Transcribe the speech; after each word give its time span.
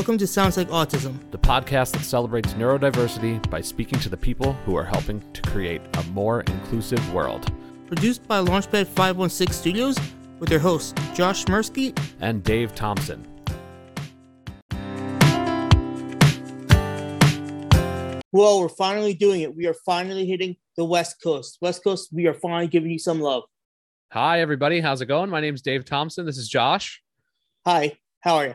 Welcome 0.00 0.16
to 0.16 0.26
Sounds 0.26 0.56
Like 0.56 0.70
Autism, 0.70 1.18
the 1.30 1.38
podcast 1.38 1.92
that 1.92 2.04
celebrates 2.04 2.54
neurodiversity 2.54 3.50
by 3.50 3.60
speaking 3.60 4.00
to 4.00 4.08
the 4.08 4.16
people 4.16 4.54
who 4.64 4.74
are 4.74 4.82
helping 4.82 5.22
to 5.34 5.42
create 5.42 5.82
a 5.98 6.02
more 6.04 6.40
inclusive 6.40 7.12
world. 7.12 7.52
Produced 7.86 8.26
by 8.26 8.42
Launchpad 8.42 8.86
516 8.86 9.52
Studios 9.52 9.98
with 10.38 10.48
their 10.48 10.58
hosts 10.58 10.94
Josh 11.14 11.44
Smirsky 11.44 11.94
and 12.18 12.42
Dave 12.42 12.74
Thompson. 12.74 13.22
Well, 18.32 18.60
we're 18.60 18.70
finally 18.70 19.12
doing 19.12 19.42
it. 19.42 19.54
We 19.54 19.66
are 19.66 19.76
finally 19.84 20.24
hitting 20.24 20.56
the 20.78 20.86
West 20.86 21.22
Coast. 21.22 21.58
West 21.60 21.84
Coast, 21.84 22.08
we 22.10 22.26
are 22.26 22.32
finally 22.32 22.68
giving 22.68 22.90
you 22.90 22.98
some 22.98 23.20
love. 23.20 23.42
Hi, 24.12 24.40
everybody. 24.40 24.80
How's 24.80 25.02
it 25.02 25.06
going? 25.06 25.28
My 25.28 25.42
name 25.42 25.54
is 25.54 25.60
Dave 25.60 25.84
Thompson. 25.84 26.24
This 26.24 26.38
is 26.38 26.48
Josh. 26.48 27.02
Hi, 27.66 27.98
how 28.20 28.36
are 28.36 28.46
you? 28.46 28.54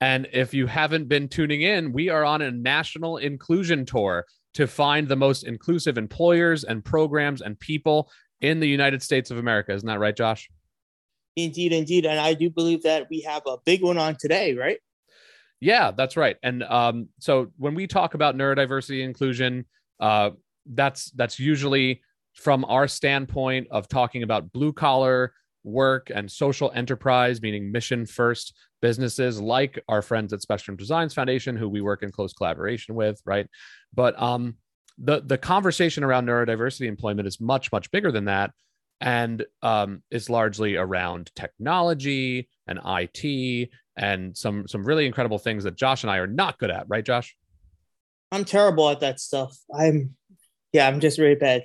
And 0.00 0.28
if 0.32 0.52
you 0.52 0.66
haven't 0.66 1.08
been 1.08 1.28
tuning 1.28 1.62
in, 1.62 1.92
we 1.92 2.08
are 2.08 2.24
on 2.24 2.42
a 2.42 2.50
national 2.50 3.16
inclusion 3.16 3.86
tour 3.86 4.26
to 4.54 4.66
find 4.66 5.08
the 5.08 5.16
most 5.16 5.44
inclusive 5.44 5.98
employers 5.98 6.64
and 6.64 6.84
programs 6.84 7.42
and 7.42 7.58
people 7.58 8.10
in 8.40 8.60
the 8.60 8.68
United 8.68 9.02
States 9.02 9.30
of 9.30 9.38
America. 9.38 9.72
Isn't 9.72 9.86
that 9.86 9.98
right, 9.98 10.16
Josh? 10.16 10.50
Indeed, 11.36 11.72
indeed. 11.72 12.06
And 12.06 12.18
I 12.18 12.34
do 12.34 12.50
believe 12.50 12.82
that 12.82 13.08
we 13.10 13.20
have 13.20 13.42
a 13.46 13.56
big 13.64 13.82
one 13.82 13.98
on 13.98 14.16
today, 14.18 14.54
right? 14.54 14.78
Yeah, 15.60 15.90
that's 15.90 16.16
right. 16.16 16.36
And 16.42 16.62
um, 16.64 17.08
so 17.18 17.52
when 17.56 17.74
we 17.74 17.86
talk 17.86 18.14
about 18.14 18.36
neurodiversity 18.36 19.02
inclusion, 19.02 19.66
uh, 20.00 20.30
that's 20.66 21.10
that's 21.12 21.38
usually 21.38 22.02
from 22.34 22.64
our 22.66 22.88
standpoint 22.88 23.68
of 23.70 23.88
talking 23.88 24.22
about 24.22 24.52
blue 24.52 24.72
collar 24.72 25.32
work 25.66 26.10
and 26.14 26.30
social 26.30 26.70
enterprise, 26.74 27.42
meaning 27.42 27.70
mission 27.70 28.06
first 28.06 28.54
businesses 28.80 29.40
like 29.40 29.82
our 29.88 30.00
friends 30.00 30.32
at 30.32 30.40
Spectrum 30.40 30.76
Designs 30.76 31.12
Foundation, 31.12 31.56
who 31.56 31.68
we 31.68 31.80
work 31.80 32.02
in 32.02 32.12
close 32.12 32.32
collaboration 32.32 32.94
with, 32.94 33.20
right? 33.26 33.46
But 33.92 34.20
um, 34.20 34.56
the 34.98 35.20
the 35.20 35.36
conversation 35.36 36.04
around 36.04 36.26
neurodiversity 36.26 36.86
employment 36.86 37.28
is 37.28 37.40
much 37.40 37.72
much 37.72 37.90
bigger 37.90 38.12
than 38.12 38.26
that, 38.26 38.52
and 39.00 39.44
um, 39.62 40.02
is 40.10 40.30
largely 40.30 40.76
around 40.76 41.30
technology 41.34 42.48
and 42.66 42.80
IT 42.84 43.70
and 43.96 44.36
some 44.36 44.68
some 44.68 44.84
really 44.84 45.06
incredible 45.06 45.38
things 45.38 45.64
that 45.64 45.76
Josh 45.76 46.04
and 46.04 46.10
I 46.10 46.18
are 46.18 46.26
not 46.26 46.58
good 46.58 46.70
at, 46.70 46.86
right, 46.88 47.04
Josh? 47.04 47.36
I'm 48.32 48.44
terrible 48.44 48.88
at 48.90 49.00
that 49.00 49.20
stuff. 49.20 49.56
I'm 49.76 50.14
yeah, 50.72 50.86
I'm 50.86 51.00
just 51.00 51.18
really 51.18 51.34
bad. 51.34 51.64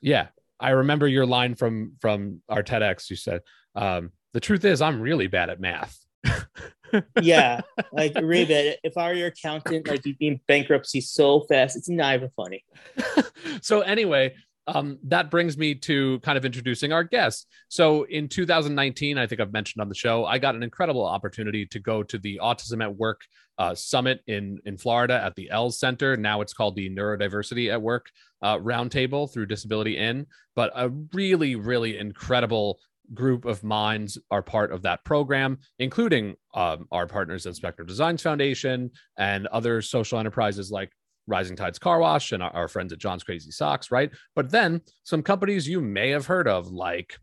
Yeah, 0.00 0.28
I 0.58 0.70
remember 0.70 1.06
your 1.06 1.26
line 1.26 1.54
from 1.54 1.96
from 2.00 2.42
our 2.48 2.62
TEDx. 2.62 3.10
You 3.10 3.16
said, 3.16 3.42
um, 3.74 4.12
"The 4.32 4.40
truth 4.40 4.64
is, 4.64 4.80
I'm 4.80 5.00
really 5.00 5.26
bad 5.26 5.50
at 5.50 5.60
math." 5.60 5.98
yeah, 7.20 7.60
like 7.92 8.14
really 8.14 8.46
bad. 8.46 8.78
If 8.82 8.96
I 8.96 9.08
were 9.08 9.14
your 9.14 9.28
accountant, 9.28 9.88
like 9.88 10.04
you'd 10.06 10.18
be 10.18 10.28
in 10.28 10.40
bankruptcy 10.46 11.00
so 11.00 11.40
fast, 11.40 11.76
it's 11.76 11.88
not 11.88 12.14
even 12.14 12.30
funny. 12.36 12.64
so 13.62 13.80
anyway, 13.80 14.34
um, 14.66 14.98
that 15.04 15.30
brings 15.30 15.56
me 15.56 15.74
to 15.74 16.18
kind 16.20 16.36
of 16.36 16.44
introducing 16.44 16.92
our 16.92 17.04
guest. 17.04 17.46
So 17.68 18.02
in 18.04 18.28
2019, 18.28 19.16
I 19.16 19.26
think 19.26 19.40
I've 19.40 19.52
mentioned 19.52 19.80
on 19.80 19.88
the 19.88 19.94
show, 19.94 20.24
I 20.24 20.38
got 20.38 20.54
an 20.54 20.62
incredible 20.62 21.04
opportunity 21.04 21.66
to 21.66 21.78
go 21.78 22.02
to 22.02 22.18
the 22.18 22.40
Autism 22.42 22.82
at 22.82 22.96
Work 22.96 23.20
uh, 23.58 23.74
Summit 23.74 24.20
in 24.26 24.58
in 24.64 24.76
Florida 24.76 25.22
at 25.22 25.34
the 25.34 25.50
ELS 25.50 25.78
Center. 25.78 26.16
Now 26.16 26.40
it's 26.40 26.52
called 26.52 26.76
the 26.76 26.90
Neurodiversity 26.90 27.72
at 27.72 27.80
Work 27.80 28.10
uh, 28.42 28.58
Roundtable 28.58 29.32
through 29.32 29.46
Disability 29.46 29.96
In. 29.96 30.26
But 30.54 30.72
a 30.74 30.90
really, 31.12 31.54
really 31.54 31.98
incredible 31.98 32.78
group 33.14 33.44
of 33.44 33.62
minds 33.62 34.18
are 34.30 34.42
part 34.42 34.72
of 34.72 34.82
that 34.82 35.04
program, 35.04 35.58
including 35.78 36.34
um, 36.54 36.86
our 36.90 37.06
partners 37.06 37.46
at 37.46 37.54
Spectrum 37.54 37.86
Designs 37.86 38.22
Foundation 38.22 38.90
and 39.16 39.46
other 39.48 39.80
social 39.80 40.18
enterprises 40.18 40.70
like 40.70 40.90
Rising 41.26 41.56
Tides 41.56 41.78
Car 41.78 41.98
Wash 41.98 42.32
and 42.32 42.42
our, 42.42 42.50
our 42.54 42.68
friends 42.68 42.92
at 42.92 42.98
John's 42.98 43.24
Crazy 43.24 43.50
Socks, 43.50 43.90
right? 43.90 44.10
But 44.34 44.50
then 44.50 44.82
some 45.04 45.22
companies 45.22 45.68
you 45.68 45.80
may 45.80 46.10
have 46.10 46.26
heard 46.26 46.48
of, 46.48 46.68
like 46.68 47.18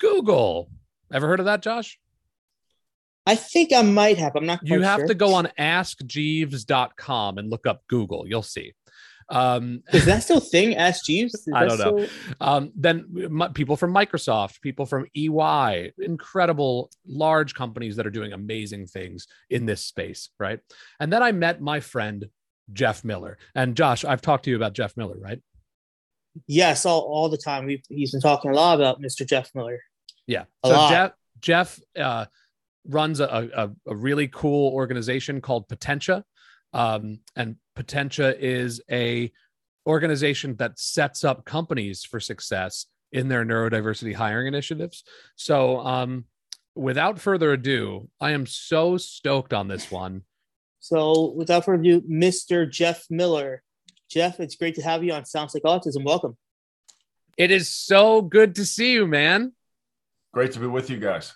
Google. 0.00 0.70
Ever 1.12 1.28
heard 1.28 1.40
of 1.40 1.46
that, 1.46 1.62
Josh? 1.62 1.98
I 3.26 3.34
think 3.34 3.72
I 3.72 3.82
might 3.82 4.18
have. 4.18 4.36
I'm 4.36 4.46
not. 4.46 4.60
You 4.62 4.82
have 4.82 5.00
sure. 5.00 5.08
to 5.08 5.14
go 5.14 5.34
on 5.34 5.48
askjeeves.com 5.58 7.38
and 7.38 7.50
look 7.50 7.66
up 7.66 7.82
Google. 7.88 8.26
You'll 8.26 8.42
see. 8.42 8.72
Um, 9.28 9.82
is 9.92 10.04
that 10.04 10.22
still 10.22 10.38
thing? 10.38 10.76
Ask 10.76 11.04
Jeeves? 11.04 11.34
Is 11.34 11.48
I 11.54 11.66
don't 11.66 11.78
know. 11.78 12.06
Um, 12.40 12.72
then 12.76 13.50
people 13.54 13.76
from 13.76 13.92
Microsoft, 13.92 14.60
people 14.60 14.86
from 14.86 15.06
EY, 15.16 15.92
incredible 15.98 16.90
large 17.06 17.54
companies 17.54 17.96
that 17.96 18.06
are 18.06 18.10
doing 18.10 18.32
amazing 18.32 18.86
things 18.86 19.26
in 19.50 19.66
this 19.66 19.84
space, 19.84 20.30
right? 20.38 20.60
And 21.00 21.12
then 21.12 21.22
I 21.22 21.32
met 21.32 21.60
my 21.60 21.80
friend 21.80 22.28
Jeff 22.72 23.04
Miller. 23.04 23.38
And 23.54 23.76
Josh, 23.76 24.04
I've 24.04 24.22
talked 24.22 24.44
to 24.44 24.50
you 24.50 24.56
about 24.56 24.72
Jeff 24.72 24.96
Miller, 24.96 25.16
right? 25.18 25.40
Yes, 26.46 26.84
all, 26.84 27.00
all 27.00 27.28
the 27.28 27.38
time. 27.38 27.64
We've 27.66 27.82
he's 27.88 28.12
been 28.12 28.20
talking 28.20 28.50
a 28.50 28.54
lot 28.54 28.78
about 28.78 29.00
Mr. 29.00 29.26
Jeff 29.26 29.50
Miller. 29.54 29.80
Yeah. 30.26 30.44
A 30.62 30.68
so 30.68 30.74
lot. 30.74 30.90
Jeff 30.90 31.12
Jeff 31.40 31.80
uh, 31.98 32.26
runs 32.86 33.20
a, 33.20 33.24
a, 33.26 33.70
a, 33.90 33.94
really 33.94 34.28
cool 34.28 34.72
organization 34.72 35.40
called 35.40 35.68
Potentia. 35.68 36.24
Um, 36.72 37.20
and 37.34 37.56
Potentia 37.74 38.36
is 38.38 38.80
a 38.90 39.32
organization 39.86 40.56
that 40.56 40.78
sets 40.78 41.24
up 41.24 41.44
companies 41.44 42.04
for 42.04 42.20
success 42.20 42.86
in 43.12 43.28
their 43.28 43.44
neurodiversity 43.44 44.14
hiring 44.14 44.46
initiatives. 44.46 45.04
So 45.36 45.80
um, 45.80 46.24
without 46.74 47.18
further 47.18 47.52
ado, 47.52 48.08
I 48.20 48.32
am 48.32 48.46
so 48.46 48.96
stoked 48.96 49.52
on 49.52 49.68
this 49.68 49.90
one 49.90 50.22
so 50.86 51.32
without 51.32 51.64
further 51.64 51.80
ado, 51.80 52.00
Mr. 52.02 52.70
Jeff 52.70 53.06
Miller. 53.10 53.64
Jeff, 54.08 54.38
it's 54.38 54.54
great 54.54 54.76
to 54.76 54.82
have 54.82 55.02
you 55.02 55.12
on 55.12 55.24
Sounds 55.24 55.52
Like 55.52 55.64
Autism. 55.64 56.04
Welcome. 56.04 56.36
It 57.36 57.50
is 57.50 57.68
so 57.68 58.22
good 58.22 58.54
to 58.54 58.64
see 58.64 58.92
you, 58.92 59.08
man. 59.08 59.52
Great 60.32 60.52
to 60.52 60.60
be 60.60 60.68
with 60.68 60.88
you 60.88 60.98
guys. 60.98 61.34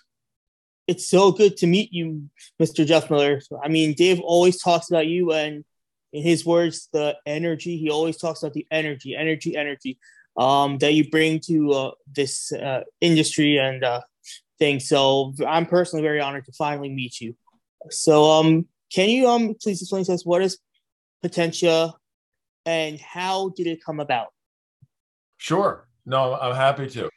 It's 0.87 1.05
so 1.05 1.33
good 1.33 1.57
to 1.57 1.67
meet 1.67 1.91
you, 1.91 2.29
Mr. 2.61 2.85
Jeff 2.85 3.09
Miller. 3.09 3.41
I 3.61 3.67
mean, 3.67 3.93
Dave 3.93 4.21
always 4.21 4.61
talks 4.61 4.89
about 4.89 5.07
you, 5.07 5.33
and 5.33 5.65
in 6.13 6.23
his 6.23 6.45
words, 6.45 6.87
the 6.93 7.17
energy. 7.25 7.77
He 7.77 7.89
always 7.89 8.17
talks 8.17 8.41
about 8.41 8.53
the 8.53 8.65
energy, 8.71 9.17
energy, 9.17 9.57
energy 9.57 9.99
um, 10.37 10.77
that 10.77 10.93
you 10.93 11.09
bring 11.09 11.41
to 11.41 11.71
uh, 11.73 11.91
this 12.15 12.53
uh, 12.53 12.83
industry 13.01 13.57
and 13.57 13.83
uh, 13.83 14.01
thing. 14.59 14.79
So 14.79 15.33
I'm 15.45 15.65
personally 15.65 16.03
very 16.03 16.21
honored 16.21 16.45
to 16.45 16.53
finally 16.53 16.89
meet 16.89 17.19
you. 17.19 17.35
So, 17.89 18.31
um, 18.31 18.67
can 18.93 19.09
you 19.09 19.27
um 19.27 19.55
please 19.61 19.81
explain 19.81 20.03
to 20.05 20.13
us 20.13 20.25
what 20.25 20.41
is 20.41 20.59
Potentia 21.21 21.93
and 22.65 22.99
how 22.99 23.49
did 23.49 23.67
it 23.67 23.83
come 23.83 23.99
about? 23.99 24.27
Sure. 25.37 25.87
No, 26.05 26.35
I'm 26.35 26.55
happy 26.55 26.87
to. 26.87 27.09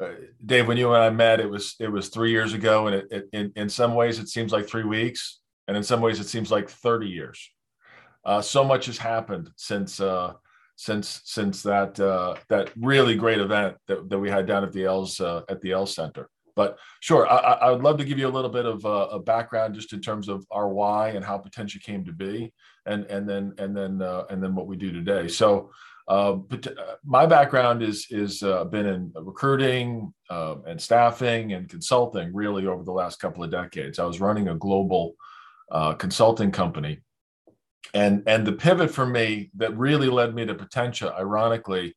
Uh, 0.00 0.08
Dave, 0.44 0.66
when 0.66 0.76
you 0.76 0.92
and 0.92 1.02
I 1.02 1.10
met, 1.10 1.40
it 1.40 1.48
was 1.48 1.76
it 1.78 1.90
was 1.90 2.08
three 2.08 2.30
years 2.30 2.52
ago, 2.52 2.86
and 2.88 2.96
it, 2.96 3.06
it, 3.10 3.28
in 3.32 3.52
in 3.56 3.68
some 3.68 3.94
ways 3.94 4.18
it 4.18 4.28
seems 4.28 4.52
like 4.52 4.68
three 4.68 4.84
weeks, 4.84 5.40
and 5.68 5.76
in 5.76 5.82
some 5.82 6.00
ways 6.00 6.20
it 6.20 6.28
seems 6.28 6.50
like 6.50 6.68
30 6.68 7.08
years. 7.08 7.50
Uh, 8.24 8.40
so 8.40 8.64
much 8.64 8.86
has 8.86 8.98
happened 8.98 9.50
since 9.56 10.00
uh, 10.00 10.32
since 10.76 11.20
since 11.24 11.62
that 11.62 11.98
uh, 12.00 12.34
that 12.48 12.72
really 12.76 13.16
great 13.16 13.38
event 13.38 13.76
that, 13.86 14.08
that 14.08 14.18
we 14.18 14.30
had 14.30 14.46
down 14.46 14.64
at 14.64 14.72
the 14.72 14.84
ELS 14.84 15.20
uh, 15.20 15.42
at 15.48 15.60
the 15.60 15.72
ELS 15.72 15.94
Center. 15.94 16.28
But 16.56 16.78
sure, 17.00 17.28
I, 17.28 17.36
I, 17.36 17.70
would 17.70 17.82
love 17.82 17.98
to 17.98 18.04
give 18.04 18.18
you 18.18 18.28
a 18.28 18.30
little 18.30 18.50
bit 18.50 18.64
of 18.64 18.84
uh, 18.86 19.08
a 19.10 19.18
background 19.18 19.74
just 19.74 19.92
in 19.92 20.00
terms 20.00 20.28
of 20.28 20.46
our 20.50 20.68
why 20.68 21.10
and 21.10 21.24
how 21.24 21.38
Potentia 21.38 21.80
came 21.80 22.04
to 22.04 22.12
be, 22.12 22.52
and 22.86 23.04
and 23.06 23.28
then 23.28 23.54
and 23.58 23.76
then 23.76 24.00
uh, 24.00 24.24
and 24.30 24.42
then 24.42 24.54
what 24.54 24.66
we 24.66 24.76
do 24.76 24.92
today. 24.92 25.26
So, 25.26 25.70
uh, 26.06 26.36
uh 26.36 26.94
my 27.04 27.26
background 27.26 27.82
is 27.82 28.06
is 28.10 28.42
uh, 28.42 28.64
been 28.64 28.86
in 28.86 29.12
recruiting 29.16 30.14
uh, 30.30 30.56
and 30.66 30.80
staffing 30.80 31.54
and 31.54 31.68
consulting 31.68 32.32
really 32.32 32.66
over 32.66 32.84
the 32.84 32.92
last 32.92 33.18
couple 33.18 33.42
of 33.42 33.50
decades. 33.50 33.98
I 33.98 34.04
was 34.04 34.20
running 34.20 34.48
a 34.48 34.54
global 34.54 35.14
consulting 35.98 36.52
company, 36.52 37.00
and 37.94 38.22
and 38.28 38.46
the 38.46 38.52
pivot 38.52 38.92
for 38.92 39.06
me 39.06 39.50
that 39.56 39.76
really 39.76 40.08
led 40.08 40.36
me 40.36 40.46
to 40.46 40.54
Potentia, 40.54 41.12
ironically 41.18 41.96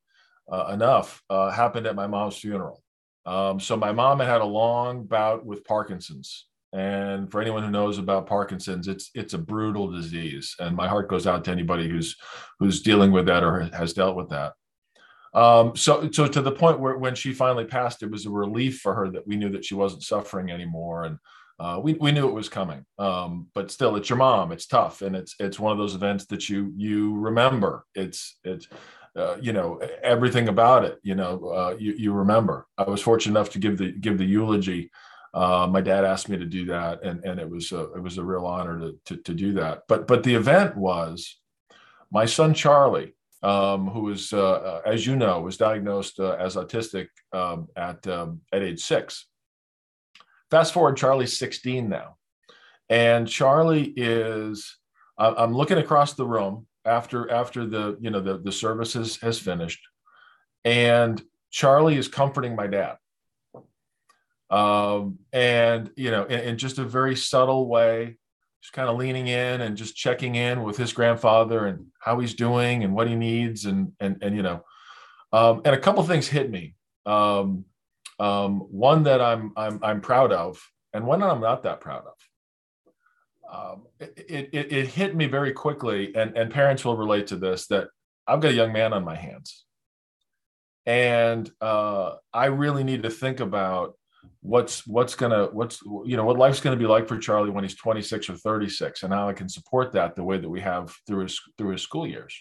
enough, 0.69 1.21
happened 1.29 1.85
at 1.85 1.95
my 1.95 2.07
mom's 2.07 2.37
funeral. 2.37 2.81
Um, 3.27 3.59
so 3.59 3.75
my 3.75 3.91
mom 3.91 4.19
had 4.19 4.29
had 4.29 4.41
a 4.41 4.45
long 4.45 5.03
bout 5.03 5.45
with 5.45 5.65
Parkinson's, 5.65 6.47
and 6.71 7.29
for 7.29 7.41
anyone 7.41 7.61
who 7.61 7.69
knows 7.69 7.97
about 7.97 8.25
Parkinson's, 8.25 8.87
it's 8.87 9.11
it's 9.13 9.33
a 9.33 9.37
brutal 9.37 9.91
disease, 9.91 10.55
and 10.59 10.75
my 10.75 10.87
heart 10.87 11.09
goes 11.09 11.27
out 11.27 11.43
to 11.43 11.51
anybody 11.51 11.89
who's 11.89 12.15
who's 12.59 12.81
dealing 12.81 13.11
with 13.11 13.25
that 13.25 13.43
or 13.43 13.69
has 13.73 13.91
dealt 13.91 14.15
with 14.15 14.29
that. 14.29 14.53
Um, 15.33 15.75
so 15.75 16.09
so 16.09 16.25
to 16.25 16.41
the 16.41 16.51
point 16.51 16.79
where 16.79 16.97
when 16.97 17.15
she 17.15 17.33
finally 17.33 17.65
passed, 17.65 18.01
it 18.01 18.09
was 18.09 18.25
a 18.25 18.29
relief 18.29 18.79
for 18.79 18.95
her 18.95 19.11
that 19.11 19.27
we 19.27 19.35
knew 19.35 19.49
that 19.49 19.65
she 19.65 19.75
wasn't 19.75 20.03
suffering 20.03 20.49
anymore, 20.49 21.03
and 21.03 21.17
uh, 21.59 21.79
we 21.83 21.93
we 21.95 22.13
knew 22.13 22.29
it 22.29 22.33
was 22.33 22.47
coming. 22.47 22.85
Um, 22.97 23.47
but 23.53 23.71
still, 23.71 23.97
it's 23.97 24.09
your 24.09 24.17
mom. 24.17 24.53
It's 24.53 24.67
tough, 24.67 25.01
and 25.01 25.17
it's 25.17 25.35
it's 25.39 25.59
one 25.59 25.73
of 25.73 25.77
those 25.77 25.95
events 25.95 26.27
that 26.27 26.47
you 26.47 26.71
you 26.77 27.17
remember. 27.17 27.85
It's 27.93 28.39
it's 28.45 28.67
uh, 29.17 29.35
you 29.41 29.51
know 29.51 29.79
everything 30.03 30.47
about 30.47 30.85
it 30.85 30.99
you 31.03 31.15
know 31.15 31.49
uh, 31.49 31.75
you, 31.77 31.93
you 31.97 32.13
remember 32.13 32.67
i 32.77 32.83
was 32.83 33.01
fortunate 33.01 33.31
enough 33.37 33.49
to 33.49 33.59
give 33.59 33.77
the 33.77 33.91
give 33.91 34.17
the 34.17 34.25
eulogy 34.25 34.91
Uh, 35.33 35.67
my 35.69 35.81
dad 35.81 36.03
asked 36.03 36.29
me 36.29 36.37
to 36.37 36.45
do 36.45 36.65
that, 36.65 37.03
and 37.03 37.23
and 37.23 37.39
it 37.39 37.47
was 37.47 37.71
a, 37.71 37.93
it 37.93 38.01
was 38.01 38.17
a 38.17 38.23
real 38.23 38.45
honor 38.45 38.79
to, 38.79 38.97
to, 39.05 39.17
to 39.17 39.33
do 39.33 39.53
that. 39.53 39.83
But 39.87 40.07
but 40.07 40.23
the 40.23 40.33
event 40.33 40.75
was 40.75 41.37
my 42.11 42.25
son 42.25 42.55
Charlie, 42.55 43.13
um, 43.43 43.87
who 43.87 44.01
was 44.01 44.33
uh, 44.33 44.39
uh 44.39 44.81
as 44.85 45.05
you 45.05 45.15
know 45.15 45.41
was 45.41 45.57
diagnosed 45.57 46.19
as 46.19 46.55
autistic 46.55 47.09
um, 47.33 47.67
at 47.75 48.07
um, 48.07 48.41
at 48.51 48.63
age 48.63 48.81
six. 48.81 49.27
Fast 50.49 50.73
forward, 50.73 50.95
Charlie's 50.95 51.37
16 51.37 51.89
now, 51.89 52.17
and 52.89 53.27
Charlie 53.27 53.93
is. 53.95 54.77
I'm 55.19 55.55
looking 55.55 55.79
across 55.79 56.13
the 56.13 56.27
room 56.27 56.67
after 56.87 57.29
after 57.29 57.65
the 57.65 57.97
you 57.99 58.09
know 58.09 58.21
the 58.21 58.37
the 58.39 58.51
services 58.51 59.17
has 59.17 59.37
finished, 59.39 59.81
and 60.63 61.21
Charlie 61.51 61.97
is 61.97 62.07
comforting 62.07 62.55
my 62.55 62.67
dad. 62.67 62.97
Um, 64.49 65.19
and 65.33 65.91
you 65.95 66.09
know 66.09 66.23
in, 66.23 66.39
in, 66.39 66.57
just 66.57 66.77
a 66.77 66.85
very 66.85 67.17
subtle 67.17 67.67
way 67.67 68.17
just 68.61 68.73
kind 68.73 68.89
of 68.89 68.97
leaning 68.97 69.27
in 69.27 69.61
and 69.61 69.77
just 69.77 69.95
checking 69.95 70.35
in 70.35 70.63
with 70.63 70.77
his 70.77 70.93
grandfather 70.93 71.67
and 71.67 71.85
how 71.99 72.19
he's 72.19 72.33
doing 72.33 72.83
and 72.83 72.93
what 72.93 73.07
he 73.07 73.15
needs 73.15 73.65
and 73.65 73.93
and 73.99 74.17
and 74.21 74.35
you 74.35 74.41
know. 74.41 74.63
Um, 75.31 75.61
and 75.65 75.75
a 75.75 75.79
couple 75.79 76.03
things 76.03 76.27
hit 76.27 76.49
me. 76.49 76.75
Um, 77.05 77.65
um, 78.19 78.59
one 78.59 79.03
that 79.03 79.21
I'm 79.21 79.53
I'm 79.55 79.79
I'm 79.83 80.01
proud 80.01 80.31
of 80.31 80.61
and 80.93 81.05
one 81.05 81.19
that 81.19 81.29
I'm 81.29 81.41
not 81.41 81.63
that 81.63 81.81
proud 81.81 82.03
of 82.05 82.16
um, 83.51 83.83
it, 83.99 84.49
it, 84.51 84.71
it 84.73 84.87
hit 84.87 85.15
me 85.15 85.27
very 85.27 85.53
quickly 85.53 86.13
and 86.15 86.37
and 86.37 86.51
parents 86.51 86.83
will 86.83 86.97
relate 86.97 87.27
to 87.27 87.35
this 87.35 87.67
that 87.67 87.87
I've 88.27 88.41
got 88.41 88.51
a 88.51 88.55
young 88.55 88.73
man 88.73 88.93
on 88.93 89.03
my 89.03 89.15
hands 89.15 89.65
and 90.87 91.51
uh, 91.59 92.13
I 92.33 92.45
really 92.45 92.83
need 92.85 93.03
to 93.03 93.09
think 93.09 93.41
about 93.41 93.95
what's 94.39 94.87
what's 94.87 95.15
gonna 95.15 95.49
what's 95.51 95.81
you 96.05 96.15
know 96.15 96.23
what 96.23 96.37
life's 96.37 96.61
gonna 96.61 96.77
be 96.77 96.87
like 96.87 97.07
for 97.07 97.17
Charlie 97.17 97.49
when 97.49 97.65
he's 97.65 97.75
26 97.75 98.29
or 98.29 98.35
36, 98.35 99.03
and 99.03 99.13
how 99.13 99.27
I 99.27 99.33
can 99.33 99.49
support 99.49 99.91
that 99.93 100.15
the 100.15 100.23
way 100.23 100.37
that 100.37 100.49
we 100.49 100.61
have 100.61 100.95
through 101.05 101.23
his 101.23 101.39
through 101.57 101.73
his 101.73 101.81
school 101.81 102.07
years, 102.07 102.33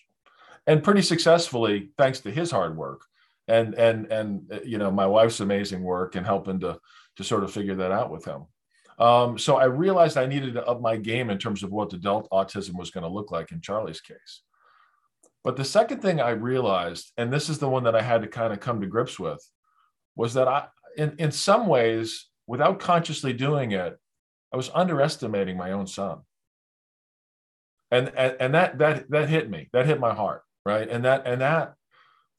and 0.67 0.83
pretty 0.83 1.03
successfully 1.03 1.91
thanks 1.99 2.21
to 2.21 2.31
his 2.31 2.53
hard 2.53 2.77
work, 2.77 3.03
and 3.49 3.75
and 3.75 4.11
and 4.13 4.53
uh, 4.53 4.61
you 4.65 4.79
know 4.79 4.93
my 4.93 5.07
wife's 5.07 5.41
amazing 5.41 5.83
work 5.83 6.15
and 6.15 6.25
helping 6.25 6.61
to 6.61 6.79
to 7.17 7.25
sort 7.25 7.43
of 7.43 7.53
figure 7.53 7.75
that 7.75 7.91
out 7.91 8.13
with 8.13 8.25
him. 8.25 8.45
Um, 8.99 9.39
so 9.39 9.57
I 9.57 9.65
realized 9.65 10.17
I 10.17 10.27
needed 10.27 10.55
to 10.55 10.67
up 10.67 10.81
my 10.81 10.97
game 10.97 11.31
in 11.31 11.39
terms 11.39 11.63
of 11.63 11.71
what 11.71 11.93
adult 11.93 12.29
autism 12.31 12.77
was 12.79 12.91
going 12.91 13.03
to 13.03 13.11
look 13.11 13.31
like 13.31 13.53
in 13.53 13.61
Charlie's 13.61 14.01
case. 14.01 14.43
But 15.45 15.57
the 15.57 15.65
second 15.65 16.01
thing 16.03 16.21
I 16.21 16.31
realized, 16.31 17.13
and 17.17 17.33
this 17.33 17.49
is 17.49 17.59
the 17.59 17.69
one 17.69 17.85
that 17.85 17.95
I 17.95 18.03
had 18.03 18.23
to 18.23 18.29
kind 18.29 18.53
of 18.53 18.61
come 18.61 18.81
to 18.81 18.87
grips 18.87 19.19
with, 19.19 19.47
was 20.17 20.35
that 20.35 20.49
I, 20.49 20.67
in, 20.97 21.15
in 21.19 21.31
some 21.31 21.67
ways, 21.67 22.27
without 22.47 22.81
consciously 22.81 23.33
doing 23.33 23.73
it, 23.73 23.99
I 24.53 24.57
was 24.57 24.71
underestimating 24.75 25.57
my 25.57 25.73
own 25.73 25.87
son. 25.87 26.21
And, 27.91 28.11
and, 28.17 28.37
and 28.41 28.55
that, 28.55 28.79
that, 28.79 29.11
that 29.11 29.29
hit 29.29 29.51
me, 29.51 29.69
that 29.73 29.87
hit 29.87 30.01
my 30.01 30.15
heart. 30.15 30.43
Right. 30.65 30.89
And 30.89 31.05
that, 31.05 31.29
and 31.29 31.43
that 31.43 31.75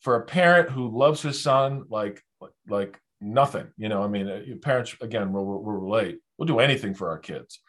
for 0.01 0.15
a 0.15 0.25
parent 0.25 0.69
who 0.69 0.89
loves 0.89 1.21
his 1.21 1.42
son, 1.42 1.86
like, 1.89 2.21
like 2.68 3.00
nothing, 3.21 3.68
you 3.77 3.88
know, 3.88 4.03
I 4.03 4.07
mean, 4.07 4.27
uh, 4.27 4.42
parents, 4.62 4.94
again, 5.00 5.31
will, 5.31 5.45
will 5.45 5.62
relate. 5.62 6.19
We'll 6.38 6.48
do 6.48 6.60
anything 6.60 6.94
for 6.94 7.10
our 7.10 7.19
kids 7.19 7.60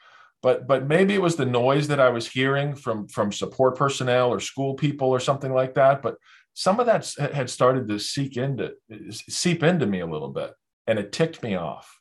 but 0.42 0.66
but 0.66 0.86
maybe 0.86 1.14
it 1.14 1.22
was 1.22 1.36
the 1.36 1.46
noise 1.46 1.88
that 1.88 2.00
I 2.00 2.10
was 2.10 2.28
hearing 2.28 2.74
from 2.74 3.08
from 3.08 3.32
support 3.32 3.76
personnel 3.76 4.32
or 4.32 4.40
school 4.40 4.74
people 4.74 5.08
or 5.08 5.20
something 5.20 5.52
like 5.52 5.74
that. 5.74 6.02
But 6.02 6.16
some 6.54 6.80
of 6.80 6.86
that 6.86 7.12
had 7.32 7.50
started 7.50 7.88
to 7.88 7.98
seep 7.98 8.36
into 8.36 8.74
seep 9.10 9.62
into 9.62 9.86
me 9.86 10.00
a 10.00 10.06
little 10.06 10.30
bit, 10.30 10.52
and 10.86 10.98
it 10.98 11.12
ticked 11.12 11.42
me 11.42 11.56
off. 11.56 11.98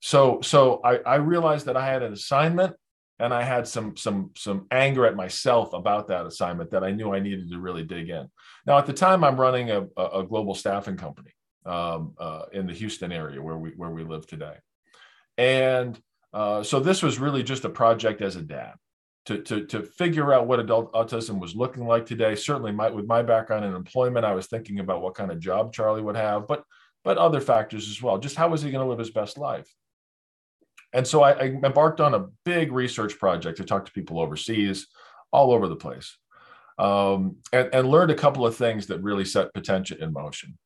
So 0.00 0.40
so 0.42 0.80
I, 0.84 0.98
I 0.98 1.14
realized 1.16 1.66
that 1.66 1.76
I 1.76 1.86
had 1.86 2.02
an 2.02 2.12
assignment 2.12 2.76
and 3.18 3.34
I 3.34 3.42
had 3.42 3.66
some 3.66 3.96
some 3.96 4.30
some 4.36 4.66
anger 4.70 5.04
at 5.04 5.16
myself 5.16 5.72
about 5.72 6.08
that 6.08 6.26
assignment 6.26 6.70
that 6.70 6.84
I 6.84 6.92
knew 6.92 7.12
I 7.12 7.20
needed 7.20 7.50
to 7.50 7.58
really 7.58 7.82
dig 7.82 8.10
in. 8.10 8.28
Now 8.66 8.78
at 8.78 8.86
the 8.86 8.92
time 8.92 9.24
I'm 9.24 9.40
running 9.40 9.70
a, 9.70 9.86
a 9.96 10.22
global 10.22 10.54
staffing 10.54 10.96
company 10.96 11.30
um, 11.64 12.14
uh, 12.18 12.42
in 12.52 12.68
the 12.68 12.74
Houston 12.74 13.10
area 13.10 13.42
where 13.42 13.58
we 13.58 13.70
where 13.70 13.90
we 13.90 14.04
live 14.04 14.28
today, 14.28 14.54
and 15.38 16.00
uh, 16.32 16.62
so 16.62 16.80
this 16.80 17.02
was 17.02 17.18
really 17.18 17.42
just 17.42 17.64
a 17.64 17.70
project 17.70 18.20
as 18.20 18.36
a 18.36 18.42
dad 18.42 18.74
to, 19.26 19.38
to, 19.42 19.66
to 19.66 19.82
figure 19.82 20.32
out 20.32 20.46
what 20.46 20.60
adult 20.60 20.92
autism 20.92 21.40
was 21.40 21.54
looking 21.54 21.86
like 21.86 22.06
today. 22.06 22.34
Certainly, 22.34 22.72
my, 22.72 22.90
with 22.90 23.06
my 23.06 23.22
background 23.22 23.64
in 23.64 23.74
employment, 23.74 24.24
I 24.24 24.34
was 24.34 24.46
thinking 24.46 24.78
about 24.78 25.02
what 25.02 25.14
kind 25.14 25.30
of 25.30 25.40
job 25.40 25.72
Charlie 25.72 26.02
would 26.02 26.16
have, 26.16 26.46
but 26.46 26.64
but 27.04 27.18
other 27.18 27.40
factors 27.40 27.88
as 27.88 28.02
well. 28.02 28.18
Just 28.18 28.34
how 28.34 28.48
was 28.48 28.62
he 28.62 28.70
going 28.72 28.84
to 28.84 28.88
live 28.88 28.98
his 28.98 29.12
best 29.12 29.38
life? 29.38 29.72
And 30.92 31.06
so 31.06 31.22
I, 31.22 31.32
I 31.32 31.44
embarked 31.44 32.00
on 32.00 32.14
a 32.14 32.26
big 32.44 32.72
research 32.72 33.16
project 33.18 33.58
to 33.58 33.64
talk 33.64 33.84
to 33.86 33.92
people 33.92 34.18
overseas, 34.18 34.88
all 35.30 35.52
over 35.52 35.68
the 35.68 35.76
place, 35.76 36.16
um, 36.78 37.36
and, 37.52 37.68
and 37.72 37.88
learned 37.88 38.10
a 38.10 38.16
couple 38.16 38.44
of 38.44 38.56
things 38.56 38.88
that 38.88 39.02
really 39.02 39.24
set 39.24 39.54
Potentia 39.54 40.02
in 40.02 40.12
motion. 40.12 40.58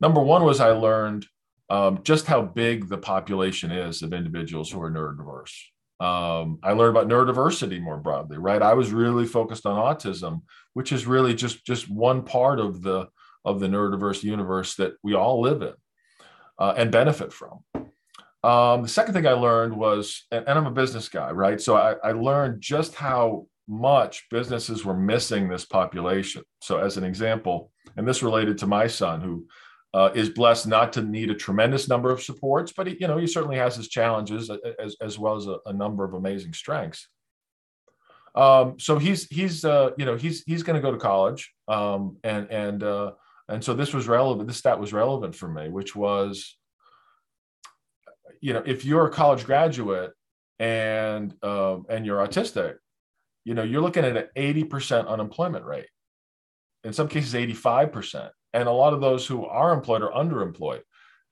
Number 0.00 0.20
one 0.20 0.44
was 0.44 0.60
I 0.60 0.70
learned 0.70 1.26
um, 1.70 2.00
just 2.02 2.26
how 2.26 2.42
big 2.42 2.88
the 2.88 2.98
population 2.98 3.70
is 3.70 4.02
of 4.02 4.12
individuals 4.12 4.70
who 4.70 4.82
are 4.82 4.90
neurodiverse. 4.90 5.54
Um, 6.00 6.58
I 6.62 6.72
learned 6.72 6.96
about 6.96 7.08
neurodiversity 7.08 7.80
more 7.80 7.98
broadly, 7.98 8.38
right? 8.38 8.60
I 8.60 8.74
was 8.74 8.90
really 8.90 9.26
focused 9.26 9.66
on 9.66 9.76
autism, 9.76 10.42
which 10.74 10.92
is 10.92 11.06
really 11.06 11.34
just 11.34 11.64
just 11.64 11.88
one 11.88 12.22
part 12.22 12.58
of 12.58 12.82
the 12.82 13.08
of 13.44 13.60
the 13.60 13.68
neurodiverse 13.68 14.22
universe 14.22 14.74
that 14.76 14.94
we 15.02 15.14
all 15.14 15.40
live 15.40 15.62
in 15.62 15.74
uh, 16.58 16.74
and 16.76 16.90
benefit 16.90 17.32
from. 17.32 17.60
Um, 18.42 18.82
the 18.82 18.88
second 18.88 19.12
thing 19.14 19.26
I 19.26 19.32
learned 19.32 19.76
was, 19.76 20.26
and, 20.30 20.46
and 20.48 20.58
I'm 20.58 20.66
a 20.66 20.70
business 20.70 21.10
guy, 21.10 21.30
right? 21.30 21.60
So 21.60 21.76
I, 21.76 21.96
I, 22.02 22.12
learned 22.12 22.62
just 22.62 22.94
how 22.94 23.46
much 23.68 24.26
businesses 24.30 24.82
were 24.82 24.96
missing 24.96 25.46
this 25.46 25.66
population. 25.66 26.42
So, 26.62 26.78
as 26.78 26.96
an 26.96 27.04
example, 27.04 27.70
and 27.98 28.08
this 28.08 28.22
related 28.22 28.56
to 28.58 28.66
my 28.66 28.86
son, 28.86 29.20
who 29.20 29.46
uh, 29.92 30.10
is 30.14 30.30
blessed 30.30 30.66
not 30.66 30.92
to 30.92 31.02
need 31.02 31.30
a 31.30 31.34
tremendous 31.34 31.88
number 31.88 32.10
of 32.10 32.22
supports, 32.22 32.72
but 32.72 32.86
he, 32.86 32.96
you 33.00 33.08
know, 33.08 33.16
he 33.16 33.26
certainly 33.26 33.56
has 33.56 33.74
his 33.74 33.88
challenges 33.88 34.50
as, 34.78 34.96
as 35.00 35.18
well 35.18 35.36
as 35.36 35.46
a, 35.46 35.58
a 35.66 35.72
number 35.72 36.04
of 36.04 36.14
amazing 36.14 36.52
strengths. 36.52 37.08
Um, 38.34 38.78
so 38.78 38.98
he's 38.98 39.26
he's 39.26 39.64
uh, 39.64 39.90
you 39.98 40.04
know 40.04 40.16
he's 40.16 40.44
he's 40.44 40.62
going 40.62 40.76
to 40.76 40.82
go 40.82 40.92
to 40.92 40.98
college, 40.98 41.52
um, 41.66 42.16
and 42.22 42.48
and 42.50 42.82
uh, 42.84 43.12
and 43.50 43.62
so 43.62 43.74
this 43.74 43.92
was 43.92 44.08
relevant 44.08 44.48
this 44.48 44.56
stat 44.56 44.80
was 44.80 44.92
relevant 44.92 45.34
for 45.34 45.48
me 45.48 45.68
which 45.68 45.94
was 45.94 46.56
you 48.40 48.52
know 48.52 48.62
if 48.64 48.84
you're 48.84 49.06
a 49.06 49.10
college 49.10 49.44
graduate 49.44 50.12
and 50.58 51.34
um, 51.42 51.84
and 51.90 52.06
you're 52.06 52.24
autistic 52.24 52.76
you 53.44 53.54
know 53.54 53.62
you're 53.62 53.82
looking 53.82 54.04
at 54.04 54.16
an 54.16 54.28
80% 54.36 55.08
unemployment 55.08 55.64
rate 55.64 55.88
in 56.84 56.92
some 56.92 57.08
cases 57.08 57.34
85% 57.34 58.30
and 58.52 58.68
a 58.68 58.72
lot 58.72 58.92
of 58.92 59.00
those 59.00 59.26
who 59.26 59.46
are 59.46 59.72
employed 59.72 60.02
are 60.02 60.12
underemployed. 60.12 60.80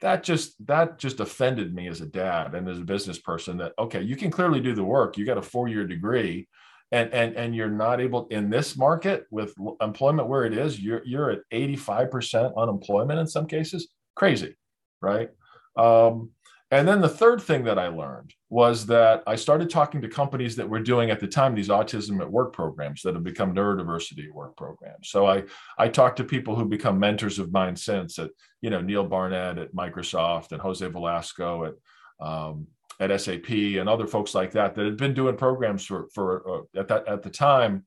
That 0.00 0.22
just 0.22 0.54
that 0.66 0.98
just 0.98 1.20
offended 1.20 1.74
me 1.74 1.88
as 1.88 2.00
a 2.00 2.06
dad 2.06 2.54
and 2.54 2.68
as 2.68 2.78
a 2.78 2.84
business 2.84 3.18
person 3.18 3.56
that 3.58 3.72
okay 3.78 4.02
you 4.02 4.16
can 4.16 4.30
clearly 4.30 4.60
do 4.60 4.74
the 4.74 4.84
work. 4.84 5.16
You 5.16 5.26
got 5.26 5.38
a 5.38 5.42
four 5.42 5.68
year 5.68 5.86
degree 5.86 6.48
and 6.92 7.12
and 7.12 7.34
and 7.34 7.54
you're 7.54 7.68
not 7.70 8.00
able 8.00 8.28
in 8.28 8.48
this 8.48 8.76
market 8.76 9.26
with 9.30 9.54
employment 9.80 10.28
where 10.28 10.44
it 10.44 10.56
is 10.56 10.80
you're 10.80 11.02
you're 11.04 11.30
at 11.30 11.40
85% 11.52 12.56
unemployment 12.56 13.18
in 13.18 13.26
some 13.26 13.46
cases. 13.46 13.88
Crazy 14.14 14.54
right? 15.00 15.30
Um, 15.76 16.30
and 16.70 16.86
then 16.86 17.00
the 17.00 17.08
third 17.08 17.40
thing 17.40 17.64
that 17.64 17.78
i 17.78 17.88
learned 17.88 18.32
was 18.50 18.86
that 18.86 19.22
i 19.26 19.34
started 19.34 19.70
talking 19.70 20.00
to 20.00 20.08
companies 20.08 20.56
that 20.56 20.68
were 20.68 20.80
doing 20.80 21.10
at 21.10 21.20
the 21.20 21.26
time 21.26 21.54
these 21.54 21.68
autism 21.68 22.20
at 22.20 22.30
work 22.30 22.52
programs 22.52 23.02
that 23.02 23.14
have 23.14 23.24
become 23.24 23.54
neurodiversity 23.54 24.30
work 24.32 24.56
programs. 24.56 25.10
So 25.10 25.26
i 25.26 25.44
i 25.78 25.88
talked 25.88 26.16
to 26.18 26.24
people 26.24 26.54
who 26.54 26.64
become 26.64 26.98
mentors 26.98 27.38
of 27.38 27.52
mine 27.52 27.76
since 27.76 28.18
at 28.18 28.30
you 28.60 28.70
know 28.70 28.80
neil 28.80 29.04
barnett 29.04 29.58
at 29.58 29.74
microsoft 29.74 30.52
and 30.52 30.60
jose 30.60 30.86
velasco 30.86 31.64
at 31.64 31.74
um, 32.20 32.66
at 33.00 33.20
SAP 33.20 33.48
and 33.50 33.88
other 33.88 34.06
folks 34.06 34.34
like 34.34 34.52
that 34.52 34.74
that 34.74 34.84
had 34.84 34.96
been 34.96 35.14
doing 35.14 35.36
programs 35.36 35.84
for 35.84 36.08
for 36.12 36.48
uh, 36.48 36.80
at 36.80 36.88
that 36.88 37.06
at 37.06 37.22
the 37.22 37.30
time 37.30 37.84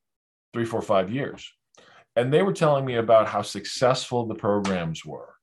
three, 0.53 0.65
four, 0.65 0.81
five 0.81 1.11
years, 1.11 1.51
and 2.15 2.31
they 2.31 2.41
were 2.41 2.53
telling 2.53 2.85
me 2.85 2.95
about 2.95 3.27
how 3.27 3.41
successful 3.41 4.25
the 4.25 4.35
programs 4.35 5.05
were, 5.05 5.33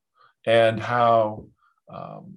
and 0.46 0.80
how 0.80 1.46
um, 1.92 2.36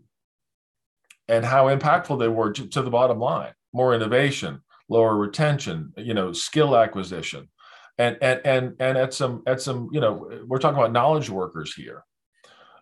and 1.32 1.44
how 1.46 1.76
impactful 1.76 2.20
they 2.20 2.28
were 2.28 2.52
to, 2.52 2.68
to 2.68 2.82
the 2.82 2.92
bottom 2.92 3.20
line. 3.20 3.54
More 3.74 3.96
innovation, 3.96 4.62
lower 4.90 5.16
retention, 5.16 5.94
you 5.98 6.14
know, 6.14 6.34
skill 6.34 6.76
acquisition, 6.76 7.50
and 7.98 8.18
and 8.22 8.42
and 8.46 8.76
and 8.80 8.98
at 8.98 9.14
some 9.14 9.44
at 9.46 9.62
some 9.62 9.90
you 9.92 10.00
know 10.00 10.30
we're 10.48 10.58
talking 10.58 10.78
about 10.78 10.92
knowledge 10.92 11.30
workers 11.30 11.74
here 11.74 12.04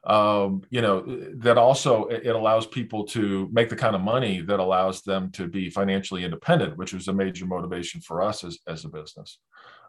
um, 0.06 0.62
you 0.70 0.82
know 0.82 1.02
that 1.36 1.58
also 1.58 2.06
it 2.06 2.36
allows 2.36 2.66
people 2.66 3.06
to 3.06 3.50
make 3.52 3.70
the 3.70 3.76
kind 3.76 3.96
of 3.96 4.02
money 4.02 4.40
that 4.42 4.60
allows 4.60 5.02
them 5.02 5.32
to 5.32 5.48
be 5.48 5.70
financially 5.70 6.24
independent 6.24 6.78
which 6.78 6.94
was 6.94 7.08
a 7.08 7.14
major 7.14 7.46
motivation 7.46 8.00
for 8.02 8.22
us 8.22 8.44
as, 8.44 8.60
as 8.68 8.86
a 8.86 8.90
business. 8.90 9.40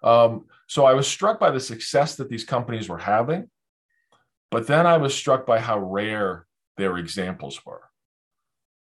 Um, 0.03 0.47
so 0.67 0.85
i 0.85 0.95
was 0.95 1.07
struck 1.07 1.39
by 1.39 1.51
the 1.51 1.61
success 1.61 2.17
that 2.17 2.29
these 2.29 2.45
companies 2.45 2.89
were 2.89 2.99
having 2.99 3.49
but 4.51 4.67
then 4.67 4.87
i 4.87 4.97
was 4.97 5.15
struck 5.15 5.47
by 5.47 5.61
how 5.61 5.79
rare 5.79 6.47
their 6.77 6.97
examples 6.97 7.65
were 7.65 7.83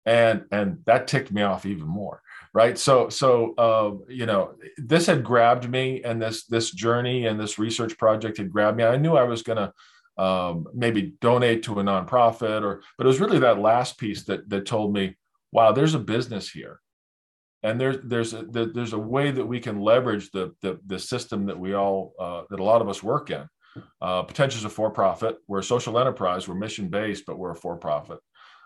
and 0.06 0.44
and 0.50 0.78
that 0.84 1.06
ticked 1.06 1.32
me 1.32 1.42
off 1.42 1.66
even 1.66 1.86
more 1.86 2.22
right? 2.54 2.78
So 2.78 3.08
so 3.10 3.54
uh, 3.58 3.90
you 4.08 4.24
know 4.24 4.54
this 4.78 5.06
had 5.06 5.24
grabbed 5.24 5.68
me 5.68 6.02
and 6.02 6.22
this 6.22 6.46
this 6.46 6.70
journey 6.70 7.26
and 7.26 7.38
this 7.38 7.58
research 7.58 7.98
project 7.98 8.38
had 8.38 8.50
grabbed 8.50 8.78
me. 8.78 8.84
I 8.84 8.96
knew 8.96 9.16
i 9.16 9.24
was 9.24 9.42
going 9.42 9.58
to 9.58 10.22
um, 10.22 10.66
maybe 10.72 11.14
donate 11.20 11.64
to 11.64 11.80
a 11.80 11.82
nonprofit 11.82 12.62
or 12.62 12.82
but 12.96 13.04
it 13.04 13.08
was 13.08 13.20
really 13.20 13.40
that 13.40 13.58
last 13.58 13.98
piece 13.98 14.24
that 14.24 14.48
that 14.48 14.64
told 14.64 14.92
me 14.94 15.16
wow 15.50 15.72
there's 15.72 15.94
a 15.94 15.98
business 15.98 16.48
here. 16.48 16.80
And 17.64 17.80
there's 17.80 17.96
there's 18.04 18.34
a 18.34 18.42
there's 18.42 18.92
a 18.92 18.98
way 18.98 19.30
that 19.30 19.46
we 19.46 19.58
can 19.58 19.80
leverage 19.80 20.30
the 20.30 20.54
the, 20.62 20.78
the 20.86 20.98
system 20.98 21.46
that 21.46 21.58
we 21.58 21.74
all 21.74 22.12
uh, 22.20 22.42
that 22.50 22.60
a 22.60 22.64
lot 22.64 22.82
of 22.82 22.88
us 22.88 23.02
work 23.02 23.30
in. 23.30 23.48
Uh, 24.00 24.22
Potentia 24.22 24.58
is 24.58 24.64
a 24.64 24.68
for-profit. 24.68 25.38
We're 25.48 25.58
a 25.58 25.64
social 25.64 25.98
enterprise. 25.98 26.46
We're 26.46 26.54
mission 26.54 26.88
based 26.88 27.24
but 27.26 27.38
we're 27.38 27.52
a 27.52 27.56
for-profit. 27.56 28.20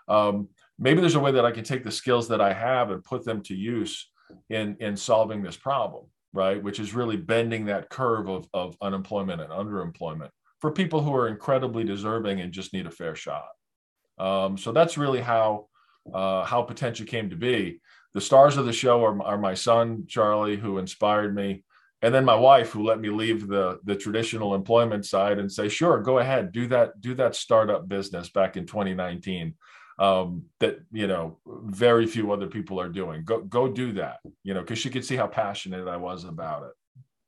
Um, 0.07 0.49
maybe 0.79 1.01
there's 1.01 1.15
a 1.15 1.19
way 1.19 1.31
that 1.31 1.45
I 1.45 1.51
can 1.51 1.63
take 1.63 1.83
the 1.83 1.91
skills 1.91 2.27
that 2.29 2.41
I 2.41 2.53
have 2.53 2.89
and 2.89 3.03
put 3.03 3.25
them 3.25 3.43
to 3.43 3.55
use 3.55 4.09
in 4.49 4.77
in 4.79 4.95
solving 4.95 5.43
this 5.43 5.57
problem, 5.57 6.05
right? 6.33 6.61
Which 6.61 6.79
is 6.79 6.93
really 6.93 7.17
bending 7.17 7.65
that 7.65 7.89
curve 7.89 8.29
of, 8.29 8.47
of 8.53 8.77
unemployment 8.81 9.41
and 9.41 9.51
underemployment 9.51 10.29
for 10.59 10.71
people 10.71 11.01
who 11.01 11.15
are 11.15 11.27
incredibly 11.27 11.83
deserving 11.83 12.41
and 12.41 12.51
just 12.51 12.73
need 12.73 12.85
a 12.85 12.91
fair 12.91 13.15
shot. 13.15 13.47
Um, 14.17 14.57
so 14.57 14.71
that's 14.71 14.97
really 14.97 15.21
how 15.21 15.67
uh, 16.13 16.43
how 16.45 16.63
Potentia 16.63 17.05
came 17.05 17.29
to 17.29 17.35
be. 17.35 17.81
The 18.13 18.21
stars 18.21 18.57
of 18.57 18.65
the 18.65 18.73
show 18.73 19.03
are, 19.03 19.21
are 19.21 19.37
my 19.37 19.53
son 19.53 20.05
Charlie, 20.07 20.57
who 20.57 20.79
inspired 20.79 21.35
me, 21.35 21.63
and 22.01 22.13
then 22.13 22.25
my 22.25 22.35
wife, 22.35 22.71
who 22.71 22.83
let 22.83 22.99
me 22.99 23.09
leave 23.09 23.47
the 23.47 23.79
the 23.83 23.95
traditional 23.95 24.55
employment 24.55 25.05
side 25.05 25.39
and 25.39 25.51
say, 25.51 25.69
"Sure, 25.69 26.01
go 26.01 26.19
ahead, 26.19 26.51
do 26.51 26.67
that, 26.67 26.99
do 27.01 27.13
that 27.15 27.35
startup 27.35 27.87
business." 27.87 28.29
Back 28.29 28.57
in 28.57 28.65
2019, 28.65 29.53
um, 29.99 30.45
that 30.59 30.79
you 30.91 31.07
know 31.07 31.37
very 31.45 32.07
few 32.07 32.31
other 32.31 32.47
people 32.47 32.79
are 32.79 32.89
doing. 32.89 33.23
Go 33.23 33.41
go 33.41 33.67
do 33.67 33.91
that, 33.93 34.19
you 34.43 34.53
know, 34.53 34.61
because 34.61 34.79
she 34.79 34.89
could 34.89 35.05
see 35.05 35.17
how 35.17 35.27
passionate 35.27 35.87
I 35.87 35.97
was 35.97 36.23
about 36.23 36.63
it. 36.63 36.71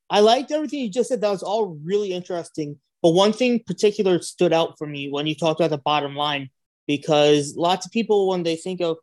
I 0.09 0.21
liked 0.21 0.51
everything 0.51 0.79
you 0.79 0.89
just 0.89 1.09
said. 1.09 1.21
That 1.21 1.29
was 1.29 1.43
all 1.43 1.77
really 1.83 2.13
interesting. 2.13 2.79
But 3.01 3.11
one 3.11 3.33
thing 3.33 3.61
particular 3.65 4.21
stood 4.21 4.53
out 4.53 4.77
for 4.77 4.87
me 4.87 5.09
when 5.09 5.27
you 5.27 5.35
talked 5.35 5.59
about 5.59 5.69
the 5.69 5.77
bottom 5.77 6.15
line, 6.15 6.49
because 6.87 7.55
lots 7.57 7.85
of 7.85 7.91
people 7.91 8.29
when 8.29 8.43
they 8.43 8.55
think 8.55 8.81
of 8.81 8.97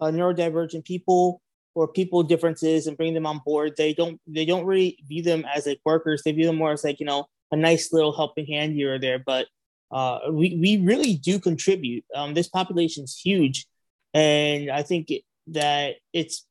uh, 0.00 0.06
neurodivergent 0.06 0.84
people 0.84 1.40
or 1.74 1.88
people 1.88 2.22
differences 2.22 2.86
and 2.86 2.96
bring 2.96 3.14
them 3.14 3.26
on 3.26 3.40
board, 3.46 3.72
they 3.78 3.94
don't 3.94 4.20
they 4.26 4.44
don't 4.44 4.66
really 4.66 4.98
view 5.08 5.22
them 5.22 5.44
as 5.54 5.66
like 5.66 5.80
workers. 5.86 6.22
They 6.22 6.32
view 6.32 6.46
them 6.46 6.56
more 6.56 6.72
as 6.72 6.84
like 6.84 7.00
you 7.00 7.06
know 7.06 7.26
a 7.50 7.56
nice 7.56 7.94
little 7.94 8.14
helping 8.14 8.46
hand 8.46 8.74
here 8.74 8.94
or 8.94 8.98
there. 8.98 9.18
But 9.18 9.46
uh, 9.90 10.18
we, 10.30 10.58
we 10.60 10.78
really 10.78 11.14
do 11.14 11.38
contribute. 11.38 12.04
Um, 12.14 12.34
this 12.34 12.48
population 12.48 13.04
is 13.04 13.18
huge. 13.18 13.66
And 14.14 14.70
I 14.70 14.82
think 14.82 15.12
that 15.48 15.96
it's 16.12 16.46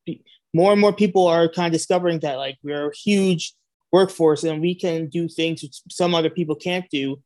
more 0.54 0.72
and 0.72 0.80
more 0.80 0.92
people 0.92 1.26
are 1.26 1.48
kind 1.48 1.66
of 1.66 1.72
discovering 1.72 2.20
that 2.20 2.36
like 2.36 2.56
we're 2.62 2.90
a 2.90 2.96
huge 2.96 3.54
workforce 3.92 4.44
and 4.44 4.60
we 4.60 4.74
can 4.74 5.08
do 5.08 5.28
things 5.28 5.62
which 5.62 5.80
some 5.90 6.14
other 6.14 6.30
people 6.30 6.54
can't 6.54 6.88
do. 6.90 7.20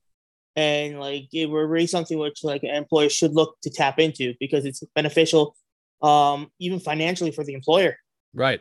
And 0.57 0.99
like 0.99 1.29
it, 1.33 1.47
we're 1.47 1.67
really 1.67 1.87
something 1.87 2.19
which 2.19 2.43
like 2.43 2.65
employers 2.65 3.13
should 3.13 3.35
look 3.35 3.57
to 3.63 3.71
tap 3.71 3.99
into 3.99 4.35
because 4.41 4.65
it's 4.65 4.83
beneficial, 4.95 5.57
um, 6.03 6.51
even 6.59 6.81
financially 6.81 7.31
for 7.31 7.45
the 7.45 7.55
employer. 7.55 7.97
Right. 8.35 8.61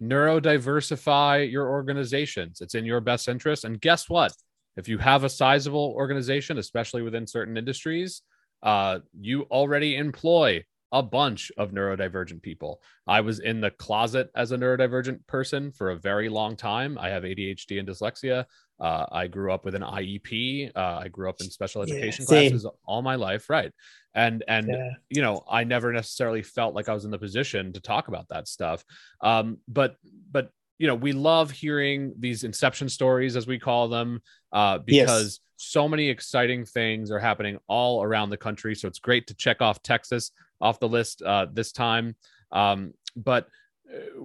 Neurodiversify 0.00 1.50
your 1.50 1.68
organizations. 1.68 2.60
It's 2.60 2.74
in 2.74 2.84
your 2.84 3.00
best 3.00 3.28
interest. 3.28 3.64
And 3.64 3.80
guess 3.80 4.08
what? 4.08 4.32
If 4.76 4.88
you 4.88 4.98
have 4.98 5.24
a 5.24 5.28
sizable 5.28 5.94
organization, 5.96 6.58
especially 6.58 7.02
within 7.02 7.26
certain 7.26 7.56
industries, 7.56 8.22
uh, 8.62 9.00
you 9.20 9.42
already 9.50 9.96
employ 9.96 10.64
a 10.94 11.02
bunch 11.02 11.50
of 11.58 11.72
neurodivergent 11.72 12.40
people. 12.40 12.80
I 13.06 13.20
was 13.20 13.40
in 13.40 13.60
the 13.60 13.72
closet 13.72 14.30
as 14.36 14.52
a 14.52 14.56
neurodivergent 14.56 15.26
person 15.26 15.72
for 15.72 15.90
a 15.90 15.96
very 15.96 16.28
long 16.28 16.54
time. 16.54 16.96
I 16.98 17.08
have 17.08 17.24
ADHD 17.24 17.80
and 17.80 17.88
dyslexia. 17.88 18.44
Uh, 18.78 19.06
I 19.10 19.26
grew 19.26 19.52
up 19.52 19.64
with 19.64 19.74
an 19.74 19.82
IEP. 19.82 20.70
Uh, 20.74 21.00
I 21.02 21.08
grew 21.08 21.28
up 21.28 21.40
in 21.40 21.50
special 21.50 21.82
education 21.82 22.26
yeah, 22.28 22.48
classes 22.48 22.66
all 22.84 23.02
my 23.02 23.16
life, 23.16 23.50
right? 23.50 23.72
And 24.14 24.44
and 24.46 24.68
yeah. 24.68 24.90
you 25.10 25.20
know, 25.20 25.44
I 25.50 25.64
never 25.64 25.92
necessarily 25.92 26.42
felt 26.42 26.76
like 26.76 26.88
I 26.88 26.94
was 26.94 27.04
in 27.04 27.10
the 27.10 27.18
position 27.18 27.72
to 27.72 27.80
talk 27.80 28.06
about 28.06 28.28
that 28.28 28.46
stuff. 28.46 28.84
Um, 29.20 29.58
but 29.66 29.96
but 30.30 30.50
you 30.84 30.88
know, 30.88 30.94
we 30.94 31.12
love 31.12 31.50
hearing 31.50 32.12
these 32.18 32.44
inception 32.44 32.90
stories, 32.90 33.36
as 33.36 33.46
we 33.46 33.58
call 33.58 33.88
them, 33.88 34.20
uh, 34.52 34.76
because 34.76 35.22
yes. 35.22 35.40
so 35.56 35.88
many 35.88 36.10
exciting 36.10 36.66
things 36.66 37.10
are 37.10 37.18
happening 37.18 37.58
all 37.68 38.02
around 38.02 38.28
the 38.28 38.36
country. 38.36 38.74
So 38.74 38.86
it's 38.86 38.98
great 38.98 39.26
to 39.28 39.34
check 39.34 39.62
off 39.62 39.82
Texas 39.82 40.32
off 40.60 40.78
the 40.80 40.86
list 40.86 41.22
uh, 41.22 41.46
this 41.50 41.72
time. 41.72 42.16
Um, 42.52 42.92
but 43.16 43.48
uh, 43.90 44.20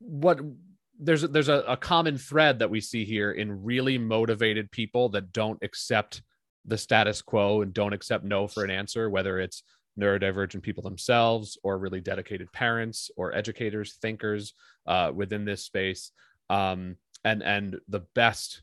what 0.00 0.40
there's 0.98 1.22
there's 1.22 1.48
a, 1.48 1.62
a 1.68 1.76
common 1.76 2.18
thread 2.18 2.58
that 2.58 2.70
we 2.70 2.80
see 2.80 3.04
here 3.04 3.30
in 3.30 3.62
really 3.62 3.96
motivated 3.96 4.72
people 4.72 5.10
that 5.10 5.32
don't 5.32 5.62
accept 5.62 6.22
the 6.64 6.76
status 6.76 7.22
quo 7.22 7.62
and 7.62 7.72
don't 7.72 7.92
accept 7.92 8.24
no 8.24 8.48
for 8.48 8.64
an 8.64 8.70
answer, 8.72 9.08
whether 9.08 9.38
it's 9.38 9.62
neurodivergent 9.98 10.62
people 10.62 10.82
themselves 10.82 11.58
or 11.62 11.78
really 11.78 12.00
dedicated 12.00 12.52
parents 12.52 13.10
or 13.16 13.34
educators 13.34 13.94
thinkers 14.00 14.54
uh, 14.86 15.12
within 15.14 15.44
this 15.44 15.64
space. 15.64 16.10
Um, 16.50 16.96
and 17.24 17.42
and 17.42 17.76
the 17.88 18.00
best 18.14 18.62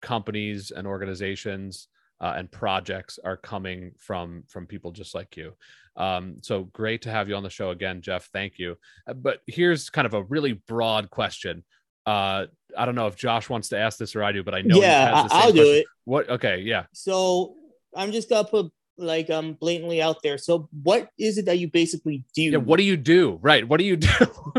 companies 0.00 0.70
and 0.70 0.86
organizations 0.86 1.88
uh, 2.20 2.34
and 2.36 2.50
projects 2.50 3.18
are 3.22 3.36
coming 3.36 3.92
from 3.98 4.44
from 4.48 4.66
people 4.66 4.90
just 4.90 5.14
like 5.14 5.36
you. 5.36 5.52
Um, 5.96 6.36
so 6.42 6.64
great 6.64 7.02
to 7.02 7.10
have 7.10 7.28
you 7.28 7.34
on 7.34 7.42
the 7.42 7.50
show 7.50 7.70
again 7.70 8.00
jeff. 8.00 8.30
Thank 8.32 8.58
you. 8.58 8.78
Uh, 9.06 9.14
but 9.14 9.40
here's 9.46 9.90
kind 9.90 10.06
of 10.06 10.14
a 10.14 10.22
really 10.24 10.54
broad 10.54 11.10
question. 11.10 11.64
Uh, 12.06 12.46
i 12.78 12.84
don't 12.86 12.94
know 12.94 13.06
if 13.06 13.14
josh 13.14 13.50
wants 13.50 13.68
to 13.68 13.76
ask 13.76 13.98
this 13.98 14.16
or 14.16 14.22
i 14.22 14.32
do 14.32 14.42
but 14.42 14.54
i 14.54 14.62
know 14.62 14.80
yeah 14.80 15.26
i'll 15.30 15.52
do 15.52 15.72
it. 15.72 15.86
What 16.04 16.30
okay 16.30 16.60
yeah. 16.60 16.84
So 16.92 17.56
i'm 17.94 18.12
just 18.12 18.30
gonna 18.30 18.48
put 18.48 18.72
like 19.00 19.30
um 19.30 19.54
blatantly 19.54 20.02
out 20.02 20.22
there. 20.22 20.38
So 20.38 20.68
what 20.82 21.10
is 21.18 21.38
it 21.38 21.46
that 21.46 21.58
you 21.58 21.68
basically 21.68 22.24
do? 22.34 22.42
Yeah, 22.42 22.58
what 22.58 22.78
do 22.78 22.84
you 22.84 22.96
do? 22.96 23.38
Right. 23.42 23.66
What 23.66 23.78
do 23.78 23.84
you 23.84 23.96
do? 23.96 24.52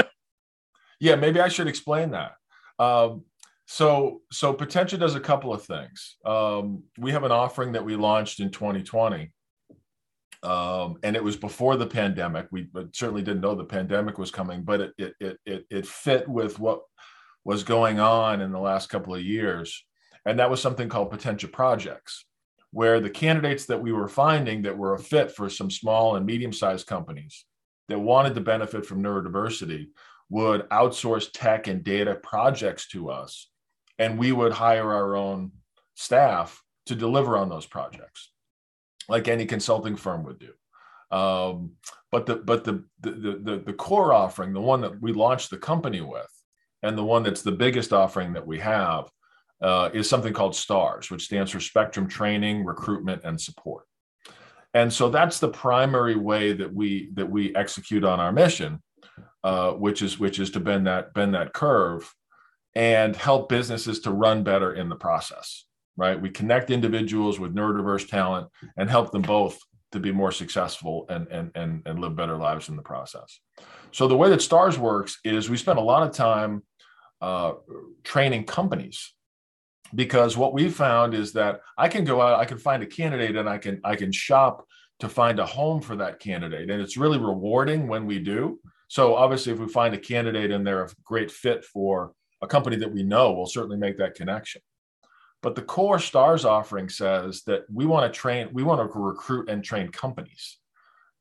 yeah, 1.00 1.16
maybe 1.16 1.40
I 1.40 1.48
should 1.48 1.68
explain 1.68 2.10
that. 2.12 2.32
Um, 2.78 3.24
so 3.66 4.22
so 4.30 4.52
Potentia 4.52 4.98
does 4.98 5.14
a 5.14 5.20
couple 5.20 5.52
of 5.52 5.64
things. 5.64 6.16
Um, 6.24 6.84
we 6.98 7.12
have 7.12 7.24
an 7.24 7.32
offering 7.32 7.72
that 7.72 7.84
we 7.84 7.96
launched 7.96 8.40
in 8.40 8.50
2020. 8.50 9.32
Um, 10.42 10.98
and 11.04 11.14
it 11.14 11.22
was 11.22 11.36
before 11.36 11.76
the 11.76 11.86
pandemic. 11.86 12.48
We 12.50 12.68
certainly 12.92 13.22
didn't 13.22 13.42
know 13.42 13.54
the 13.54 13.64
pandemic 13.64 14.18
was 14.18 14.32
coming, 14.32 14.62
but 14.62 14.80
it, 14.80 15.14
it 15.20 15.38
it 15.46 15.66
it 15.70 15.86
fit 15.86 16.28
with 16.28 16.58
what 16.58 16.82
was 17.44 17.62
going 17.62 18.00
on 18.00 18.40
in 18.40 18.50
the 18.50 18.58
last 18.58 18.88
couple 18.88 19.14
of 19.14 19.22
years, 19.22 19.84
and 20.26 20.40
that 20.40 20.50
was 20.50 20.60
something 20.60 20.88
called 20.88 21.10
Potentia 21.10 21.46
Projects 21.46 22.24
where 22.72 23.00
the 23.00 23.10
candidates 23.10 23.66
that 23.66 23.80
we 23.80 23.92
were 23.92 24.08
finding 24.08 24.62
that 24.62 24.76
were 24.76 24.94
a 24.94 24.98
fit 24.98 25.30
for 25.30 25.48
some 25.48 25.70
small 25.70 26.16
and 26.16 26.26
medium 26.26 26.52
sized 26.52 26.86
companies 26.86 27.44
that 27.88 27.98
wanted 27.98 28.34
to 28.34 28.40
benefit 28.40 28.84
from 28.84 29.02
neurodiversity 29.02 29.88
would 30.30 30.68
outsource 30.70 31.28
tech 31.32 31.68
and 31.68 31.84
data 31.84 32.14
projects 32.14 32.88
to 32.88 33.10
us 33.10 33.48
and 33.98 34.18
we 34.18 34.32
would 34.32 34.52
hire 34.52 34.92
our 34.92 35.14
own 35.14 35.52
staff 35.94 36.62
to 36.86 36.94
deliver 36.94 37.36
on 37.36 37.48
those 37.48 37.66
projects 37.66 38.30
like 39.08 39.28
any 39.28 39.46
consulting 39.46 39.96
firm 39.96 40.24
would 40.24 40.38
do. 40.38 40.52
Um, 41.16 41.72
but 42.10 42.26
the 42.26 42.36
but 42.36 42.64
the, 42.64 42.84
the 43.00 43.10
the 43.10 43.62
the 43.66 43.72
core 43.72 44.12
offering 44.12 44.52
the 44.52 44.60
one 44.60 44.80
that 44.80 45.00
we 45.00 45.12
launched 45.12 45.50
the 45.50 45.58
company 45.58 46.00
with 46.00 46.30
and 46.82 46.96
the 46.96 47.04
one 47.04 47.22
that's 47.22 47.42
the 47.42 47.52
biggest 47.52 47.92
offering 47.92 48.32
that 48.32 48.46
we 48.46 48.58
have 48.60 49.10
uh, 49.62 49.90
is 49.92 50.08
something 50.08 50.32
called 50.32 50.56
STARS, 50.56 51.10
which 51.10 51.24
stands 51.24 51.50
for 51.50 51.60
Spectrum 51.60 52.08
Training, 52.08 52.64
Recruitment, 52.64 53.22
and 53.24 53.40
Support. 53.40 53.86
And 54.74 54.92
so 54.92 55.08
that's 55.08 55.38
the 55.38 55.48
primary 55.48 56.16
way 56.16 56.52
that 56.52 56.72
we 56.72 57.10
that 57.14 57.30
we 57.30 57.54
execute 57.54 58.04
on 58.04 58.20
our 58.20 58.32
mission, 58.32 58.82
uh, 59.44 59.72
which 59.72 60.02
is 60.02 60.18
which 60.18 60.38
is 60.38 60.50
to 60.52 60.60
bend 60.60 60.86
that 60.86 61.14
bend 61.14 61.34
that 61.34 61.52
curve 61.52 62.12
and 62.74 63.14
help 63.14 63.48
businesses 63.50 64.00
to 64.00 64.10
run 64.10 64.42
better 64.42 64.74
in 64.74 64.88
the 64.88 64.96
process. 64.96 65.66
Right? 65.96 66.20
We 66.20 66.30
connect 66.30 66.70
individuals 66.70 67.38
with 67.38 67.54
neurodiverse 67.54 68.08
talent 68.08 68.48
and 68.78 68.88
help 68.88 69.12
them 69.12 69.22
both 69.22 69.58
to 69.92 70.00
be 70.00 70.10
more 70.10 70.32
successful 70.32 71.04
and 71.10 71.28
and 71.28 71.50
and, 71.54 71.82
and 71.84 71.98
live 72.00 72.16
better 72.16 72.36
lives 72.38 72.70
in 72.70 72.76
the 72.76 72.82
process. 72.82 73.38
So 73.92 74.08
the 74.08 74.16
way 74.16 74.30
that 74.30 74.40
STARS 74.40 74.78
works 74.78 75.20
is 75.22 75.50
we 75.50 75.58
spend 75.58 75.78
a 75.78 75.82
lot 75.82 76.02
of 76.02 76.14
time 76.14 76.62
uh, 77.20 77.52
training 78.04 78.44
companies 78.44 79.12
because 79.94 80.36
what 80.36 80.54
we 80.54 80.68
found 80.68 81.14
is 81.14 81.32
that 81.32 81.60
I 81.76 81.88
can 81.88 82.04
go 82.04 82.20
out, 82.20 82.38
I 82.38 82.44
can 82.44 82.58
find 82.58 82.82
a 82.82 82.86
candidate 82.86 83.36
and 83.36 83.48
I 83.48 83.58
can 83.58 83.80
I 83.84 83.96
can 83.96 84.12
shop 84.12 84.66
to 85.00 85.08
find 85.08 85.38
a 85.38 85.46
home 85.46 85.80
for 85.80 85.96
that 85.96 86.20
candidate. 86.20 86.70
And 86.70 86.80
it's 86.80 86.96
really 86.96 87.18
rewarding 87.18 87.88
when 87.88 88.06
we 88.06 88.18
do. 88.18 88.60
So 88.88 89.14
obviously 89.14 89.52
if 89.52 89.58
we 89.58 89.68
find 89.68 89.94
a 89.94 89.98
candidate 89.98 90.50
and 90.50 90.66
they're 90.66 90.84
a 90.84 90.90
great 91.04 91.30
fit 91.30 91.64
for 91.64 92.12
a 92.40 92.46
company 92.46 92.76
that 92.76 92.92
we 92.92 93.02
know, 93.02 93.32
we'll 93.32 93.46
certainly 93.46 93.76
make 93.76 93.98
that 93.98 94.14
connection. 94.14 94.62
But 95.42 95.56
the 95.56 95.62
core 95.62 95.98
stars 95.98 96.44
offering 96.44 96.88
says 96.88 97.42
that 97.46 97.62
we 97.72 97.84
want 97.84 98.12
to 98.12 98.16
train, 98.16 98.50
we 98.52 98.62
want 98.62 98.80
to 98.80 98.98
recruit 98.98 99.48
and 99.48 99.64
train 99.64 99.88
companies. 99.88 100.58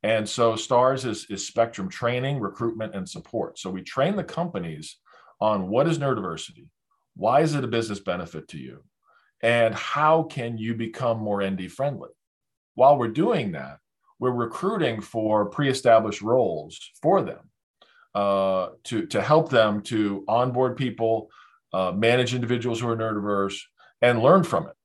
And 0.03 0.27
so 0.27 0.55
STARS 0.55 1.05
is, 1.05 1.25
is 1.29 1.45
spectrum 1.45 1.89
training, 1.89 2.39
recruitment, 2.39 2.95
and 2.95 3.07
support. 3.07 3.59
So 3.59 3.69
we 3.69 3.81
train 3.81 4.15
the 4.15 4.23
companies 4.23 4.97
on 5.39 5.69
what 5.69 5.87
is 5.87 5.97
neurodiversity, 5.97 6.67
why 7.15 7.41
is 7.41 7.55
it 7.55 7.63
a 7.63 7.67
business 7.67 7.99
benefit 7.99 8.47
to 8.49 8.57
you, 8.57 8.83
and 9.41 9.73
how 9.75 10.23
can 10.23 10.57
you 10.57 10.75
become 10.75 11.19
more 11.19 11.43
ND 11.43 11.71
friendly. 11.71 12.09
While 12.75 12.97
we're 12.97 13.09
doing 13.09 13.51
that, 13.53 13.79
we're 14.19 14.31
recruiting 14.31 15.01
for 15.01 15.45
pre-established 15.49 16.21
roles 16.21 16.79
for 17.01 17.21
them 17.21 17.49
uh, 18.13 18.69
to, 18.85 19.07
to 19.07 19.21
help 19.21 19.49
them 19.49 19.81
to 19.83 20.23
onboard 20.27 20.77
people, 20.77 21.29
uh, 21.73 21.91
manage 21.91 22.33
individuals 22.33 22.79
who 22.79 22.87
are 22.87 22.95
neurodiverse, 22.95 23.59
and 24.01 24.21
learn 24.21 24.43
from 24.43 24.67
it 24.67 24.75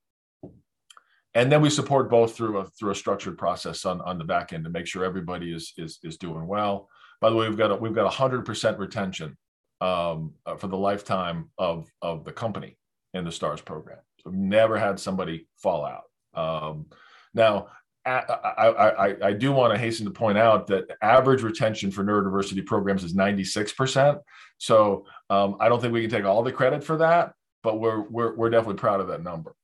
and 1.37 1.53
then 1.53 1.61
we 1.61 1.69
support 1.69 2.09
both 2.09 2.35
through 2.35 2.59
a 2.59 2.65
through 2.65 2.93
a 2.93 2.95
structured 2.95 3.37
process 3.37 3.85
on, 3.85 4.01
on 4.01 4.17
the 4.17 4.25
back 4.25 4.55
end 4.55 4.65
to 4.65 4.71
make 4.71 4.87
sure 4.87 5.05
everybody 5.05 5.53
is 5.53 5.75
is 5.77 5.99
is 6.03 6.17
doing 6.17 6.47
well. 6.47 6.89
By 7.21 7.29
the 7.29 7.37
way, 7.37 7.47
we've 7.47 7.59
got 7.59 7.73
a, 7.73 7.77
we've 7.77 7.95
got 7.95 8.11
hundred 8.11 8.47
percent 8.47 8.79
retention 8.79 9.37
um, 9.81 10.35
uh, 10.45 10.57
for 10.57 10.69
the 10.69 10.77
lifetime 10.77 11.51
of 11.59 11.91
of 12.03 12.25
the 12.25 12.33
company 12.33 12.77
in 13.15 13.25
the 13.25 13.33
Stars 13.33 13.61
program. 13.61 13.99
So 14.23 14.31
never 14.31 14.79
had 14.79 14.99
somebody 14.99 15.49
fall 15.57 15.85
out. 15.85 16.05
Um, 16.35 16.87
now, 17.35 17.69
I, 18.05 18.11
I, 18.11 19.09
I, 19.09 19.17
I, 19.29 19.33
do 19.33 19.53
want 19.53 19.73
to 19.73 19.79
hasten 19.79 20.05
to 20.05 20.13
point 20.13 20.37
out 20.37 20.67
that 20.67 20.85
average 21.01 21.43
retention 21.43 21.91
for 21.91 22.05
neurodiversity 22.05 22.65
programs 22.65 23.03
is 23.05 23.15
96%. 23.15 24.21
So 24.59 25.07
um, 25.31 25.57
I 25.61 25.69
don't 25.69 25.81
think 25.81 25.95
we 25.95 26.03
can 26.03 26.11
take 26.11 26.25
all 26.25 26.43
the 26.43 26.53
credit 26.53 26.85
for 26.85 26.99
that, 26.99 27.33
but 27.63 27.81
we're, 27.81 28.01
we're, 28.01 28.37
we're 28.37 28.51
definitely 28.51 28.79
proud 28.79 29.01
of 29.01 29.09
that 29.09 29.23
number 29.23 29.55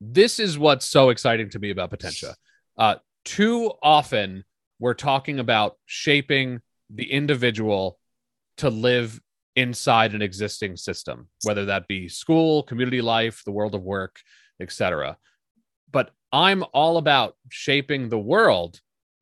this 0.00 0.38
is 0.38 0.58
what's 0.58 0.86
so 0.86 1.10
exciting 1.10 1.50
to 1.50 1.58
me 1.58 1.70
about 1.70 1.90
Potentia. 1.90 2.34
Uh, 2.76 2.96
too 3.24 3.72
often, 3.82 4.44
we're 4.78 4.94
talking 4.94 5.38
about 5.38 5.76
shaping 5.84 6.60
the 6.88 7.10
individual 7.10 7.98
to 8.60 8.70
live 8.70 9.20
inside 9.56 10.14
an 10.14 10.22
existing 10.22 10.76
system, 10.76 11.28
whether 11.44 11.66
that 11.66 11.88
be 11.88 12.08
school, 12.08 12.62
community 12.62 13.00
life, 13.00 13.42
the 13.44 13.52
world 13.52 13.74
of 13.74 13.82
work, 13.82 14.20
etc. 14.60 15.16
But 15.90 16.10
I'm 16.32 16.64
all 16.72 16.96
about 16.96 17.36
shaping 17.48 18.08
the 18.08 18.18
world 18.18 18.80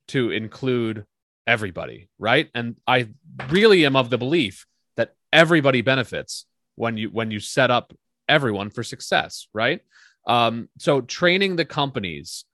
to 0.09 0.31
include 0.31 1.05
everybody, 1.47 2.09
right? 2.19 2.51
And 2.55 2.77
I 2.87 3.09
really 3.49 3.87
am 3.87 3.97
of 3.97 4.11
the 4.11 4.19
belief 4.19 4.67
that 4.97 5.15
everybody 5.33 5.83
benefits 5.83 6.47
when 6.75 6.97
you 6.97 7.09
when 7.11 7.31
you 7.31 7.41
set 7.41 7.71
up 7.71 7.95
everyone 8.29 8.71
for 8.71 8.83
success, 8.83 9.49
right? 9.55 9.81
Um, 10.27 10.69
so 10.79 11.01
training 11.01 11.57
the 11.57 11.65
companies 11.65 12.45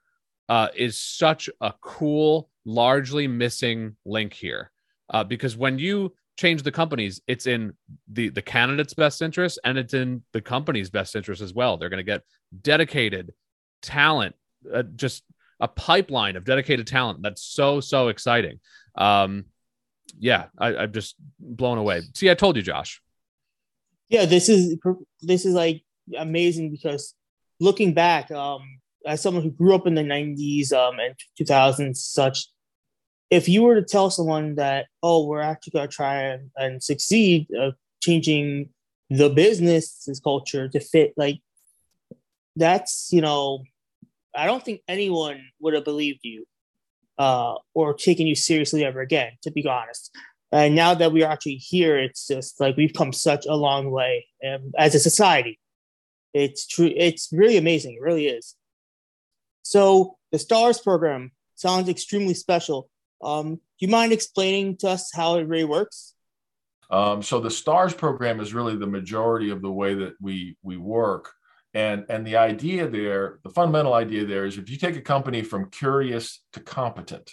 uh, 0.49 0.69
is 0.77 1.01
such 1.01 1.51
a 1.61 1.73
cool, 1.81 2.51
largely 2.65 3.27
missing 3.27 3.97
link 4.05 4.33
here, 4.33 4.71
uh, 5.11 5.25
because 5.25 5.57
when 5.57 5.79
you 5.79 6.15
change 6.37 6.63
the 6.63 6.73
companies, 6.73 7.21
it's 7.27 7.47
in 7.47 7.75
the 8.13 8.29
the 8.31 8.43
candidate's 8.43 8.95
best 8.95 9.23
interest 9.23 9.59
and 9.65 9.79
it's 9.79 9.95
in 9.95 10.23
the 10.33 10.41
company's 10.41 10.91
best 10.91 11.17
interest 11.17 11.41
as 11.41 11.55
well. 11.55 11.77
They're 11.77 11.89
going 11.89 11.99
to 11.99 12.05
get 12.05 12.23
dedicated 12.63 13.33
talent, 13.83 14.35
uh, 14.73 14.83
just 14.97 15.23
a 15.61 15.69
pipeline 15.69 16.37
of 16.37 16.45
dedicated 16.45 16.87
talent. 16.87 17.23
That's 17.23 17.43
so 17.43 17.81
so 17.81 18.09
exciting. 18.09 18.61
Um, 18.97 19.47
yeah, 20.19 20.47
I, 20.59 20.77
I'm 20.77 20.93
just 20.93 21.17
blown 21.39 21.79
away. 21.79 22.03
See, 22.15 22.31
I 22.31 22.35
told 22.35 22.57
you, 22.57 22.63
Josh. 22.63 23.01
Yeah, 24.09 24.27
this 24.27 24.49
is 24.49 24.79
this 25.23 25.45
is 25.45 25.55
like 25.55 25.83
amazing 26.17 26.71
because 26.71 27.15
looking 27.61 27.95
back, 27.95 28.31
um, 28.31 28.63
as 29.07 29.21
someone 29.21 29.43
who 29.43 29.51
grew 29.51 29.75
up 29.75 29.87
in 29.87 29.95
the 29.95 30.03
90s 30.03 30.73
um, 30.73 30.99
and 30.99 31.15
2000s, 31.41 31.97
such, 31.97 32.49
if 33.35 33.49
you 33.49 33.65
were 33.65 33.75
to 33.75 33.83
tell 33.83 34.11
someone 34.11 34.55
that, 34.55 34.87
oh, 35.03 35.27
we're 35.27 35.41
actually 35.41 35.73
going 35.73 35.89
to 35.89 35.95
try 35.95 36.23
and, 36.23 36.51
and 36.57 36.81
succeed 36.81 37.49
uh, 37.61 37.73
changing 38.01 38.69
the 39.11 39.29
business 39.29 40.09
culture 40.23 40.69
to 40.69 40.79
fit, 40.79 41.15
like, 41.17 41.41
that's, 42.55 43.09
you 43.11 43.21
know, 43.21 43.65
I 44.37 44.47
don't 44.47 44.65
think 44.65 44.83
anyone 44.87 45.41
would 45.61 45.75
have 45.75 45.85
believed 45.85 46.21
you 46.23 46.47
uh, 47.19 47.55
or 47.75 47.93
taken 47.95 48.29
you 48.29 48.37
seriously 48.37 48.85
ever 48.85 49.01
again, 49.01 49.33
to 49.43 49.51
be 49.51 49.67
honest. 49.67 50.17
And 50.53 50.77
now 50.77 50.95
that 50.95 51.11
we 51.11 51.25
are 51.25 51.33
actually 51.33 51.57
here, 51.57 51.99
it's 51.99 52.29
just 52.29 52.61
like 52.61 52.77
we've 52.77 52.95
come 52.95 53.13
such 53.13 53.47
a 53.47 53.57
long 53.57 53.91
way 53.91 54.27
um, 54.49 54.71
as 54.79 54.95
a 54.95 55.01
society. 55.01 55.59
It's 56.33 56.69
true. 56.69 56.93
It's 56.95 57.31
really 57.33 57.57
amazing. 57.57 57.95
It 57.95 58.01
really 58.01 58.29
is. 58.29 58.55
So 59.63 60.19
the 60.31 60.39
STARS 60.39 60.79
program 60.79 61.33
sounds 61.57 61.89
extremely 61.89 62.35
special. 62.35 62.89
Um, 63.23 63.55
do 63.55 63.61
you 63.79 63.89
mind 63.89 64.13
explaining 64.13 64.77
to 64.79 64.91
us 64.91 65.11
how 65.15 65.37
it 65.37 65.49
really 65.49 65.65
works? 65.65 66.15
Um, 66.91 67.23
so 67.23 67.41
the 67.41 67.51
STARS 67.51 67.95
program 67.95 68.41
is 68.41 68.55
really 68.55 68.77
the 68.77 68.87
majority 68.87 69.51
of 69.51 69.63
the 69.63 69.73
way 69.73 69.95
that 69.95 70.15
we 70.21 70.57
we 70.63 70.77
work. 70.77 71.33
And, 71.75 72.07
and 72.09 72.25
the 72.25 72.37
idea 72.37 72.89
there, 72.89 73.41
the 73.43 73.51
fundamental 73.51 73.95
idea 73.95 74.25
there 74.25 74.47
is 74.47 74.59
if 74.59 74.71
you 74.71 74.77
take 74.77 74.97
a 74.97 75.03
company 75.03 75.43
from 75.43 75.71
curious 75.71 76.41
to 76.53 76.61
competent 76.61 77.33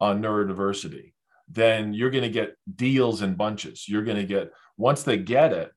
on 0.00 0.22
neurodiversity, 0.22 1.12
then 1.46 1.92
you're 1.92 2.10
going 2.10 2.24
to 2.24 2.30
get 2.30 2.56
deals 2.74 3.20
in 3.20 3.34
bunches. 3.34 3.86
You're 3.86 4.02
going 4.02 4.16
to 4.16 4.24
get, 4.24 4.50
once 4.78 5.02
they 5.02 5.18
get 5.18 5.52
it, 5.52 5.72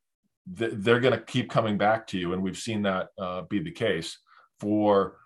they're 0.48 1.02
going 1.02 1.14
to 1.14 1.26
keep 1.26 1.50
coming 1.50 1.78
back 1.78 2.08
to 2.08 2.18
you. 2.18 2.32
And 2.32 2.42
we've 2.42 2.58
seen 2.58 2.84
that 2.84 3.10
uh, 3.20 3.42
be 3.42 3.60
the 3.60 3.72
case 3.72 4.18
for 4.62 5.18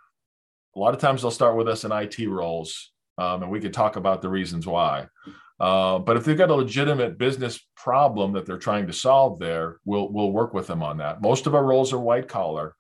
a 0.76 0.80
lot 0.80 0.96
of 0.96 1.00
times 1.00 1.22
they'll 1.22 1.30
start 1.30 1.58
with 1.58 1.68
us 1.68 1.84
in 1.84 1.92
IT 1.92 2.18
roles. 2.28 2.92
Um, 3.20 3.44
and 3.44 3.52
we 3.52 3.60
could 3.60 3.74
talk 3.74 3.96
about 3.96 4.22
the 4.22 4.30
reasons 4.30 4.66
why. 4.66 5.08
Uh, 5.60 6.00
but 6.00 6.16
if 6.16 6.24
they've 6.24 6.38
got 6.38 6.50
a 6.50 6.56
legitimate 6.56 7.18
business 7.18 7.60
problem 7.76 8.32
that 8.34 8.46
they're 8.46 8.58
trying 8.58 8.88
to 8.88 8.94
solve 8.94 9.40
there, 9.40 9.80
we'll, 9.84 10.10
we'll 10.10 10.32
work 10.32 10.54
with 10.54 10.68
them 10.68 10.82
on 10.82 10.98
that. 10.98 11.22
Most 11.22 11.46
of 11.46 11.54
our 11.54 11.64
roles 11.64 11.92
are 11.92 12.00
white 12.00 12.30
collar, 12.30 12.76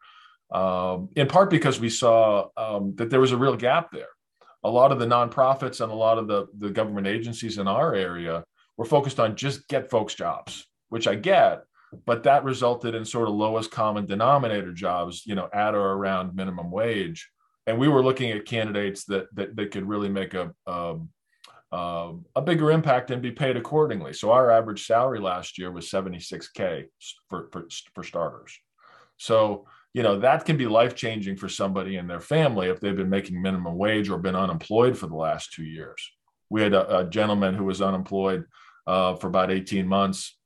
um, 0.51 1.09
in 1.17 1.27
part 1.27 1.49
because 1.49 1.79
we 1.79 1.89
saw 1.89 2.47
um, 2.55 2.95
that 2.95 3.09
there 3.09 3.19
was 3.19 3.33
a 3.33 3.37
real 3.37 3.57
gap 3.57 3.91
there. 3.91 4.07
A 4.63 4.69
lot 4.69 4.91
of 4.93 4.99
the 4.99 5.05
nonprofits 5.05 5.81
and 5.81 5.91
a 5.91 5.95
lot 5.95 6.17
of 6.17 6.27
the, 6.27 6.47
the 6.57 6.69
government 6.69 7.07
agencies 7.07 7.57
in 7.57 7.67
our 7.67 7.93
area 7.93 8.45
were 8.77 8.85
focused 8.85 9.19
on 9.19 9.35
just 9.35 9.67
get 9.67 9.89
folks 9.89 10.15
jobs, 10.15 10.65
which 10.87 11.07
I 11.07 11.15
get 11.15 11.63
but 12.05 12.23
that 12.23 12.43
resulted 12.43 12.95
in 12.95 13.05
sort 13.05 13.27
of 13.27 13.35
lowest 13.35 13.71
common 13.71 14.05
denominator 14.05 14.71
jobs, 14.71 15.25
you 15.25 15.35
know, 15.35 15.49
at 15.53 15.73
or 15.73 15.93
around 15.93 16.35
minimum 16.35 16.71
wage. 16.71 17.29
And 17.67 17.77
we 17.77 17.87
were 17.87 18.03
looking 18.03 18.31
at 18.31 18.45
candidates 18.45 19.05
that 19.05 19.33
that, 19.35 19.55
that 19.55 19.71
could 19.71 19.87
really 19.87 20.09
make 20.09 20.33
a 20.33 20.53
uh, 21.71 22.13
a 22.35 22.41
bigger 22.41 22.71
impact 22.71 23.11
and 23.11 23.21
be 23.21 23.31
paid 23.31 23.55
accordingly. 23.55 24.11
So 24.13 24.31
our 24.31 24.49
average 24.49 24.87
salary 24.87 25.19
last 25.19 25.59
year 25.59 25.71
was 25.71 25.89
76k 25.89 26.85
for, 27.29 27.47
for, 27.51 27.67
for 27.93 28.03
starters. 28.03 28.57
So 29.17 29.67
you 29.93 30.03
know 30.03 30.19
that 30.19 30.45
can 30.45 30.57
be 30.57 30.67
life 30.67 30.95
changing 30.95 31.35
for 31.35 31.49
somebody 31.49 31.97
and 31.97 32.09
their 32.09 32.21
family 32.21 32.69
if 32.69 32.79
they've 32.79 32.95
been 32.95 33.09
making 33.09 33.41
minimum 33.41 33.77
wage 33.77 34.09
or 34.09 34.17
been 34.17 34.35
unemployed 34.35 34.97
for 34.97 35.07
the 35.07 35.15
last 35.15 35.53
two 35.53 35.63
years. 35.63 36.11
We 36.49 36.61
had 36.61 36.73
a, 36.73 36.99
a 36.99 37.09
gentleman 37.09 37.53
who 37.53 37.65
was 37.65 37.81
unemployed 37.81 38.45
uh, 38.87 39.15
for 39.15 39.27
about 39.27 39.51
18 39.51 39.87
months 39.87 40.39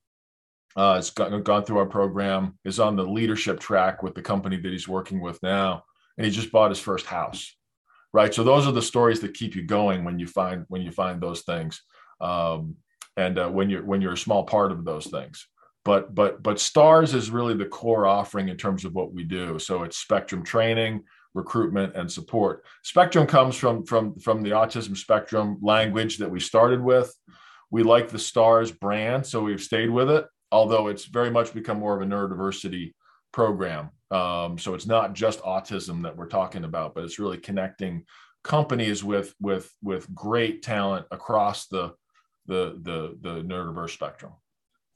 uh, 0.76 0.96
has 0.96 1.10
gone, 1.10 1.42
gone 1.42 1.64
through 1.64 1.78
our 1.78 1.86
program, 1.86 2.58
is 2.64 2.80
on 2.80 2.96
the 2.96 3.06
leadership 3.06 3.60
track 3.60 4.02
with 4.02 4.14
the 4.14 4.22
company 4.22 4.56
that 4.56 4.72
he's 4.72 4.88
working 4.88 5.20
with 5.20 5.42
now, 5.42 5.84
and 6.16 6.24
he 6.24 6.30
just 6.30 6.52
bought 6.52 6.70
his 6.70 6.80
first 6.80 7.06
house. 7.06 7.56
Right. 8.12 8.32
So 8.32 8.44
those 8.44 8.66
are 8.66 8.72
the 8.72 8.82
stories 8.82 9.20
that 9.20 9.34
keep 9.34 9.56
you 9.56 9.62
going 9.62 10.04
when 10.04 10.20
you 10.20 10.28
find 10.28 10.64
when 10.68 10.82
you 10.82 10.92
find 10.92 11.20
those 11.20 11.42
things, 11.42 11.82
um, 12.20 12.76
and 13.16 13.38
uh, 13.38 13.48
when 13.48 13.68
you're 13.70 13.84
when 13.84 14.00
you're 14.00 14.12
a 14.12 14.18
small 14.18 14.44
part 14.44 14.70
of 14.70 14.84
those 14.84 15.06
things. 15.06 15.48
But 15.84 16.14
but 16.14 16.40
but 16.40 16.60
Stars 16.60 17.12
is 17.12 17.30
really 17.30 17.54
the 17.54 17.64
core 17.66 18.06
offering 18.06 18.48
in 18.48 18.56
terms 18.56 18.84
of 18.84 18.94
what 18.94 19.12
we 19.12 19.24
do. 19.24 19.58
So 19.58 19.82
it's 19.82 19.98
spectrum 19.98 20.44
training, 20.44 21.02
recruitment, 21.34 21.96
and 21.96 22.10
support. 22.10 22.64
Spectrum 22.84 23.26
comes 23.26 23.56
from 23.56 23.84
from 23.84 24.16
from 24.20 24.42
the 24.42 24.50
autism 24.50 24.96
spectrum 24.96 25.58
language 25.60 26.18
that 26.18 26.30
we 26.30 26.38
started 26.38 26.80
with. 26.80 27.12
We 27.72 27.82
like 27.82 28.10
the 28.10 28.18
Stars 28.20 28.70
brand, 28.70 29.26
so 29.26 29.42
we've 29.42 29.60
stayed 29.60 29.90
with 29.90 30.08
it 30.08 30.26
although 30.54 30.86
it's 30.86 31.06
very 31.06 31.32
much 31.32 31.52
become 31.52 31.80
more 31.80 31.96
of 31.96 32.00
a 32.00 32.10
neurodiversity 32.10 32.94
program. 33.34 33.90
Um, 34.12 34.58
so 34.58 34.74
it's 34.74 34.86
not 34.86 35.12
just 35.12 35.42
autism 35.42 36.04
that 36.04 36.16
we're 36.16 36.28
talking 36.28 36.62
about, 36.62 36.94
but 36.94 37.02
it's 37.02 37.18
really 37.18 37.36
connecting 37.36 38.04
companies 38.44 39.02
with 39.02 39.34
with 39.40 39.68
with 39.82 40.12
great 40.14 40.62
talent 40.62 41.06
across 41.10 41.66
the 41.66 41.94
the 42.46 42.78
the 42.82 43.18
the 43.20 43.42
neurodiverse 43.42 43.90
spectrum. 43.90 44.32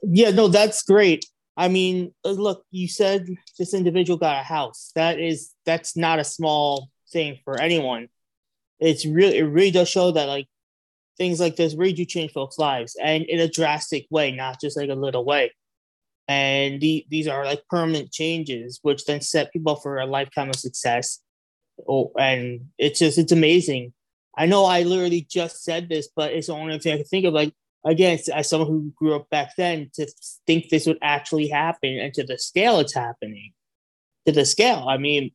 Yeah, 0.03 0.31
no, 0.31 0.46
that's 0.46 0.85
great. 0.85 1.27
I 1.57 1.66
mean, 1.66 2.14
uh, 2.24 2.31
look, 2.31 2.64
you 2.70 2.87
said 2.87 3.27
this 3.59 3.74
individual 3.74 4.16
got 4.16 4.40
a 4.40 4.44
house. 4.44 4.92
That 4.94 5.18
is 5.18 5.53
that's 5.66 5.96
not 5.96 6.20
a 6.20 6.24
small 6.24 6.90
thing 7.12 7.38
for 7.44 7.61
anyone. 7.61 8.07
It's 8.79 9.05
really 9.05 9.38
it 9.38 9.44
really 9.46 9.72
does 9.72 9.88
show 9.88 10.12
that 10.12 10.29
like 10.29 10.46
things 11.16 11.40
like 11.40 11.57
this 11.57 11.74
really 11.74 11.92
do 11.92 12.05
change 12.05 12.31
folks' 12.31 12.57
lives 12.57 12.96
and 13.03 13.24
in 13.24 13.40
a 13.40 13.48
drastic 13.48 14.07
way, 14.11 14.31
not 14.31 14.61
just 14.61 14.77
like 14.77 14.90
a 14.90 14.94
little 14.94 15.24
way. 15.24 15.51
And 16.29 16.81
the, 16.81 17.07
these 17.09 17.27
are 17.27 17.45
like 17.45 17.62
permanent 17.71 18.12
changes, 18.12 18.79
which 18.83 19.07
then 19.07 19.23
set 19.23 19.53
people 19.53 19.77
for 19.77 19.99
a 19.99 20.07
lifetime 20.07 20.51
of 20.51 20.57
success. 20.57 21.21
Oh, 21.88 22.12
and 22.19 22.67
it's 22.77 22.99
just, 22.99 23.19
it's 23.19 23.33
amazing. 23.33 23.95
I 24.37 24.47
know 24.47 24.67
I 24.67 24.83
literally 24.83 25.27
just 25.29 25.64
said 25.64 25.88
this, 25.88 26.09
but 26.14 26.33
it's 26.33 26.49
the 26.49 26.53
only 26.53 26.79
thing 26.79 26.93
I 26.93 26.97
can 26.99 27.07
think 27.07 27.25
of. 27.25 27.35
Like 27.35 27.55
again, 27.85 28.19
as 28.35 28.49
someone 28.49 28.69
who 28.69 28.93
grew 28.97 29.17
up 29.17 29.29
back 29.31 29.53
then, 29.57 29.91
to 29.95 30.07
think 30.47 30.69
this 30.69 30.87
would 30.87 30.99
actually 31.03 31.49
happen 31.49 31.99
and 31.99 32.12
to 32.14 32.25
the 32.25 32.38
scale 32.38 32.79
it's 32.79 32.95
happening, 32.95 33.53
to 34.27 34.33
the 34.33 34.45
scale. 34.45 34.87
I 34.88 34.99
mean, 34.99 35.33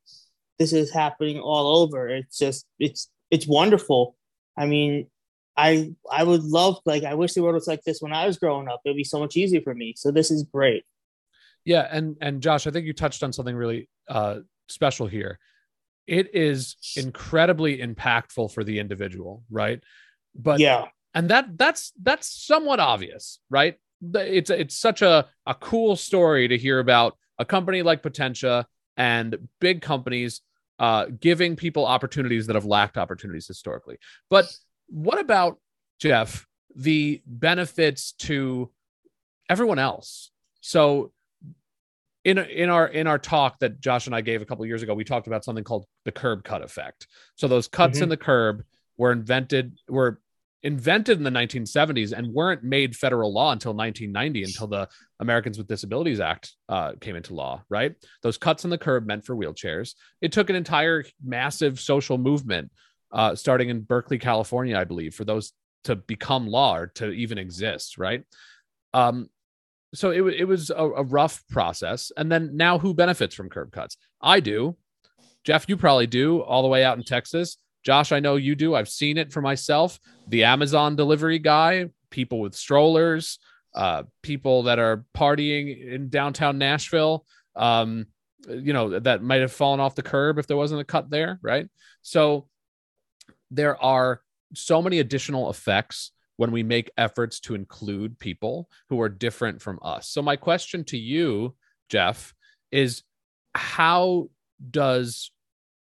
this 0.60 0.74
is 0.74 0.94
happening 0.94 1.40
all 1.40 1.82
over. 1.82 2.08
It's 2.08 2.38
just 2.38 2.66
it's 2.80 3.10
it's 3.32 3.48
wonderful. 3.48 4.16
I 4.58 4.68
mean, 4.68 5.08
I 5.56 5.94
I 6.12 6.24
would 6.24 6.44
love 6.44 6.80
like 6.86 7.04
I 7.04 7.14
wish 7.14 7.34
the 7.34 7.44
world 7.44 7.56
was 7.56 7.68
like 7.68 7.84
this 7.84 8.02
when 8.02 8.14
I 8.14 8.26
was 8.26 8.38
growing 8.38 8.68
up. 8.68 8.82
It'd 8.86 8.98
be 8.98 9.04
so 9.04 9.20
much 9.20 9.38
easier 9.38 9.62
for 9.62 9.74
me. 9.74 9.94
So 9.96 10.12
this 10.12 10.32
is 10.32 10.44
great. 10.44 10.84
Yeah, 11.66 11.88
and 11.90 12.18
and 12.22 12.42
Josh, 12.42 12.68
I 12.68 12.72
think 12.72 12.86
you 12.86 12.94
touched 12.94 13.24
on 13.24 13.32
something 13.34 13.56
really 13.56 13.90
uh, 14.08 14.40
special 14.68 15.08
here. 15.08 15.40
It 16.08 16.36
is 16.36 16.76
incredibly 16.98 17.78
impactful 17.78 18.54
for 18.54 18.64
the 18.64 18.80
individual, 18.80 19.44
right? 19.50 19.82
But 20.36 20.60
yeah, 20.60 20.86
and 21.14 21.30
that 21.30 21.58
that's 21.58 21.94
that's 22.02 22.28
somewhat 22.46 22.80
obvious, 22.80 23.40
right? 23.50 23.78
It's 24.14 24.50
it's 24.50 24.76
such 24.76 25.02
a 25.02 25.28
a 25.46 25.54
cool 25.54 25.96
story 25.96 26.48
to 26.48 26.58
hear 26.58 26.80
about 26.80 27.18
a 27.40 27.46
company 27.46 27.82
like 27.84 28.04
Potentia 28.04 28.66
and 28.98 29.48
big 29.60 29.82
companies 29.82 30.42
uh, 30.80 31.06
giving 31.20 31.56
people 31.56 31.86
opportunities 31.86 32.48
that 32.48 32.56
have 32.56 32.66
lacked 32.66 32.98
opportunities 32.98 33.48
historically. 33.48 33.98
But 34.30 34.54
what 34.94 35.20
about 35.20 35.58
Jeff? 36.00 36.46
The 36.76 37.22
benefits 37.26 38.12
to 38.20 38.70
everyone 39.50 39.80
else. 39.80 40.30
So 40.62 41.12
in 42.24 42.38
in 42.38 42.70
our 42.70 42.88
in 42.88 43.08
our 43.08 43.18
talk 43.18 43.60
that 43.60 43.82
Josh 43.82 44.06
and 44.06 44.16
I 44.16 44.22
gave 44.22 44.42
a 44.42 44.46
couple 44.46 44.66
years 44.66 44.84
ago, 44.84 44.94
we 44.94 45.04
talked 45.04 45.28
about 45.28 45.44
something 45.44 45.64
called 45.64 45.86
the 46.06 46.12
curb 46.12 46.44
cut 46.44 46.62
effect. 46.62 47.08
So 47.36 47.48
those 47.48 47.68
cuts 47.68 47.98
mm-hmm. 47.98 48.04
in 48.04 48.10
the 48.10 48.18
curb 48.18 48.64
were 48.98 49.12
invented 49.12 49.80
were 49.90 50.22
invented 50.62 51.18
in 51.18 51.24
the 51.24 51.32
1970s 51.32 52.14
and 52.14 52.34
weren't 52.34 52.64
made 52.64 52.96
federal 52.96 53.34
law 53.34 53.52
until 53.52 53.74
1990 53.74 54.44
until 54.44 54.68
the 54.68 54.88
Americans 55.20 55.58
with 55.58 55.68
Disabilities 55.68 56.22
Act 56.22 56.54
uh, 56.70 56.94
came 57.02 57.18
into 57.18 57.34
law, 57.34 57.62
right? 57.68 57.96
Those 58.22 58.38
cuts 58.38 58.64
in 58.64 58.70
the 58.70 58.78
curb 58.78 59.06
meant 59.06 59.26
for 59.26 59.36
wheelchairs. 59.36 59.96
It 60.22 60.32
took 60.32 60.50
an 60.50 60.56
entire 60.56 61.04
massive 61.22 61.82
social 61.82 62.18
movement 62.18 62.72
uh, 63.14 63.36
starting 63.36 63.70
in 63.70 63.82
Berkeley, 63.82 64.18
California, 64.18 64.78
I 64.78 64.84
believe, 64.84 65.16
for 65.16 65.24
those 65.24 65.54
to 65.86 65.96
become 65.96 66.48
law 66.48 66.76
or 66.76 66.88
to 66.88 67.12
even 67.12 67.38
exist, 67.38 67.98
right? 67.98 68.24
Um, 68.94 69.30
so 69.94 70.10
it, 70.10 70.22
it 70.22 70.46
was 70.46 70.70
a, 70.72 70.84
a 70.84 71.04
rough 71.04 71.44
process. 71.50 72.12
And 72.18 72.32
then 72.32 72.58
now 72.58 72.80
who 72.80 72.94
benefits 72.94 73.36
from 73.36 73.50
curb 73.50 73.72
cuts? 73.72 73.98
I 74.22 74.40
do. 74.40 74.76
Jeff, 75.44 75.66
you 75.68 75.78
probably 75.78 76.08
do 76.08 76.42
all 76.42 76.64
the 76.64 76.68
way 76.68 76.84
out 76.84 76.98
in 76.98 77.04
Texas. 77.04 77.58
Josh, 77.84 78.12
I 78.12 78.20
know 78.20 78.38
you 78.38 78.56
do. 78.56 78.76
I've 78.76 78.90
seen 78.90 79.18
it 79.18 79.32
for 79.32 79.42
myself. 79.42 80.00
The 80.28 80.46
Amazon 80.46 80.96
delivery 80.96 81.38
guy, 81.38 81.90
people 82.10 82.40
with 82.40 82.56
strollers, 82.56 83.40
uh, 83.76 84.04
people 84.22 84.64
that 84.64 84.80
are 84.80 85.06
partying 85.16 85.94
in 85.94 86.10
downtown 86.10 86.58
Nashville, 86.58 87.26
um, 87.56 88.08
you 88.48 88.74
know, 88.74 89.00
that 89.00 89.22
might 89.22 89.42
have 89.42 89.52
fallen 89.52 89.80
off 89.80 89.96
the 89.96 90.02
curb 90.02 90.38
if 90.38 90.48
there 90.48 90.58
wasn't 90.58 90.82
a 90.82 90.86
cut 90.86 91.10
there, 91.10 91.40
right? 91.42 91.68
So 92.02 92.48
there 93.54 93.82
are 93.82 94.22
so 94.54 94.82
many 94.82 95.00
additional 95.00 95.50
effects 95.50 96.12
when 96.38 96.52
we 96.52 96.64
make 96.64 96.92
efforts 96.98 97.40
to 97.42 97.56
include 97.56 98.18
people 98.20 98.68
who 98.90 99.00
are 99.00 99.10
different 99.10 99.62
from 99.62 99.80
us. 99.82 100.10
So, 100.10 100.22
my 100.22 100.36
question 100.36 100.84
to 100.86 100.98
you, 100.98 101.56
Jeff, 101.90 102.34
is 102.72 103.04
how 103.54 104.30
does 104.72 105.32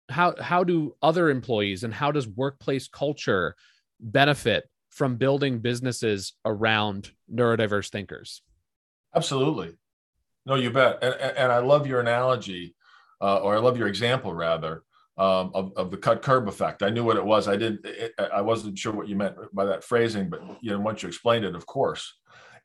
how 0.10 0.36
how 0.40 0.64
do 0.64 0.96
other 1.02 1.30
employees 1.30 1.84
and 1.84 1.94
how 1.94 2.12
does 2.12 2.28
workplace 2.28 2.88
culture 2.88 3.56
benefit 4.00 4.70
from 4.90 5.18
building 5.18 5.60
businesses 5.60 6.34
around 6.46 7.12
neurodiverse 7.32 7.90
thinkers? 7.90 8.42
Absolutely. 9.16 9.78
No 10.46 10.56
you 10.56 10.72
bet. 10.72 11.00
And, 11.04 11.14
and 11.16 11.52
i 11.52 11.60
love 11.60 11.86
your 11.86 12.00
analogy 12.00 12.76
uh, 13.22 13.38
or 13.38 13.56
i 13.56 13.60
love 13.60 13.78
your 13.78 13.88
example 13.88 14.34
rather 14.34 14.84
um, 15.20 15.52
of, 15.54 15.74
of 15.76 15.92
the 15.92 15.98
cut 15.98 16.22
curb 16.22 16.48
effect. 16.48 16.82
I 16.82 16.90
knew 16.90 17.04
what 17.04 17.18
it 17.18 17.26
was. 17.26 17.48
I 17.48 17.58
didn't 17.58 17.86
it, 17.86 18.14
i 18.34 18.42
wasn't 18.42 18.80
sure 18.80 18.94
what 18.94 19.10
you 19.10 19.16
meant 19.16 19.36
by 19.54 19.66
that 19.66 19.84
phrasing 19.84 20.30
but 20.30 20.42
you 20.62 20.72
know 20.72 20.80
once 20.80 21.04
you 21.04 21.10
explained 21.10 21.46
it 21.46 21.56
of 21.56 21.66
course. 21.66 22.16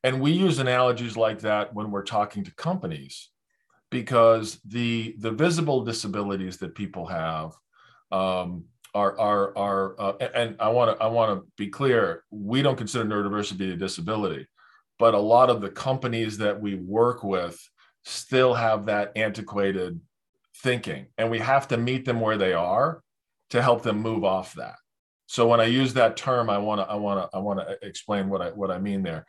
And 0.05 0.21
we 0.21 0.33
use 0.33 0.59
analogies 0.59 1.17
like 1.17 1.41
that 1.41 1.75
when 1.75 1.91
we're 1.91 2.05
talking 2.05 2.45
to 2.45 2.55
companies 2.55 3.31
because 3.91 4.61
the 4.67 5.17
the 5.19 5.31
visible 5.31 5.83
disabilities 5.85 6.59
that 6.59 6.75
people 6.75 7.07
have 7.07 7.53
um, 8.13 8.65
are 8.95 9.19
are 9.19 9.57
are 9.59 10.01
uh, 10.01 10.13
and 10.35 10.57
I 10.61 10.69
want 10.69 10.97
to 10.97 11.05
I 11.05 11.09
want 11.09 11.37
to 11.37 11.47
be 11.57 11.69
clear 11.69 12.23
we 12.31 12.63
don't 12.63 12.79
consider 12.79 13.05
neurodiversity 13.05 13.73
a 13.73 13.77
disability 13.77 14.47
but 14.99 15.15
a 15.15 15.19
lot 15.19 15.51
of 15.51 15.61
the 15.61 15.71
companies 15.71 16.39
that 16.39 16.61
we 16.61 16.77
work 16.77 17.25
with 17.25 17.59
still 18.05 18.55
have 18.55 18.87
that 18.87 19.13
antiquated 19.17 20.01
thinking 20.65 21.07
and 21.19 21.31
we 21.31 21.39
have 21.39 21.69
to 21.69 21.77
meet 21.77 22.05
them 22.05 22.21
where 22.21 22.39
they 22.39 22.55
are 22.55 23.03
to 23.51 23.63
help 23.63 23.83
them 23.83 24.01
move 24.01 24.25
off 24.25 24.55
that 24.55 24.77
so 25.27 25.47
when 25.47 25.61
I 25.61 25.67
use 25.67 25.95
that 25.95 26.17
term 26.17 26.51
I 26.51 26.59
want 26.59 26.81
to 26.81 26.87
I 26.95 26.97
want 26.97 27.19
to 27.21 27.37
I 27.37 27.41
want 27.41 27.61
to 27.61 27.79
explain 27.87 28.29
what 28.29 28.43
I 28.43 28.49
what 28.51 28.71
I 28.71 28.79
mean 28.79 29.03
there 29.03 29.27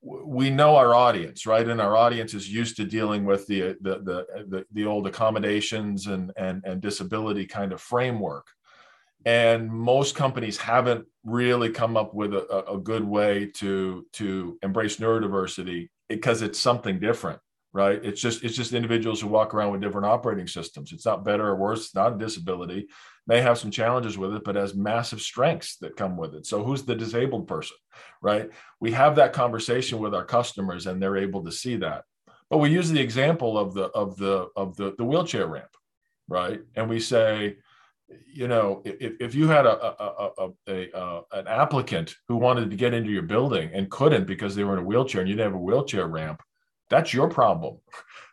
we 0.00 0.48
know 0.48 0.76
our 0.76 0.94
audience, 0.94 1.44
right? 1.46 1.66
And 1.66 1.80
our 1.80 1.96
audience 1.96 2.32
is 2.32 2.48
used 2.48 2.76
to 2.76 2.84
dealing 2.84 3.24
with 3.24 3.46
the 3.46 3.76
the 3.80 3.98
the 3.98 4.26
the, 4.48 4.66
the 4.72 4.86
old 4.86 5.06
accommodations 5.06 6.06
and, 6.06 6.32
and 6.36 6.62
and 6.64 6.80
disability 6.80 7.46
kind 7.46 7.72
of 7.72 7.80
framework. 7.80 8.46
And 9.24 9.68
most 9.68 10.14
companies 10.14 10.56
haven't 10.56 11.06
really 11.24 11.70
come 11.70 11.96
up 11.96 12.14
with 12.14 12.32
a, 12.32 12.64
a 12.70 12.78
good 12.78 13.04
way 13.04 13.50
to 13.56 14.06
to 14.14 14.58
embrace 14.62 14.98
neurodiversity 14.98 15.88
because 16.08 16.42
it's 16.42 16.60
something 16.60 17.00
different 17.00 17.40
right? 17.72 18.00
It's 18.02 18.20
just 18.20 18.44
it's 18.44 18.56
just 18.56 18.72
individuals 18.72 19.20
who 19.20 19.28
walk 19.28 19.54
around 19.54 19.72
with 19.72 19.80
different 19.80 20.06
operating 20.06 20.46
systems. 20.46 20.92
It's 20.92 21.06
not 21.06 21.24
better 21.24 21.46
or 21.46 21.56
worse 21.56 21.86
it's 21.86 21.94
not 21.94 22.14
a 22.14 22.18
disability. 22.18 22.88
May 23.26 23.40
have 23.40 23.58
some 23.58 23.70
challenges 23.70 24.16
with 24.16 24.34
it 24.34 24.44
but 24.44 24.56
has 24.56 24.74
massive 24.74 25.20
strengths 25.20 25.76
that 25.78 25.96
come 25.96 26.16
with 26.16 26.34
it. 26.34 26.46
So 26.46 26.64
who's 26.64 26.84
the 26.84 26.94
disabled 26.94 27.46
person 27.46 27.76
right? 28.22 28.50
We 28.80 28.92
have 28.92 29.16
that 29.16 29.32
conversation 29.32 29.98
with 29.98 30.14
our 30.14 30.24
customers 30.24 30.86
and 30.86 31.02
they're 31.02 31.16
able 31.16 31.44
to 31.44 31.52
see 31.52 31.76
that. 31.76 32.04
But 32.50 32.58
we 32.58 32.70
use 32.70 32.88
the 32.88 33.00
example 33.00 33.58
of 33.58 33.74
the 33.74 33.84
of 33.84 34.16
the 34.16 34.48
of 34.56 34.76
the, 34.76 34.94
the 34.96 35.04
wheelchair 35.04 35.46
ramp 35.46 35.70
right? 36.28 36.60
And 36.76 36.88
we 36.88 37.00
say 37.00 37.56
you 38.32 38.48
know 38.48 38.80
if, 38.86 39.14
if 39.20 39.34
you 39.34 39.48
had 39.48 39.66
a, 39.66 40.02
a, 40.02 40.30
a, 40.38 40.88
a, 40.94 41.22
an 41.32 41.46
applicant 41.46 42.14
who 42.26 42.36
wanted 42.36 42.70
to 42.70 42.76
get 42.76 42.94
into 42.94 43.10
your 43.10 43.22
building 43.22 43.70
and 43.74 43.90
couldn't 43.90 44.26
because 44.26 44.54
they 44.54 44.64
were 44.64 44.72
in 44.74 44.78
a 44.78 44.86
wheelchair 44.86 45.20
and 45.20 45.28
you 45.28 45.36
didn't 45.36 45.52
have 45.52 45.60
a 45.60 45.62
wheelchair 45.62 46.06
ramp 46.06 46.42
that's 46.90 47.12
your 47.12 47.28
problem. 47.28 47.78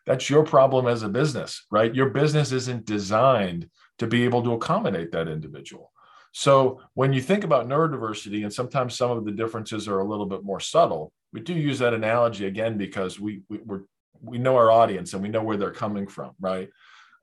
That's 0.05 0.29
your 0.29 0.43
problem 0.43 0.87
as 0.87 1.03
a 1.03 1.09
business, 1.09 1.65
right? 1.71 1.93
Your 1.93 2.09
business 2.09 2.51
isn't 2.51 2.85
designed 2.85 3.69
to 3.99 4.07
be 4.07 4.23
able 4.23 4.43
to 4.43 4.53
accommodate 4.53 5.11
that 5.11 5.27
individual. 5.27 5.91
So 6.31 6.81
when 6.95 7.13
you 7.13 7.21
think 7.21 7.43
about 7.43 7.67
neurodiversity, 7.67 8.43
and 8.43 8.53
sometimes 8.53 8.97
some 8.97 9.11
of 9.11 9.25
the 9.25 9.31
differences 9.31 9.87
are 9.87 9.99
a 9.99 10.07
little 10.07 10.25
bit 10.25 10.43
more 10.43 10.59
subtle, 10.59 11.11
we 11.31 11.39
do 11.39 11.53
use 11.53 11.79
that 11.79 11.93
analogy 11.93 12.45
again 12.45 12.77
because 12.77 13.19
we 13.19 13.41
we 13.49 13.59
we 13.65 13.77
we 14.21 14.37
know 14.37 14.55
our 14.57 14.71
audience 14.71 15.13
and 15.13 15.21
we 15.21 15.29
know 15.29 15.43
where 15.43 15.57
they're 15.57 15.71
coming 15.71 16.07
from, 16.07 16.31
right? 16.39 16.69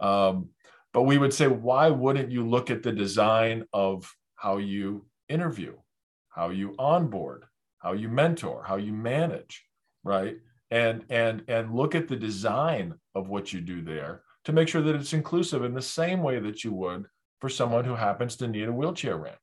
Um, 0.00 0.48
but 0.92 1.02
we 1.02 1.18
would 1.18 1.32
say, 1.32 1.46
why 1.46 1.88
wouldn't 1.88 2.30
you 2.30 2.46
look 2.46 2.70
at 2.70 2.82
the 2.82 2.92
design 2.92 3.64
of 3.72 4.10
how 4.34 4.58
you 4.58 5.06
interview, 5.28 5.74
how 6.28 6.50
you 6.50 6.74
onboard, 6.78 7.44
how 7.78 7.92
you 7.92 8.08
mentor, 8.08 8.64
how 8.66 8.76
you 8.76 8.92
manage, 8.92 9.64
right? 10.04 10.36
And 10.72 11.04
and 11.10 11.44
and 11.48 11.74
look 11.74 11.94
at 11.94 12.08
the 12.08 12.16
design 12.16 12.94
of 13.14 13.28
what 13.28 13.52
you 13.52 13.60
do 13.60 13.82
there 13.82 14.22
to 14.44 14.52
make 14.52 14.68
sure 14.68 14.82
that 14.82 14.96
it's 14.96 15.12
inclusive 15.12 15.62
in 15.62 15.74
the 15.74 15.82
same 15.82 16.22
way 16.22 16.40
that 16.40 16.64
you 16.64 16.72
would 16.72 17.06
for 17.40 17.48
someone 17.48 17.84
who 17.84 17.94
happens 17.94 18.36
to 18.36 18.48
need 18.48 18.68
a 18.68 18.72
wheelchair 18.72 19.16
ramp 19.16 19.38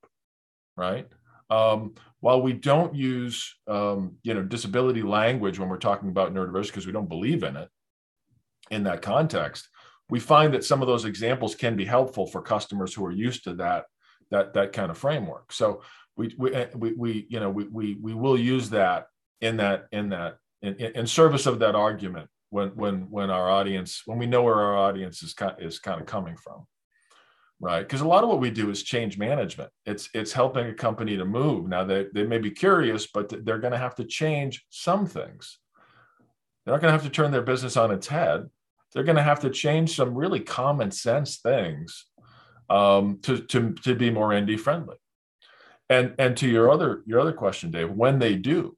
right? 0.76 1.08
Um, 1.50 1.96
while 2.22 2.42
we 2.42 2.54
don't 2.54 2.96
use 2.96 3.56
um, 3.68 4.16
you 4.24 4.34
know 4.34 4.44
disability 4.44 5.02
language 5.02 5.60
when 5.60 5.70
we're 5.70 5.78
talking 5.78 6.10
about 6.10 6.34
neurodiversity 6.34 6.68
because 6.68 6.88
we 6.88 6.94
don't 6.94 7.10
believe 7.10 7.44
in 7.44 7.56
it 7.56 7.70
in 8.72 8.84
that 8.84 9.02
context 9.02 9.68
we 10.10 10.20
find 10.20 10.54
that 10.54 10.66
some 10.66 10.82
of 10.82 10.88
those 10.88 11.06
examples 11.06 11.56
can 11.56 11.76
be 11.76 11.86
helpful 11.86 12.26
for 12.26 12.42
customers 12.42 12.94
who 12.94 13.06
are 13.06 13.12
used 13.12 13.44
to 13.44 13.54
that 13.56 13.86
that 14.32 14.54
that 14.54 14.74
kind 14.74 14.92
of 14.92 14.98
framework. 14.98 15.52
So 15.52 15.82
we 16.16 16.34
we 16.38 16.52
we, 16.76 16.94
we 16.94 17.28
you 17.30 17.40
know 17.40 17.50
we, 17.50 17.66
we 17.66 17.98
we 18.02 18.14
will 18.14 18.38
use 18.38 18.70
that 18.72 19.08
in 19.42 19.58
that 19.58 19.88
in 19.92 20.10
that 20.10 20.38
in, 20.62 20.76
in 20.76 21.08
service 21.08 21.46
of 21.46 21.60
that 21.60 21.76
argument 21.76 22.30
when 22.50 22.70
when 22.70 23.10
when 23.10 23.30
our 23.30 23.50
audience 23.50 24.04
when 24.06 24.18
we 24.18 24.26
know 24.26 24.44
where 24.44 24.60
our 24.60 24.78
audience 24.78 25.24
is 25.24 25.34
kind 25.34 25.56
is 25.60 25.80
kind 25.80 26.00
of 26.00 26.08
coming 26.08 26.36
from 26.38 26.66
right? 27.62 27.82
Because 27.82 28.02
a 28.02 28.08
lot 28.08 28.24
of 28.24 28.30
what 28.30 28.40
we 28.40 28.50
do 28.50 28.70
is 28.70 28.84
change 28.84 29.18
management. 29.18 29.70
It's 29.86 30.10
it's 30.14 30.32
helping 30.32 30.68
a 30.68 30.74
company 30.74 31.18
to 31.18 31.26
move. 31.26 31.68
Now 31.68 31.84
they, 31.84 32.08
they 32.14 32.24
may 32.24 32.38
be 32.38 32.52
curious 32.52 33.08
but 33.08 33.30
they're 33.46 33.60
going 33.60 33.74
to 33.74 33.78
have 33.78 33.96
to 33.96 34.06
change 34.06 34.66
some 34.70 35.06
things. 35.06 35.60
They're 36.66 36.74
not 36.74 36.82
going 36.82 36.94
to 36.94 36.98
have 36.98 37.04
to 37.04 37.10
turn 37.10 37.32
their 37.32 37.42
business 37.42 37.78
on 37.78 37.92
its 37.92 38.08
head. 38.08 38.50
They're 38.94 39.04
going 39.04 39.18
to 39.18 39.24
have 39.24 39.42
to 39.42 39.50
change 39.50 39.96
some 39.96 40.16
really 40.16 40.40
common 40.40 40.92
sense 40.92 41.38
things 41.38 42.06
um, 42.70 43.20
to, 43.24 43.40
to, 43.40 43.74
to 43.74 43.96
be 43.96 44.10
more 44.10 44.40
ND 44.40 44.60
friendly. 44.60 44.98
And 45.90 46.14
and 46.20 46.38
to 46.38 46.48
your 46.48 46.70
other 46.70 47.02
your 47.08 47.20
other 47.20 47.34
question, 47.34 47.72
Dave, 47.72 47.90
when 47.90 48.20
they 48.20 48.36
do, 48.36 48.78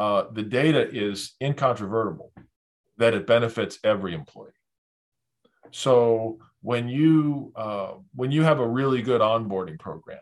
uh, 0.00 0.24
the 0.32 0.42
data 0.42 0.88
is 0.90 1.34
incontrovertible 1.42 2.32
that 2.96 3.12
it 3.12 3.26
benefits 3.26 3.78
every 3.84 4.14
employee. 4.14 4.58
So 5.72 6.38
when 6.62 6.88
you 6.88 7.52
uh, 7.54 7.92
when 8.14 8.32
you 8.32 8.42
have 8.42 8.60
a 8.60 8.66
really 8.66 9.02
good 9.02 9.20
onboarding 9.20 9.78
program 9.78 10.20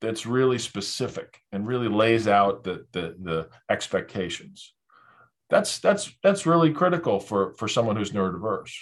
that's 0.00 0.24
really 0.24 0.58
specific 0.58 1.38
and 1.52 1.66
really 1.66 1.88
lays 1.88 2.28
out 2.28 2.64
the 2.64 2.86
the, 2.92 3.14
the 3.20 3.48
expectations, 3.68 4.72
that's 5.50 5.80
that's 5.80 6.10
that's 6.22 6.46
really 6.46 6.72
critical 6.72 7.20
for 7.20 7.52
for 7.58 7.68
someone 7.68 7.96
who's 7.96 8.12
neurodiverse 8.12 8.72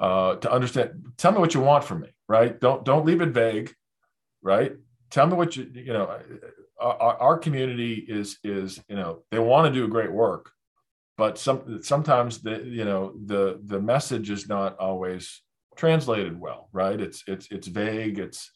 uh, 0.00 0.34
to 0.34 0.50
understand. 0.50 1.12
Tell 1.16 1.30
me 1.30 1.38
what 1.38 1.54
you 1.54 1.60
want 1.60 1.84
from 1.84 2.00
me, 2.00 2.08
right? 2.28 2.58
Don't 2.58 2.84
don't 2.84 3.06
leave 3.06 3.20
it 3.20 3.28
vague, 3.28 3.72
right? 4.42 4.72
Tell 5.10 5.28
me 5.28 5.34
what 5.34 5.56
you 5.56 5.70
you 5.72 5.92
know. 5.92 6.18
Our, 6.80 7.16
our 7.16 7.38
community 7.38 7.94
is 7.94 8.38
is 8.44 8.80
you 8.88 8.96
know 8.96 9.22
they 9.30 9.38
want 9.38 9.72
to 9.72 9.80
do 9.80 9.88
great 9.88 10.12
work, 10.12 10.50
but 11.16 11.38
some 11.38 11.82
sometimes 11.82 12.42
the 12.42 12.62
you 12.64 12.84
know 12.84 13.14
the 13.26 13.60
the 13.64 13.80
message 13.80 14.30
is 14.30 14.48
not 14.48 14.78
always 14.78 15.42
translated 15.76 16.38
well, 16.40 16.68
right? 16.72 17.00
It's 17.00 17.24
it's 17.26 17.48
it's 17.50 17.66
vague. 17.66 18.18
It's 18.18 18.50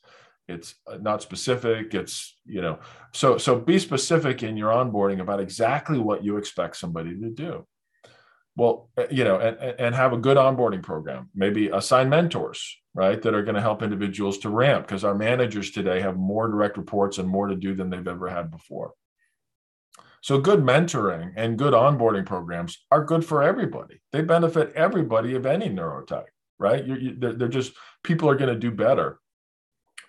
it's 0.49 0.75
not 1.01 1.23
specific 1.23 1.95
it's 1.95 2.37
you 2.45 2.61
know 2.61 2.79
so 3.13 3.39
so 3.39 3.59
be 3.59 3.79
specific 3.79 4.43
in 4.43 4.57
your 4.57 4.71
onboarding 4.71 5.21
about 5.21 5.41
exactly 5.41 5.99
what 5.99 6.25
you 6.25 6.37
expect 6.37 6.77
somebody 6.77 7.19
to 7.19 7.31
do 7.31 7.67
well 8.57 8.91
uh, 8.99 9.05
you 9.11 9.25
know 9.25 9.39
and, 9.39 9.57
and 9.79 9.95
have 9.95 10.13
a 10.13 10.19
good 10.19 10.37
onboarding 10.37 10.83
program 10.83 11.31
maybe 11.35 11.69
assign 11.69 12.09
mentors 12.09 12.77
right 12.95 13.21
that 13.23 13.35
are 13.35 13.43
going 13.43 13.55
to 13.55 13.61
help 13.61 13.83
individuals 13.83 14.39
to 14.39 14.51
ramp 14.51 14.87
because 14.87 15.05
our 15.05 15.15
managers 15.15 15.71
today 15.71 16.01
have 16.01 16.17
more 16.17 16.49
direct 16.49 16.77
reports 16.77 17.19
and 17.19 17.29
more 17.29 17.47
to 17.47 17.57
do 17.57 17.75
than 17.75 17.91
they've 17.91 18.07
ever 18.07 18.29
had 18.29 18.51
before. 18.51 18.93
So 20.21 20.39
good 20.39 20.61
mentoring 20.61 21.33
and 21.37 21.59
good 21.59 21.73
onboarding 21.73 22.27
programs 22.27 22.79
are 22.91 23.05
good 23.05 23.25
for 23.25 23.43
everybody. 23.43 24.01
They 24.13 24.23
benefit 24.23 24.73
everybody 24.75 25.35
of 25.35 25.47
any 25.47 25.69
neurotype 25.69 26.27
right? 26.63 26.87
You're, 26.87 26.99
you, 26.99 27.17
they're, 27.19 27.33
they're 27.33 27.49
just 27.49 27.73
people 28.05 28.31
are 28.31 28.37
going 28.37 28.55
to 28.55 28.59
do 28.59 28.71
better. 28.71 29.19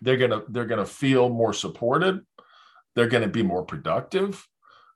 They're 0.01 0.17
going 0.17 0.31
to 0.31 0.43
they're 0.47 0.67
going 0.67 0.85
to 0.85 0.85
feel 0.85 1.29
more 1.29 1.53
supported. 1.53 2.21
They're 2.95 3.07
going 3.07 3.23
to 3.23 3.29
be 3.29 3.43
more 3.43 3.65
productive. 3.65 4.47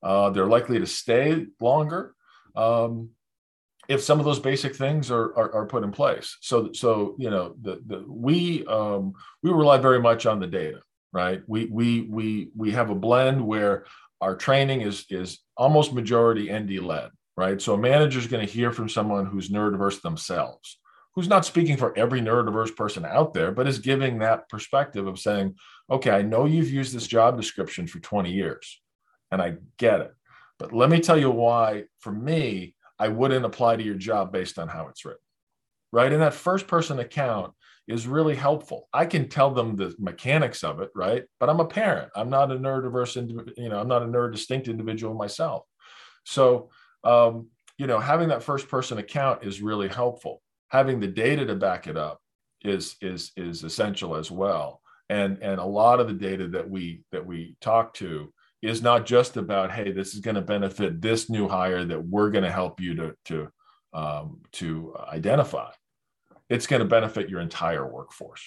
Uh, 0.04 0.30
they're 0.30 0.45
likely 0.45 0.80
to 0.80 0.86
stay 0.86 1.47
longer. 1.60 2.13
Um, 2.56 3.10
if 3.88 4.04
some 4.04 4.19
of 4.19 4.26
those 4.26 4.39
basic 4.39 4.76
things 4.76 5.10
are, 5.10 5.36
are, 5.38 5.54
are 5.56 5.65
put 5.65 5.84
in 5.84 5.91
place. 5.91 6.38
So 6.41 6.71
so 6.73 7.15
you 7.17 7.30
know 7.30 7.56
the, 7.62 7.82
the 7.86 8.04
we 8.08 8.65
um, 8.65 9.13
we 9.43 9.52
rely 9.52 9.78
very 9.78 10.00
much 10.00 10.26
on 10.26 10.39
the 10.39 10.47
data, 10.47 10.82
right? 11.13 11.41
We 11.47 11.65
we 11.65 12.02
we 12.02 12.50
we 12.56 12.71
have 12.71 12.89
a 12.89 12.95
blend 12.95 13.45
where 13.45 13.86
our 14.21 14.36
training 14.36 14.82
is 14.82 15.06
is 15.10 15.39
almost 15.56 15.93
majority 15.93 16.52
ND 16.52 16.80
led, 16.80 17.12
right? 17.36 17.62
So 17.62 17.73
a 17.73 17.78
manager 17.78 18.19
is 18.19 18.28
going 18.28 18.45
to 18.45 18.52
hear 18.52 18.71
from 18.71 18.89
someone 18.89 19.26
who's 19.26 19.50
neurodiverse 19.50 20.02
themselves, 20.02 20.80
who's 21.15 21.28
not 21.28 21.45
speaking 21.45 21.78
for 21.78 21.97
every 21.97 22.21
neurodiverse 22.21 22.76
person 22.76 23.06
out 23.06 23.34
there, 23.34 23.52
but 23.52 23.67
is 23.67 23.80
giving 23.80 24.19
that 24.19 24.50
perspective 24.50 25.08
of 25.08 25.19
saying, 25.19 25.56
okay, 25.89 26.12
I 26.12 26.21
know 26.23 26.45
you've 26.45 26.71
used 26.71 26.93
this 26.93 27.08
job 27.08 27.38
description 27.38 27.88
for 27.88 28.00
20 28.00 28.32
years, 28.32 28.82
and 29.32 29.41
I 29.41 29.56
get 29.78 30.02
it. 30.02 30.13
But 30.60 30.73
let 30.73 30.89
me 30.89 31.00
tell 31.00 31.17
you 31.17 31.30
why, 31.30 31.84
for 32.00 32.12
me, 32.12 32.76
I 32.99 33.10
wouldn't 33.10 33.45
apply 33.45 33.75
to 33.75 33.83
your 33.83 33.95
job 33.95 34.31
based 34.31 34.57
on 34.60 34.67
how 34.67 34.88
it's 34.88 35.05
written. 35.05 35.21
Right. 35.91 36.12
And 36.12 36.21
that 36.21 36.33
first 36.33 36.67
person 36.67 36.99
account 36.99 37.53
is 37.88 38.07
really 38.07 38.36
helpful. 38.36 38.89
I 38.93 39.05
can 39.05 39.29
tell 39.29 39.51
them 39.51 39.75
the 39.75 39.95
mechanics 39.97 40.63
of 40.63 40.81
it, 40.81 40.89
right? 40.93 41.23
But 41.39 41.49
I'm 41.49 41.62
a 41.62 41.65
parent. 41.65 42.12
I'm 42.15 42.29
not 42.29 42.51
a 42.51 42.55
neurodiverse, 42.55 43.55
you 43.57 43.69
know, 43.69 43.79
I'm 43.79 43.88
not 43.88 44.03
a 44.03 44.05
neurodistinct 44.05 44.67
individual 44.67 45.13
myself. 45.13 45.63
So, 46.25 46.69
um, 47.05 47.47
you 47.77 47.88
know, 47.88 47.99
having 47.99 48.29
that 48.29 48.43
first 48.43 48.67
person 48.67 48.97
account 48.97 49.45
is 49.45 49.62
really 49.62 49.88
helpful. 49.88 50.41
Having 50.69 50.99
the 50.99 51.07
data 51.07 51.45
to 51.45 51.55
back 51.55 51.88
it 51.88 51.95
up 51.95 52.19
is 52.63 52.95
is 53.01 53.31
is 53.38 53.63
essential 53.63 54.15
as 54.15 54.29
well. 54.29 54.81
And 55.10 55.38
and 55.41 55.60
a 55.60 55.65
lot 55.65 56.01
of 56.01 56.07
the 56.07 56.13
data 56.13 56.49
that 56.49 56.69
we 56.69 57.03
that 57.13 57.25
we 57.25 57.55
talk 57.62 57.93
to 57.95 58.33
is 58.61 58.81
not 58.81 59.05
just 59.05 59.37
about 59.37 59.71
hey 59.71 59.91
this 59.91 60.13
is 60.13 60.19
going 60.19 60.35
to 60.35 60.41
benefit 60.41 61.01
this 61.01 61.29
new 61.29 61.47
hire 61.47 61.83
that 61.85 62.03
we're 62.03 62.31
going 62.31 62.43
to 62.43 62.51
help 62.51 62.79
you 62.79 62.95
to 62.95 63.15
to 63.25 63.49
um, 63.93 64.41
to 64.51 64.95
identify. 65.07 65.71
It's 66.49 66.67
going 66.67 66.81
to 66.81 66.87
benefit 66.87 67.29
your 67.29 67.39
entire 67.41 67.85
workforce. 67.85 68.43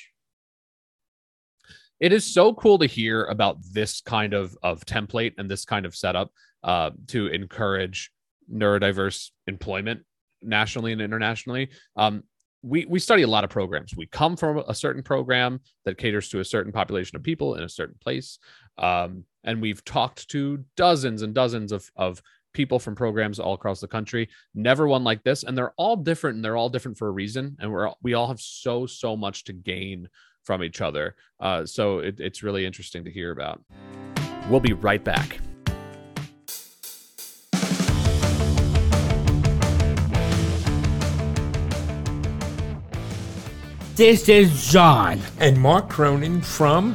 It 1.99 2.13
is 2.13 2.25
so 2.25 2.55
cool 2.55 2.79
to 2.79 2.87
hear 2.87 3.25
about 3.25 3.59
this 3.73 4.01
kind 4.01 4.33
of 4.33 4.57
of 4.63 4.85
template 4.87 5.35
and 5.39 5.51
this 5.51 5.65
kind 5.65 5.85
of 5.85 5.95
setup 5.95 6.31
uh, 6.63 6.91
to 7.09 7.27
encourage 7.29 8.11
neurodiverse 8.53 9.31
employment 9.47 10.03
nationally 10.43 10.93
and 10.93 11.03
internationally. 11.03 11.71
Um, 11.97 12.25
we 12.63 12.85
we 12.87 12.99
study 12.99 13.23
a 13.23 13.29
lot 13.29 13.45
of 13.45 13.51
programs. 13.51 13.97
We 13.97 14.07
come 14.07 14.37
from 14.37 14.63
a 14.69 14.75
certain 14.75 15.03
program 15.03 15.61
that 15.85 15.99
caters 15.99 16.29
to 16.31 16.41
a 16.41 16.45
certain 16.45 16.73
population 16.73 17.17
of 17.17 17.23
people 17.23 17.55
in 17.55 17.65
a 17.65 17.69
certain 17.69 17.97
place, 18.01 18.39
um, 18.79 19.25
and 19.45 19.61
we've 19.61 19.85
talked 19.85 20.29
to 20.31 20.65
dozens 20.77 21.23
and 21.23 21.35
dozens 21.35 21.73
of 21.73 21.91
of 21.97 22.23
people 22.53 22.79
from 22.79 22.95
programs 22.95 23.39
all 23.39 23.55
across 23.55 23.81
the 23.81 23.89
country. 23.89 24.29
Never 24.55 24.87
one 24.87 25.05
like 25.05 25.23
this, 25.23 25.45
and 25.45 25.57
they're 25.57 25.73
all 25.77 25.97
different, 25.97 26.37
and 26.37 26.45
they're 26.45 26.57
all 26.57 26.69
different 26.69 26.99
for 26.99 27.09
a 27.09 27.13
reason. 27.13 27.57
And 27.61 27.73
we're 27.73 27.91
we 28.03 28.15
all 28.15 28.29
have 28.29 28.41
so 28.41 28.87
so 28.87 29.17
much 29.17 29.45
to 29.45 29.53
gain 29.53 30.09
from 30.45 30.63
each 30.63 30.81
other. 30.81 31.17
Uh, 31.39 31.65
so 31.65 31.99
it, 31.99 32.19
it's 32.19 32.43
really 32.43 32.67
interesting 32.67 33.05
to 33.05 33.11
hear 33.11 33.31
about. 33.31 33.63
We'll 34.49 34.61
be 34.61 34.73
right 34.73 35.03
back. 35.03 35.39
This 44.01 44.31
is 44.31 44.73
John. 44.73 45.21
And 45.41 45.61
Mark 45.61 45.91
Cronin 45.91 46.41
from 46.41 46.95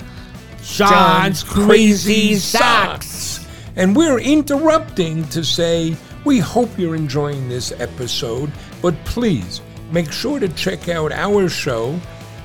John's, 0.63 1.44
John's 1.44 1.44
Crazy 1.44 2.34
Socks. 2.34 3.46
And 3.76 3.96
we're 3.96 4.18
interrupting 4.18 5.24
to 5.30 5.44
say 5.44 5.96
we 6.24 6.39
hope 6.39 6.80
you're 6.80 6.96
enjoying 6.96 7.48
this 7.48 7.72
episode, 7.74 8.52
but 8.82 8.96
please 9.06 9.62
make 9.91 10.12
sure 10.12 10.39
to 10.39 10.50
check 10.50 10.89
out 10.89 11.12
our 11.12 11.48
show, 11.48 12.00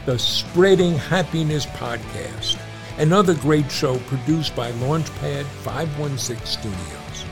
the 0.04 0.18
Spreading 0.18 0.92
Happiness 0.98 1.64
Podcast, 1.64 2.58
another 2.98 3.32
great 3.36 3.72
show 3.72 3.98
produced 4.00 4.54
by 4.54 4.72
Launchpad 4.72 5.46
516 5.64 6.36
Studios. 6.44 7.24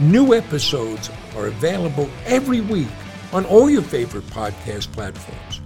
New 0.00 0.34
episodes 0.34 1.08
are 1.36 1.46
available 1.46 2.10
every 2.26 2.62
week 2.62 2.88
on 3.32 3.44
all 3.44 3.70
your 3.70 3.82
favorite 3.82 4.26
podcast 4.26 4.90
platforms. 4.90 5.60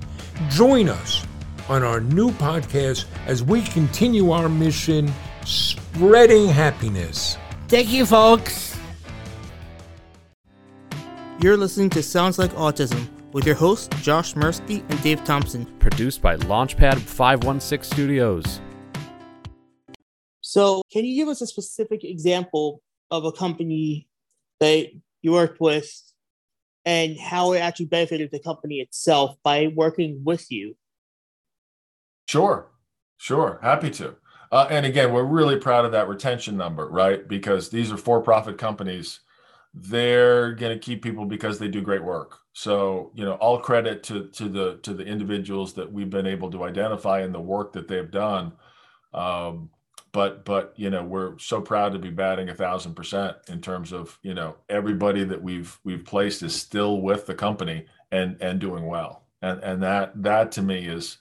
Join 0.50 0.88
us 0.88 1.26
on 1.68 1.82
our 1.82 2.00
new 2.00 2.30
podcast 2.30 3.06
as 3.26 3.42
we 3.42 3.62
continue 3.62 4.30
our 4.30 4.48
mission 4.48 5.12
spreading 5.44 6.46
happiness. 6.46 7.36
Thank 7.66 7.88
you, 7.88 8.06
folks. 8.06 8.78
You're 11.40 11.56
listening 11.56 11.90
to 11.90 12.04
Sounds 12.04 12.38
Like 12.38 12.52
Autism 12.52 13.08
with 13.32 13.46
your 13.46 13.56
hosts, 13.56 13.88
Josh 14.00 14.34
Mursky 14.34 14.88
and 14.88 15.02
Dave 15.02 15.24
Thompson. 15.24 15.66
Produced 15.80 16.22
by 16.22 16.36
Launchpad 16.36 17.00
516 17.00 17.92
Studios. 17.92 18.60
So, 20.40 20.82
can 20.92 21.04
you 21.04 21.16
give 21.16 21.28
us 21.28 21.40
a 21.40 21.48
specific 21.48 22.04
example 22.04 22.80
of 23.10 23.24
a 23.24 23.32
company 23.32 24.08
that 24.60 24.86
you 25.20 25.32
worked 25.32 25.60
with 25.60 26.07
and 26.88 27.18
how 27.18 27.52
it 27.52 27.58
actually 27.58 27.84
benefited 27.84 28.30
the 28.30 28.40
company 28.40 28.76
itself 28.76 29.36
by 29.42 29.66
working 29.76 30.22
with 30.24 30.50
you. 30.50 30.74
Sure, 32.24 32.70
sure, 33.18 33.58
happy 33.62 33.90
to. 33.90 34.16
Uh, 34.50 34.66
and 34.70 34.86
again, 34.86 35.12
we're 35.12 35.22
really 35.22 35.58
proud 35.58 35.84
of 35.84 35.92
that 35.92 36.08
retention 36.08 36.56
number, 36.56 36.88
right? 36.88 37.28
Because 37.28 37.68
these 37.68 37.92
are 37.92 37.98
for-profit 37.98 38.56
companies. 38.56 39.20
They're 39.74 40.54
going 40.54 40.72
to 40.72 40.78
keep 40.78 41.02
people 41.02 41.26
because 41.26 41.58
they 41.58 41.68
do 41.68 41.82
great 41.82 42.02
work. 42.02 42.38
So, 42.54 43.12
you 43.14 43.26
know, 43.26 43.34
all 43.34 43.58
credit 43.60 44.02
to 44.04 44.28
to 44.30 44.48
the 44.48 44.78
to 44.78 44.94
the 44.94 45.04
individuals 45.04 45.74
that 45.74 45.92
we've 45.92 46.08
been 46.08 46.26
able 46.26 46.50
to 46.52 46.64
identify 46.64 47.20
and 47.20 47.34
the 47.34 47.40
work 47.40 47.74
that 47.74 47.86
they've 47.86 48.10
done. 48.10 48.52
Um, 49.12 49.68
but 50.18 50.44
but 50.44 50.72
you 50.74 50.90
know 50.90 51.04
we're 51.04 51.38
so 51.38 51.60
proud 51.60 51.92
to 51.92 51.98
be 52.00 52.10
batting 52.10 52.48
a 52.48 52.54
thousand 52.54 52.94
percent 52.94 53.36
in 53.46 53.60
terms 53.60 53.92
of 53.92 54.18
you 54.24 54.34
know 54.34 54.56
everybody 54.68 55.22
that 55.22 55.40
we've 55.40 55.78
we've 55.84 56.04
placed 56.04 56.42
is 56.42 56.52
still 56.56 57.00
with 57.00 57.24
the 57.26 57.34
company 57.36 57.86
and 58.10 58.36
and 58.40 58.58
doing 58.58 58.84
well. 58.86 59.22
And 59.42 59.62
and 59.62 59.80
that 59.84 60.20
that 60.24 60.50
to 60.52 60.62
me 60.62 60.88
is 60.88 61.18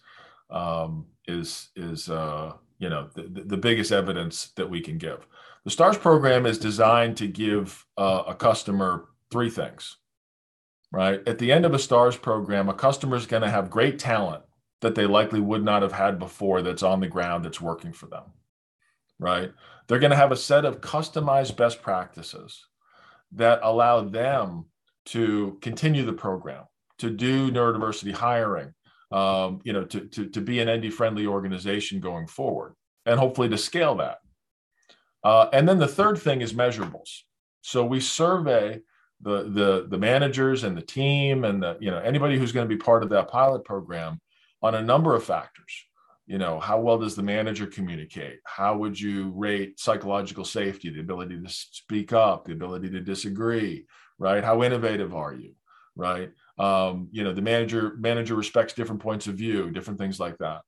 um 0.50 1.06
is 1.28 1.70
is 1.76 2.10
uh 2.10 2.54
you 2.80 2.90
know 2.90 3.08
the, 3.14 3.44
the 3.46 3.58
biggest 3.58 3.92
evidence 3.92 4.48
that 4.56 4.68
we 4.68 4.82
can 4.82 4.98
give. 4.98 5.28
The 5.64 5.70
stars 5.70 6.00
program 6.00 6.48
is 6.48 6.58
designed 6.58 7.18
to 7.18 7.28
give 7.28 7.86
uh, 7.98 8.24
a 8.26 8.34
customer 8.34 9.10
three 9.30 9.52
things 9.52 9.98
right? 10.92 11.22
At 11.28 11.38
the 11.38 11.52
end 11.52 11.66
of 11.66 11.76
a 11.76 11.80
stars 11.80 12.18
program 12.18 12.68
a 12.68 12.74
customer 12.74 13.16
is 13.18 13.28
going 13.28 13.44
to 13.44 13.50
have 13.52 13.70
great 13.70 14.00
talent 14.00 14.42
that 14.82 14.96
they 14.96 15.06
likely 15.06 15.40
would 15.40 15.64
not 15.64 15.84
have 15.84 15.92
had 15.92 16.18
before 16.18 16.64
that's 16.64 16.82
on 16.82 17.00
the 17.00 17.08
ground 17.08 17.46
that's 17.46 17.62
working 17.62 17.94
for 17.94 18.08
them 18.08 18.24
right? 19.20 19.52
They're 19.88 20.00
going 20.00 20.12
to 20.12 20.18
have 20.18 20.32
a 20.32 20.38
set 20.38 20.66
of 20.66 20.82
customized 20.82 21.56
best 21.56 21.82
practices 21.82 22.66
that 23.34 23.60
allow 23.64 24.02
them 24.02 24.66
to 25.06 25.58
continue 25.62 26.06
the 26.06 26.14
program, 26.14 26.66
to 27.00 27.10
do 27.10 27.50
neurodiversity 27.52 28.14
hiring, 28.14 28.74
um, 29.12 29.62
you 29.64 29.74
know, 29.74 29.86
to, 29.86 30.02
to, 30.02 30.28
to 30.28 30.42
be 30.42 30.60
an 30.60 30.70
ND 30.70 30.94
friendly 30.94 31.26
organization 31.26 32.00
going 32.00 32.28
forward, 32.28 32.74
and 33.06 33.20
hopefully 33.20 33.50
to 33.50 33.58
scale 33.58 33.96
that. 33.96 34.20
Uh, 35.24 35.50
and 35.54 35.68
then 35.68 35.80
the 35.80 35.88
third 35.88 36.20
thing 36.20 36.42
is 36.42 36.54
measurables. 36.54 37.22
So 37.62 37.86
we 37.86 38.00
survey 38.00 38.82
the, 39.22 39.44
the, 39.44 39.88
the 39.90 39.98
managers 39.98 40.64
and 40.64 40.78
the 40.78 40.82
team 40.82 41.44
and 41.44 41.64
the, 41.64 41.78
you 41.80 41.90
know, 41.90 42.00
anybody 42.00 42.38
who's 42.38 42.52
going 42.52 42.68
to 42.68 42.74
be 42.74 42.80
part 42.80 43.04
of 43.04 43.10
that 43.10 43.30
pilot 43.30 43.64
program 43.66 44.20
on 44.62 44.76
a 44.76 44.82
number 44.82 45.16
of 45.16 45.24
factors 45.24 45.87
you 46.28 46.38
know 46.38 46.60
how 46.60 46.80
well 46.80 46.98
does 47.00 47.16
the 47.16 47.24
manager 47.24 47.66
communicate? 47.66 48.40
How 48.44 48.78
would 48.78 49.00
you 49.00 49.32
rate 49.36 49.80
psychological 49.80 50.46
safety 50.46 50.90
the 50.90 51.00
ability 51.00 51.42
to 51.42 51.50
speak 51.50 52.14
up 52.14 52.46
the 52.46 52.54
ability 52.54 52.90
to 52.92 53.02
disagree 53.02 53.86
right? 54.20 54.44
How 54.44 54.64
innovative 54.64 55.14
are 55.16 55.34
you 55.34 55.54
right? 55.96 56.32
Um, 56.60 57.10
you 57.12 57.24
know 57.24 57.34
the 57.34 57.42
manager 57.42 57.96
manager 57.98 58.36
respects 58.36 58.74
different 58.74 59.02
points 59.02 59.28
of 59.28 59.36
view 59.36 59.72
different 59.72 60.00
things 60.00 60.20
like 60.20 60.38
that. 60.40 60.62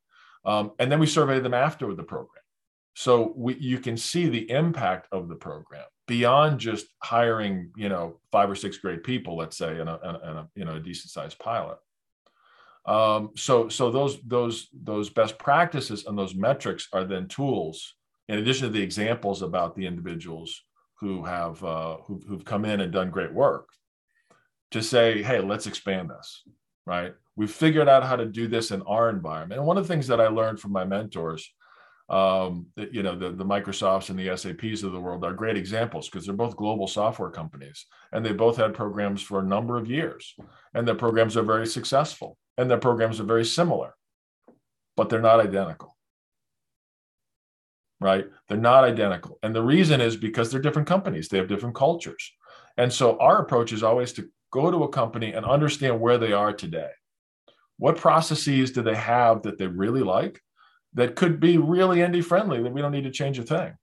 Um, 0.46 0.72
and 0.80 0.92
then 0.92 1.00
we 1.00 1.08
survey 1.08 1.40
them 1.40 1.54
after 1.54 1.94
the 1.94 2.04
program. 2.04 2.44
So 2.96 3.34
we, 3.36 3.56
you 3.56 3.80
can 3.80 3.98
see 3.98 4.30
the 4.30 4.50
impact 4.50 5.08
of 5.12 5.30
the 5.30 5.36
program 5.36 5.86
beyond 6.08 6.60
just 6.60 6.88
hiring 7.04 7.72
you 7.78 7.90
know 7.90 8.20
five 8.32 8.50
or 8.50 8.56
six 8.56 8.78
great 8.78 9.04
people 9.04 9.38
let's 9.38 9.58
say 9.58 9.80
in 9.80 9.88
a, 9.88 10.00
in 10.04 10.38
a, 10.38 10.48
you 10.56 10.66
know 10.66 10.76
a 10.76 10.80
decent 10.80 11.12
sized 11.12 11.38
pilot 11.40 11.78
um, 12.86 13.32
so 13.36 13.70
so 13.70 13.92
those 13.92 14.20
those 14.22 14.70
those 14.74 15.10
best 15.10 15.38
practices 15.38 16.06
and 16.06 16.18
those 16.18 16.36
metrics 16.36 16.88
are 16.94 17.04
then 17.04 17.28
tools 17.28 17.96
in 18.28 18.40
addition 18.40 18.68
to 18.68 18.74
the 18.74 18.82
examples 18.82 19.42
about 19.42 19.76
the 19.76 19.86
individuals 19.86 20.64
who 21.00 21.24
have 21.24 21.64
uh, 21.64 21.98
who've, 22.06 22.24
who've 22.24 22.46
come 22.46 22.66
in 22.66 22.82
and 22.82 22.92
done 22.92 23.10
great 23.10 23.34
work 23.34 23.70
to 24.72 24.82
say 24.82 25.22
hey 25.22 25.40
let's 25.40 25.68
expand 25.68 26.10
this 26.10 26.44
right? 26.90 27.14
We've 27.36 27.52
figured 27.52 27.88
out 27.88 28.04
how 28.04 28.16
to 28.16 28.26
do 28.26 28.48
this 28.48 28.72
in 28.72 28.82
our 28.82 29.12
environment. 29.12 29.60
And 29.60 29.68
one 29.68 29.78
of 29.78 29.88
the 29.88 29.94
things 29.94 30.08
that 30.08 30.20
i 30.20 30.28
learned 30.28 30.60
from 30.60 30.72
my 30.72 30.84
mentors 30.84 31.48
um, 32.10 32.66
you 32.76 33.04
know 33.04 33.16
the, 33.16 33.30
the 33.30 33.46
microsofts 33.46 34.10
and 34.10 34.18
the 34.18 34.36
saps 34.36 34.84
of 34.84 34.92
the 34.92 35.00
world 35.00 35.24
are 35.24 35.34
great 35.34 35.58
examples 35.58 36.10
because 36.10 36.26
they're 36.26 36.36
both 36.36 36.56
global 36.56 36.88
software 36.88 37.30
companies 37.30 37.86
and 38.12 38.26
they 38.26 38.34
both 38.34 38.58
had 38.58 38.74
programs 38.74 39.22
for 39.22 39.40
a 39.40 39.46
number 39.46 39.78
of 39.78 39.90
years 39.90 40.36
and 40.74 40.88
their 40.88 40.96
programs 40.96 41.38
are 41.38 41.44
very 41.44 41.68
successful 41.68 42.38
and 42.58 42.70
their 42.70 42.78
programs 42.78 43.20
are 43.20 43.26
very 43.26 43.46
similar, 43.46 43.96
but 44.98 45.10
they're 45.10 45.22
not 45.22 45.40
identical. 45.40 45.96
Right? 48.02 48.28
They're 48.48 48.58
not 48.58 48.86
identical. 48.86 49.38
And 49.44 49.54
the 49.54 49.62
reason 49.62 50.02
is 50.02 50.16
because 50.16 50.50
they're 50.50 50.62
different 50.62 50.88
companies, 50.88 51.28
they 51.28 51.38
have 51.38 51.48
different 51.48 51.76
cultures. 51.76 52.32
And 52.78 52.92
so 52.92 53.20
our 53.20 53.42
approach 53.42 53.72
is 53.72 53.84
always 53.84 54.14
to 54.14 54.30
go 54.52 54.72
to 54.72 54.84
a 54.84 54.90
company 54.90 55.34
and 55.34 55.46
understand 55.46 56.00
where 56.00 56.18
they 56.18 56.34
are 56.34 56.54
today. 56.54 56.90
What 57.78 57.98
processes 57.98 58.72
do 58.72 58.82
they 58.82 58.96
have 58.96 59.44
that 59.44 59.58
they 59.58 59.68
really 59.68 60.02
like 60.02 60.42
that 60.94 61.16
could 61.16 61.40
be 61.40 61.58
really 61.58 62.06
ND 62.06 62.26
friendly 62.26 62.62
that 62.62 62.74
we 62.74 62.82
don't 62.82 62.92
need 62.92 63.04
to 63.04 63.12
change 63.12 63.40
a 63.40 63.44
thing? 63.44 63.74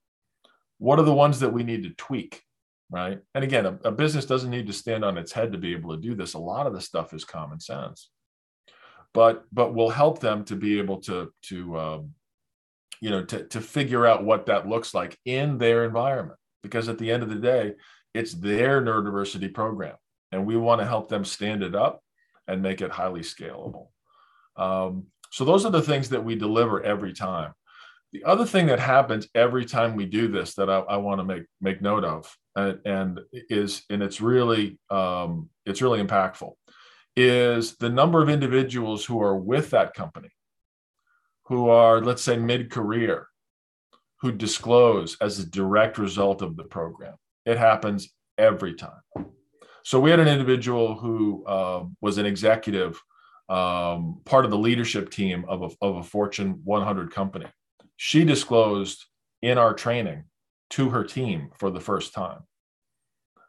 What 0.77 0.99
are 0.99 1.05
the 1.05 1.13
ones 1.13 1.39
that 1.39 1.53
we 1.53 1.63
need 1.63 1.83
to 1.83 1.89
tweak? 1.91 2.41
Right. 2.89 3.19
And 3.35 3.43
again, 3.43 3.65
a, 3.65 3.79
a 3.83 3.91
business 3.91 4.25
doesn't 4.25 4.49
need 4.49 4.67
to 4.67 4.73
stand 4.73 5.03
on 5.03 5.17
its 5.17 5.33
head 5.33 5.51
to 5.51 5.57
be 5.57 5.73
able 5.73 5.93
to 5.95 6.01
do 6.01 6.15
this. 6.15 6.35
A 6.35 6.39
lot 6.39 6.67
of 6.67 6.73
the 6.73 6.79
stuff 6.79 7.13
is 7.13 7.25
common 7.25 7.59
sense 7.59 8.09
but 9.17 9.45
but 9.51 9.73
will 9.73 9.89
help 9.89 10.19
them 10.19 10.43
to 10.45 10.55
be 10.55 10.77
able 10.77 10.97
to 11.01 11.31
to 11.41 11.77
um, 11.77 12.11
you 13.01 13.09
know 13.09 13.23
to, 13.23 13.43
to 13.45 13.59
figure 13.59 14.05
out 14.05 14.23
what 14.23 14.45
that 14.45 14.67
looks 14.67 14.93
like 14.93 15.17
in 15.25 15.57
their 15.57 15.85
environment 15.85 16.37
because 16.61 16.87
at 16.87 16.99
the 16.99 17.11
end 17.11 17.23
of 17.23 17.29
the 17.29 17.35
day 17.35 17.73
it's 18.13 18.33
their 18.33 18.79
neurodiversity 18.79 19.51
program 19.51 19.95
and 20.31 20.45
we 20.45 20.55
want 20.55 20.81
to 20.81 20.87
help 20.87 21.09
them 21.09 21.25
stand 21.25 21.63
it 21.63 21.75
up 21.75 22.03
and 22.47 22.61
make 22.61 22.79
it 22.79 22.91
highly 22.91 23.21
scalable 23.21 23.87
um, 24.55 25.07
so 25.37 25.45
those 25.45 25.65
are 25.65 25.71
the 25.71 25.81
things 25.81 26.09
that 26.09 26.23
we 26.23 26.35
deliver 26.35 26.83
every 26.83 27.13
time 27.13 27.53
the 28.11 28.23
other 28.23 28.45
thing 28.45 28.65
that 28.67 28.79
happens 28.79 29.27
every 29.35 29.65
time 29.65 29.95
we 29.95 30.05
do 30.05 30.27
this 30.27 30.55
that 30.55 30.69
i, 30.69 30.79
I 30.79 30.97
want 30.97 31.19
to 31.19 31.25
make 31.25 31.43
make 31.61 31.81
note 31.81 32.03
of 32.03 32.35
and, 32.55 32.79
and 32.85 33.19
is 33.31 33.83
and 33.89 34.01
it's 34.01 34.19
really 34.19 34.79
um, 34.89 35.49
it's 35.65 35.81
really 35.81 36.03
impactful 36.03 36.53
is 37.17 37.75
the 37.77 37.89
number 37.89 38.21
of 38.21 38.29
individuals 38.29 39.03
who 39.03 39.19
are 39.21 39.35
with 39.35 39.71
that 39.71 39.95
company, 39.95 40.29
who 41.45 41.67
are, 41.67 41.99
let's 41.99 42.21
say, 42.21 42.37
mid 42.37 42.69
career, 42.69 43.27
who 44.21 44.31
disclose 44.31 45.17
as 45.19 45.39
a 45.39 45.49
direct 45.49 45.97
result 45.97 46.43
of 46.43 46.55
the 46.55 46.63
program. 46.63 47.15
It 47.43 47.57
happens 47.57 48.13
every 48.37 48.75
time. 48.75 49.01
So 49.83 49.99
we 49.99 50.11
had 50.11 50.19
an 50.19 50.27
individual 50.27 50.95
who 50.95 51.43
uh, 51.47 51.85
was 52.01 52.19
an 52.19 52.27
executive, 52.27 53.01
um, 53.49 54.21
part 54.25 54.45
of 54.45 54.51
the 54.51 54.57
leadership 54.57 55.09
team 55.09 55.45
of 55.47 55.61
a, 55.63 55.85
of 55.85 55.97
a 55.97 56.03
Fortune 56.03 56.61
100 56.63 57.13
company. 57.13 57.47
She 57.95 58.25
disclosed 58.25 59.05
in 59.41 59.57
our 59.57 59.73
training 59.73 60.25
to 60.71 60.89
her 60.89 61.03
team 61.03 61.49
for 61.57 61.69
the 61.69 61.79
first 61.79 62.13
time. 62.13 62.41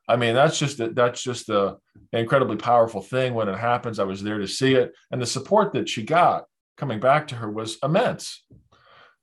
I 0.09 0.17
mean, 0.17 0.35
that's 0.35 0.59
just 0.59 0.81
a, 0.81 0.89
that's 0.89 1.23
just 1.23 1.51
a 1.51 1.77
incredibly 2.13 2.57
powerful 2.57 3.03
thing 3.03 3.35
when 3.35 3.49
it 3.49 3.59
happens. 3.59 3.99
I 3.99 4.05
was 4.05 4.23
there 4.23 4.39
to 4.39 4.49
see 4.49 4.75
it, 4.75 4.93
and 5.11 5.21
the 5.21 5.27
support 5.27 5.73
that 5.75 5.89
she 5.89 6.03
got 6.03 6.45
coming 6.79 6.99
back 6.99 7.29
to 7.29 7.35
her 7.35 7.51
was 7.51 7.77
immense. 7.83 8.45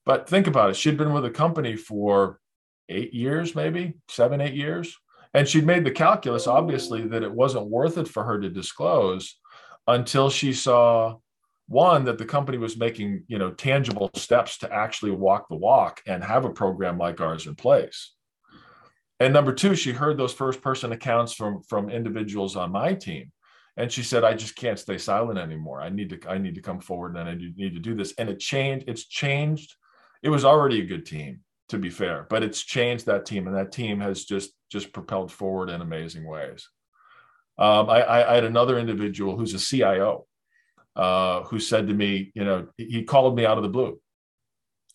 But 0.06 0.30
think 0.30 0.46
about 0.46 0.70
it: 0.70 0.76
she'd 0.76 0.98
been 0.98 1.14
with 1.14 1.26
a 1.26 1.32
company 1.32 1.76
for 1.76 2.40
eight 2.88 3.14
years, 3.14 3.56
maybe 3.56 3.96
seven, 4.10 4.42
eight 4.42 4.54
years, 4.54 4.96
and 5.34 5.48
she'd 5.48 5.66
made 5.66 5.84
the 5.84 5.92
calculus, 5.92 6.46
obviously, 6.46 7.08
that 7.08 7.24
it 7.24 7.32
wasn't 7.32 7.68
worth 7.68 7.98
it 7.98 8.08
for 8.08 8.24
her 8.24 8.40
to 8.40 8.50
disclose 8.50 9.40
until 9.88 10.30
she 10.30 10.54
saw 10.54 11.18
one 11.68 12.06
that 12.06 12.18
the 12.18 12.26
company 12.26 12.58
was 12.58 12.78
making 12.78 13.24
you 13.28 13.38
know 13.38 13.52
tangible 13.52 14.10
steps 14.16 14.58
to 14.60 14.72
actually 14.72 15.12
walk 15.12 15.48
the 15.50 15.56
walk 15.56 16.02
and 16.06 16.24
have 16.24 16.46
a 16.46 16.54
program 16.54 16.98
like 16.98 17.22
ours 17.22 17.48
in 17.48 17.56
place. 17.56 18.14
And 19.20 19.34
number 19.34 19.54
two 19.54 19.76
she 19.76 19.92
heard 19.92 20.18
those 20.18 20.34
first 20.34 20.62
person 20.62 20.92
accounts 20.92 21.34
from 21.34 21.64
from 21.64 21.90
individuals 21.90 22.56
on 22.56 22.72
my 22.72 22.94
team. 22.94 23.32
And 23.78 23.92
she 23.92 24.04
said 24.04 24.24
i 24.24 24.34
just 24.34 24.56
can't 24.56 24.80
stay 24.80 24.98
silent 24.98 25.40
anymore. 25.40 25.82
I 25.82 25.90
need 25.90 26.10
to 26.10 26.30
i 26.30 26.38
need 26.38 26.56
to 26.56 26.62
come 26.62 26.80
forward 26.80 27.16
and 27.18 27.30
i 27.30 27.34
need 27.34 27.74
to 27.74 27.80
do 27.80 27.96
this. 27.96 28.14
And 28.18 28.30
it 28.30 28.40
changed 28.40 28.88
it's 28.88 29.06
changed. 29.06 29.76
It 30.22 30.30
was 30.30 30.46
already 30.46 30.82
a 30.82 30.86
good 30.86 31.06
team 31.06 31.42
to 31.70 31.80
be 31.80 31.90
fair 31.90 32.28
but 32.30 32.44
it's 32.44 32.62
changed 32.62 33.08
that 33.08 33.26
team. 33.26 33.48
And 33.48 33.56
that 33.56 33.72
team 33.72 34.00
has 34.02 34.26
just 34.26 34.52
just 34.72 34.94
propelled 34.94 35.32
forward 35.32 35.70
in 35.70 35.82
amazing 35.82 36.28
ways 36.28 36.70
um, 37.58 37.90
I, 37.90 38.04
I, 38.06 38.36
had 38.36 38.44
another 38.44 38.78
individual 38.78 39.38
who's 39.38 39.54
a 39.54 39.60
cio 39.60 40.26
uh, 40.96 41.44
who 41.44 41.60
said 41.60 41.88
to 41.88 41.94
me 41.94 42.32
you 42.36 42.44
know 42.44 42.68
he 42.78 43.04
called 43.04 43.36
me 43.36 43.46
out 43.46 43.58
of 43.58 43.64
the 43.64 43.70
blue 43.70 44.00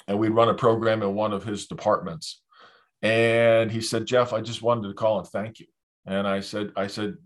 and 0.09 0.19
we'd 0.19 0.31
run 0.31 0.49
a 0.49 0.55
program 0.55 1.03
in 1.03 1.15
one 1.15 1.33
of 1.33 1.45
his 1.45 1.67
departments 1.67 2.41
and 3.03 3.71
he 3.71 3.81
said, 3.81 4.07
Jeff, 4.07 4.33
I 4.33 4.41
just 4.41 4.63
wanted 4.63 4.89
to 4.89 4.95
call 4.95 5.19
and 5.19 5.29
thank 5.29 5.61
you. 5.61 5.67
And 6.07 6.27
I 6.27 6.41
said, 6.41 6.73
I 6.77 6.87
said, 6.87 7.17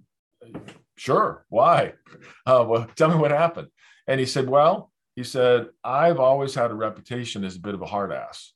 sure. 0.97 1.45
Why? 1.49 1.95
Uh, 2.47 2.65
well, 2.69 2.87
tell 2.95 3.09
me 3.09 3.17
what 3.17 3.31
happened. 3.31 3.69
And 4.07 4.21
he 4.21 4.27
said, 4.27 4.49
well, 4.49 4.93
he 5.17 5.25
said, 5.25 5.69
I've 5.83 6.21
always 6.21 6.55
had 6.55 6.71
a 6.71 6.75
reputation 6.75 7.43
as 7.43 7.57
a 7.57 7.61
bit 7.61 7.73
of 7.73 7.81
a 7.81 7.87
hard 7.87 8.13
ass. 8.13 8.53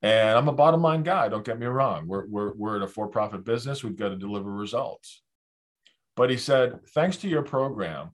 And 0.00 0.38
I'm 0.38 0.48
a 0.48 0.52
bottom 0.52 0.80
line 0.80 1.02
guy. 1.02 1.28
Don't 1.28 1.44
get 1.44 1.58
me 1.58 1.66
wrong. 1.66 2.06
We're, 2.06 2.26
we're, 2.26 2.54
we're 2.54 2.76
in 2.76 2.82
a 2.82 2.88
for 2.88 3.08
profit 3.08 3.44
business. 3.44 3.84
We've 3.84 3.94
got 3.94 4.08
to 4.08 4.16
deliver 4.16 4.50
results. 4.50 5.22
But 6.18 6.30
he 6.30 6.36
said, 6.36 6.80
thanks 6.88 7.16
to 7.18 7.28
your 7.28 7.42
program, 7.42 8.10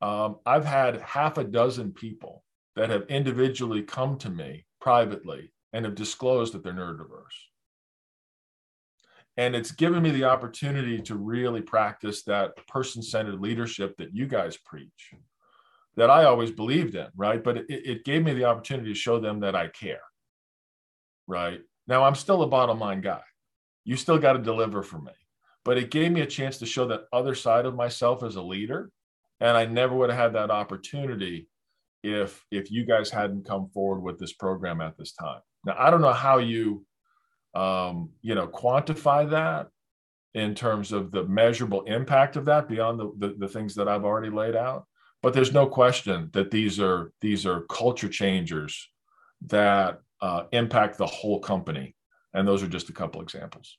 um, 0.00 0.36
I've 0.46 0.64
had 0.64 1.02
half 1.02 1.36
a 1.36 1.44
dozen 1.44 1.92
people 1.92 2.44
that 2.76 2.88
have 2.88 3.04
individually 3.10 3.82
come 3.82 4.16
to 4.20 4.30
me 4.30 4.64
privately 4.80 5.52
and 5.74 5.84
have 5.84 5.94
disclosed 5.94 6.54
that 6.54 6.64
they're 6.64 6.72
neurodiverse. 6.72 7.36
And 9.36 9.54
it's 9.54 9.70
given 9.70 10.02
me 10.02 10.12
the 10.12 10.24
opportunity 10.24 10.98
to 11.02 11.14
really 11.14 11.60
practice 11.60 12.22
that 12.22 12.56
person 12.68 13.02
centered 13.02 13.38
leadership 13.38 13.98
that 13.98 14.14
you 14.14 14.26
guys 14.26 14.56
preach, 14.56 15.12
that 15.96 16.08
I 16.08 16.24
always 16.24 16.50
believed 16.50 16.94
in, 16.94 17.08
right? 17.14 17.44
But 17.44 17.58
it, 17.58 17.66
it 17.68 18.04
gave 18.06 18.24
me 18.24 18.32
the 18.32 18.46
opportunity 18.46 18.94
to 18.94 18.98
show 18.98 19.20
them 19.20 19.40
that 19.40 19.54
I 19.54 19.68
care, 19.68 20.00
right? 21.26 21.60
Now, 21.86 22.04
I'm 22.04 22.14
still 22.14 22.42
a 22.44 22.48
bottom 22.48 22.78
line 22.78 23.02
guy. 23.02 23.24
You 23.84 23.98
still 23.98 24.18
got 24.18 24.32
to 24.32 24.38
deliver 24.38 24.82
for 24.82 24.98
me. 24.98 25.12
But 25.64 25.78
it 25.78 25.90
gave 25.90 26.10
me 26.12 26.20
a 26.22 26.26
chance 26.26 26.58
to 26.58 26.66
show 26.66 26.86
that 26.88 27.06
other 27.12 27.34
side 27.34 27.66
of 27.66 27.74
myself 27.74 28.22
as 28.22 28.36
a 28.36 28.42
leader. 28.42 28.90
And 29.40 29.56
I 29.56 29.66
never 29.66 29.94
would 29.94 30.10
have 30.10 30.18
had 30.18 30.32
that 30.34 30.50
opportunity 30.50 31.48
if 32.02 32.44
if 32.50 32.70
you 32.70 32.84
guys 32.84 33.10
hadn't 33.10 33.46
come 33.46 33.68
forward 33.72 34.00
with 34.00 34.18
this 34.18 34.32
program 34.32 34.80
at 34.80 34.96
this 34.96 35.12
time. 35.12 35.40
Now, 35.64 35.76
I 35.78 35.90
don't 35.90 36.00
know 36.00 36.12
how 36.12 36.38
you, 36.38 36.84
um, 37.54 38.10
you 38.22 38.34
know, 38.34 38.48
quantify 38.48 39.30
that 39.30 39.68
in 40.34 40.54
terms 40.54 40.92
of 40.92 41.12
the 41.12 41.24
measurable 41.24 41.82
impact 41.82 42.36
of 42.36 42.46
that 42.46 42.68
beyond 42.68 42.98
the, 42.98 43.12
the, 43.18 43.34
the 43.38 43.48
things 43.48 43.74
that 43.74 43.86
I've 43.88 44.04
already 44.04 44.30
laid 44.30 44.56
out. 44.56 44.86
But 45.22 45.34
there's 45.34 45.52
no 45.52 45.66
question 45.66 46.30
that 46.32 46.50
these 46.50 46.80
are 46.80 47.12
these 47.20 47.46
are 47.46 47.62
culture 47.62 48.08
changers 48.08 48.88
that 49.46 50.00
uh, 50.20 50.44
impact 50.52 50.98
the 50.98 51.06
whole 51.06 51.40
company. 51.40 51.94
And 52.34 52.48
those 52.48 52.62
are 52.62 52.68
just 52.68 52.88
a 52.88 52.92
couple 52.92 53.20
examples. 53.20 53.78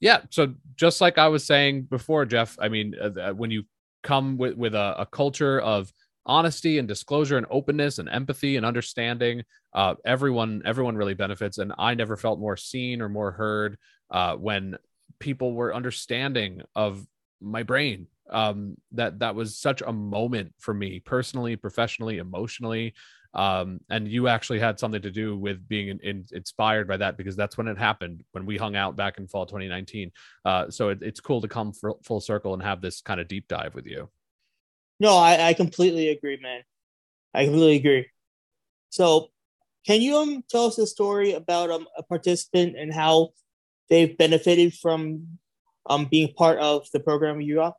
Yeah. 0.00 0.22
So 0.30 0.54
just 0.76 1.00
like 1.00 1.18
I 1.18 1.28
was 1.28 1.44
saying 1.44 1.82
before, 1.82 2.24
Jeff, 2.26 2.56
I 2.60 2.68
mean, 2.68 2.94
uh, 3.00 3.30
when 3.32 3.50
you 3.50 3.64
come 4.02 4.36
with, 4.36 4.56
with 4.56 4.74
a, 4.74 4.94
a 5.00 5.06
culture 5.06 5.60
of 5.60 5.92
honesty 6.26 6.78
and 6.78 6.88
disclosure 6.88 7.36
and 7.36 7.46
openness 7.50 7.98
and 7.98 8.08
empathy 8.08 8.56
and 8.56 8.64
understanding 8.64 9.42
uh, 9.74 9.94
everyone 10.04 10.62
everyone 10.64 10.96
really 10.96 11.14
benefits 11.14 11.58
and 11.58 11.72
i 11.78 11.94
never 11.94 12.16
felt 12.16 12.38
more 12.40 12.56
seen 12.56 13.02
or 13.02 13.08
more 13.08 13.30
heard 13.32 13.76
uh, 14.10 14.34
when 14.34 14.76
people 15.18 15.52
were 15.52 15.74
understanding 15.74 16.62
of 16.74 17.06
my 17.40 17.62
brain 17.62 18.06
um, 18.30 18.76
that 18.92 19.18
that 19.18 19.34
was 19.34 19.58
such 19.58 19.82
a 19.82 19.92
moment 19.92 20.54
for 20.58 20.72
me 20.72 20.98
personally 20.98 21.56
professionally 21.56 22.18
emotionally 22.18 22.94
um, 23.34 23.80
and 23.90 24.08
you 24.08 24.28
actually 24.28 24.58
had 24.58 24.78
something 24.78 25.02
to 25.02 25.10
do 25.10 25.36
with 25.36 25.66
being 25.68 25.88
in, 25.88 26.00
in, 26.00 26.24
inspired 26.32 26.86
by 26.86 26.96
that 26.96 27.16
because 27.16 27.36
that's 27.36 27.58
when 27.58 27.68
it 27.68 27.76
happened 27.76 28.22
when 28.32 28.46
we 28.46 28.56
hung 28.56 28.76
out 28.76 28.96
back 28.96 29.18
in 29.18 29.26
fall 29.26 29.46
2019 29.46 30.10
uh, 30.44 30.70
so 30.70 30.90
it, 30.90 30.98
it's 31.02 31.20
cool 31.20 31.40
to 31.40 31.48
come 31.48 31.72
full 32.04 32.20
circle 32.20 32.54
and 32.54 32.62
have 32.62 32.80
this 32.80 33.00
kind 33.00 33.20
of 33.20 33.28
deep 33.28 33.48
dive 33.48 33.74
with 33.74 33.86
you 33.86 34.08
no, 35.00 35.16
I, 35.16 35.48
I 35.48 35.54
completely 35.54 36.08
agree, 36.08 36.38
man. 36.40 36.62
I 37.32 37.44
completely 37.44 37.76
agree. 37.76 38.06
So, 38.90 39.28
can 39.86 40.00
you 40.00 40.16
um 40.16 40.44
tell 40.48 40.66
us 40.66 40.78
a 40.78 40.86
story 40.86 41.32
about 41.32 41.70
um 41.70 41.86
a 41.96 42.02
participant 42.02 42.76
and 42.78 42.92
how 42.92 43.30
they've 43.90 44.16
benefited 44.16 44.74
from 44.74 45.38
um 45.90 46.06
being 46.06 46.32
part 46.32 46.58
of 46.58 46.86
the 46.92 47.00
program 47.00 47.40
you 47.40 47.60
are? 47.60 47.74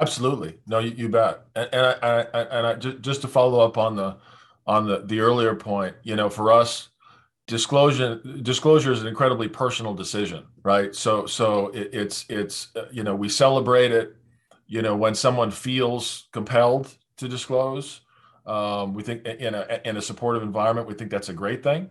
Absolutely, 0.00 0.58
no, 0.66 0.78
you, 0.78 0.90
you 0.92 1.08
bet. 1.08 1.42
And, 1.54 1.68
and 1.72 1.86
I, 2.02 2.26
I, 2.32 2.40
and 2.42 2.66
I 2.66 2.74
just, 2.74 3.00
just 3.00 3.20
to 3.22 3.28
follow 3.28 3.60
up 3.60 3.76
on 3.76 3.96
the 3.96 4.16
on 4.66 4.86
the 4.86 5.00
the 5.04 5.20
earlier 5.20 5.54
point, 5.54 5.94
you 6.02 6.16
know, 6.16 6.30
for 6.30 6.50
us, 6.52 6.88
disclosure 7.46 8.16
disclosure 8.42 8.92
is 8.92 9.02
an 9.02 9.08
incredibly 9.08 9.48
personal 9.48 9.94
decision, 9.94 10.46
right? 10.64 10.94
So 10.94 11.26
so 11.26 11.68
it, 11.68 11.90
it's 11.94 12.26
it's 12.30 12.68
uh, 12.76 12.86
you 12.92 13.04
know 13.04 13.14
we 13.16 13.28
celebrate 13.28 13.92
it 13.92 14.16
you 14.68 14.82
know, 14.82 14.96
when 14.96 15.14
someone 15.14 15.50
feels 15.50 16.28
compelled 16.32 16.96
to 17.18 17.28
disclose, 17.28 18.02
um, 18.46 18.94
we 18.94 19.02
think 19.02 19.24
in 19.26 19.54
a 19.54 19.80
in 19.84 19.96
a 19.98 20.02
supportive 20.02 20.42
environment, 20.42 20.88
we 20.88 20.94
think 20.94 21.10
that's 21.10 21.28
a 21.28 21.34
great 21.34 21.62
thing. 21.62 21.90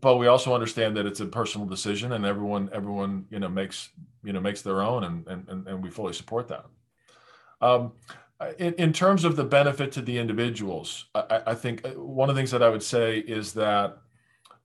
But 0.00 0.16
we 0.18 0.28
also 0.28 0.54
understand 0.54 0.96
that 0.96 1.06
it's 1.06 1.20
a 1.20 1.26
personal 1.26 1.66
decision, 1.66 2.12
and 2.12 2.26
everyone 2.26 2.70
everyone 2.72 3.26
you 3.30 3.40
know 3.40 3.48
makes 3.48 3.90
you 4.24 4.32
know 4.32 4.40
makes 4.40 4.62
their 4.62 4.82
own, 4.82 5.04
and 5.04 5.26
and 5.28 5.66
and 5.68 5.82
we 5.84 5.90
fully 5.90 6.12
support 6.14 6.48
that. 6.48 6.66
Um, 7.60 7.92
in, 8.58 8.74
in 8.74 8.92
terms 8.92 9.24
of 9.24 9.36
the 9.36 9.44
benefit 9.44 9.92
to 9.92 10.02
the 10.02 10.18
individuals, 10.18 11.06
I, 11.14 11.42
I 11.48 11.54
think 11.54 11.84
uh, 11.84 11.90
one 11.90 12.28
of 12.28 12.36
the 12.36 12.40
things 12.40 12.52
that 12.52 12.62
I 12.62 12.68
would 12.68 12.82
say 12.82 13.18
is 13.18 13.52
that 13.54 13.98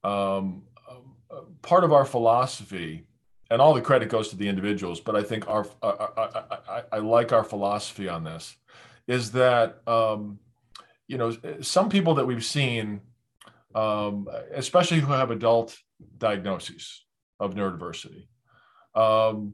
um, 0.03 0.63
uh, 0.89 1.41
part 1.61 1.83
of 1.83 1.91
our 1.91 2.05
philosophy 2.05 3.07
and 3.49 3.61
all 3.61 3.73
the 3.73 3.81
credit 3.81 4.09
goes 4.09 4.29
to 4.29 4.35
the 4.35 4.47
individuals. 4.47 4.99
But 4.99 5.15
I 5.15 5.23
think 5.23 5.47
our 5.47 5.65
I, 5.81 5.87
I, 5.87 6.43
I, 6.69 6.83
I 6.93 6.97
like 6.99 7.31
our 7.31 7.43
philosophy 7.43 8.07
on 8.07 8.23
this 8.23 8.55
is 9.07 9.31
that 9.31 9.81
um, 9.87 10.39
you 11.07 11.17
know 11.17 11.35
some 11.61 11.89
people 11.89 12.15
that 12.15 12.25
we've 12.25 12.45
seen, 12.45 13.01
um, 13.73 14.27
especially 14.51 14.99
who 14.99 15.11
have 15.11 15.31
adult 15.31 15.77
diagnoses 16.17 17.05
of 17.39 17.55
neurodiversity, 17.55 18.27
um, 18.93 19.53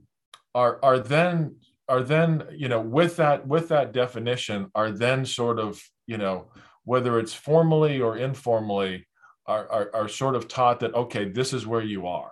are 0.54 0.80
are 0.84 1.00
then 1.00 1.56
are 1.90 2.04
then 2.04 2.44
you 2.56 2.70
know 2.70 2.80
with 2.80 3.18
that 3.18 3.46
with 3.48 3.68
that 3.70 3.92
definition 3.92 4.70
are 4.76 4.92
then 4.92 5.26
sort 5.26 5.60
of 5.60 5.82
you 6.08 6.18
know 6.18 6.52
whether 6.86 7.20
it's 7.20 7.34
formally 7.34 8.02
or 8.02 8.18
informally 8.18 9.06
are, 9.46 9.68
are, 9.70 9.92
are 9.94 10.08
sort 10.08 10.36
of 10.36 10.48
taught 10.48 10.80
that 10.80 10.94
okay 10.94 11.26
this 11.26 11.54
is 11.54 11.68
where 11.68 11.82
you 11.82 12.08
are 12.08 12.32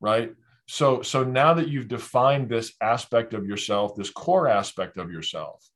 right? 0.00 0.32
So 0.66 1.02
so 1.02 1.24
now 1.24 1.54
that 1.54 1.68
you've 1.68 1.88
defined 1.88 2.48
this 2.48 2.72
aspect 2.80 3.34
of 3.34 3.46
yourself 3.46 3.96
this 3.96 4.10
core 4.10 4.48
aspect 4.48 4.96
of 4.98 5.10
yourself 5.10 5.66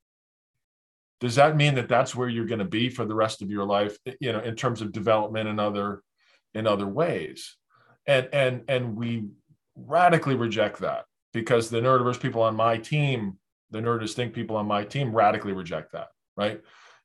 does 1.19 1.35
that 1.35 1.55
mean 1.55 1.75
that 1.75 1.89
that's 1.89 2.15
where 2.15 2.29
you're 2.29 2.45
going 2.45 2.59
to 2.59 2.65
be 2.65 2.89
for 2.89 3.05
the 3.05 3.15
rest 3.15 3.41
of 3.41 3.49
your 3.49 3.65
life 3.65 3.97
you 4.19 4.31
know 4.31 4.39
in 4.41 4.55
terms 4.55 4.81
of 4.81 4.91
development 4.91 5.49
and 5.49 5.59
other 5.59 6.03
in 6.53 6.67
other 6.67 6.87
ways? 6.87 7.55
And 8.05 8.29
and 8.33 8.63
and 8.67 8.95
we 8.95 9.29
radically 9.75 10.35
reject 10.35 10.79
that 10.79 11.05
because 11.33 11.69
the 11.69 11.81
neurodiverse 11.81 12.19
people 12.19 12.41
on 12.41 12.55
my 12.55 12.77
team 12.77 13.37
the 13.71 13.79
neurodistinct 13.79 14.33
people 14.33 14.55
on 14.55 14.65
my 14.65 14.83
team 14.83 15.13
radically 15.13 15.53
reject 15.53 15.91
that 15.91 16.07
right 16.37 16.61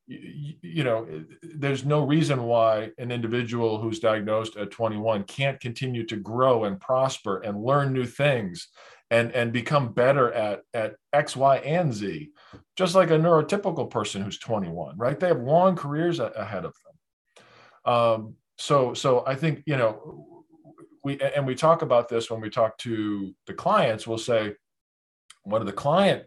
you, 0.09 0.85
know, 0.85 1.07
there's 1.43 1.85
no 1.85 2.05
reason 2.05 2.45
why 2.45 2.91
an 2.97 3.13
individual 3.13 3.79
who's 3.79 4.01
diagnosed 4.01 4.57
at 4.57 4.71
21 4.71 5.25
can't 5.25 5.61
continue 5.61 6.05
to 6.07 6.17
grow 6.17 6.65
and 6.65 6.81
prosper 6.81 7.41
and 7.41 7.63
learn 7.63 7.93
new 7.93 8.07
things 8.07 8.69
and 9.11 9.33
and 9.33 9.53
become 9.53 9.93
better 9.93 10.33
at 10.33 10.61
at 10.75 10.95
X, 11.13 11.37
Y, 11.37 11.57
and 11.59 11.93
Z, 11.93 12.31
just 12.77 12.95
like 12.95 13.11
a 13.11 13.19
neurotypical 13.19 13.91
person 13.91 14.23
who's 14.23 14.39
21, 14.39 14.97
right? 14.97 15.19
They 15.19 15.29
have 15.29 15.41
long 15.41 15.77
careers 15.77 16.21
ahead 16.21 16.65
of 16.65 16.75
them. 16.85 17.95
Um, 17.95 18.35
so 18.57 18.95
so 18.95 19.25
I 19.27 19.35
think 19.35 19.63
you 19.67 19.77
know 19.77 20.38
we 21.09 21.19
and 21.21 21.47
we 21.47 21.55
talk 21.55 21.83
about 21.83 22.09
this 22.09 22.31
when 22.31 22.41
we 22.41 22.51
talk 22.51 22.77
to 22.79 23.35
the 23.47 23.55
clients. 23.55 24.07
We'll 24.07 24.19
say 24.19 24.55
one 25.43 25.63
of 25.63 25.67
the 25.67 25.73
client 25.73 26.25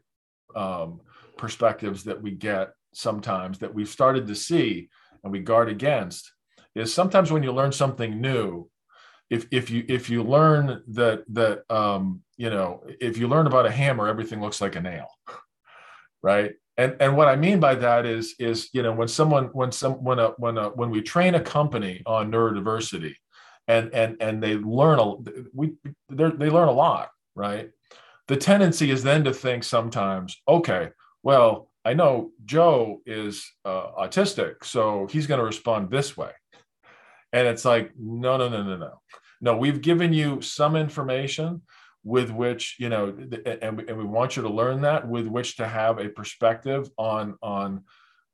um, 0.56 1.02
perspectives 1.38 2.04
that 2.06 2.22
we 2.22 2.32
get 2.32 2.74
sometimes 2.94 3.60
that 3.60 3.74
we've 3.74 3.88
started 3.88 4.28
to 4.28 4.36
see 4.36 4.90
and 5.24 5.32
we 5.32 5.40
guard 5.40 5.70
against 5.70 6.32
is 6.76 6.94
sometimes 6.94 7.32
when 7.32 7.44
you 7.44 7.52
learn 7.52 7.72
something 7.72 8.20
new 8.20 8.70
if 9.30 9.48
if 9.52 9.70
you 9.70 9.86
if 9.88 10.10
you 10.10 10.24
learn 10.24 10.84
that 10.88 11.24
that 11.30 11.64
um 11.70 12.22
you 12.36 12.50
know 12.50 12.84
if 13.00 13.18
you 13.18 13.28
learn 13.28 13.48
about 13.48 13.66
a 13.66 13.72
hammer 13.72 14.08
everything 14.08 14.42
looks 14.42 14.60
like 14.60 14.76
a 14.76 14.82
nail 14.82 15.08
right 16.22 16.54
and 16.76 16.98
and 17.00 17.16
what 17.16 17.30
i 17.30 17.36
mean 17.36 17.60
by 17.60 17.76
that 17.76 18.06
is 18.06 18.36
is 18.40 18.70
you 18.74 18.84
know 18.84 18.92
when 18.92 19.08
someone 19.08 19.46
when 19.54 19.72
some 19.72 19.94
when 20.04 20.20
a 20.20 20.30
when 20.38 20.58
a 20.58 20.70
when 20.70 20.90
we 20.90 21.02
train 21.02 21.36
a 21.36 21.40
company 21.40 22.02
on 22.06 22.30
neurodiversity 22.30 23.14
and 23.72 23.94
and 23.94 24.12
and 24.20 24.44
they 24.44 24.56
learn 24.56 25.00
a 25.00 25.08
we 25.54 25.74
they 26.10 26.50
learn 26.50 26.68
a 26.68 26.80
lot 26.86 27.10
right 27.36 27.72
the 28.28 28.38
tendency 28.38 28.92
is 28.92 29.04
then 29.04 29.24
to 29.24 29.34
think 29.34 29.64
sometimes 29.64 30.42
okay 30.48 30.90
well 31.24 31.72
I 31.84 31.94
know 31.94 32.32
Joe 32.46 33.02
is 33.06 33.52
uh, 33.66 33.88
autistic, 33.98 34.64
so 34.64 35.08
he's 35.10 35.28
going 35.28 35.40
to 35.40 35.46
respond 35.46 35.90
this 35.90 36.16
way. 36.16 36.32
And 37.34 37.48
it's 37.48 37.66
like, 37.66 37.92
no, 37.98 38.38
no, 38.38 38.50
no, 38.50 38.62
no, 38.64 38.78
no. 38.78 39.02
No, 39.40 39.58
we've 39.58 39.82
given 39.82 40.14
you 40.14 40.42
some 40.42 40.76
information 40.76 41.62
with 42.04 42.30
which, 42.30 42.76
you 42.80 42.90
know, 42.90 43.16
and 43.62 43.78
we, 43.78 43.88
and 43.88 43.98
we 43.98 44.04
want 44.04 44.36
you 44.36 44.44
to 44.44 44.50
learn 44.50 44.82
that 44.82 45.08
with 45.08 45.28
which 45.28 45.58
to 45.58 45.68
have 45.68 45.98
a 45.98 46.10
perspective 46.10 46.90
on, 46.98 47.36
on, 47.42 47.84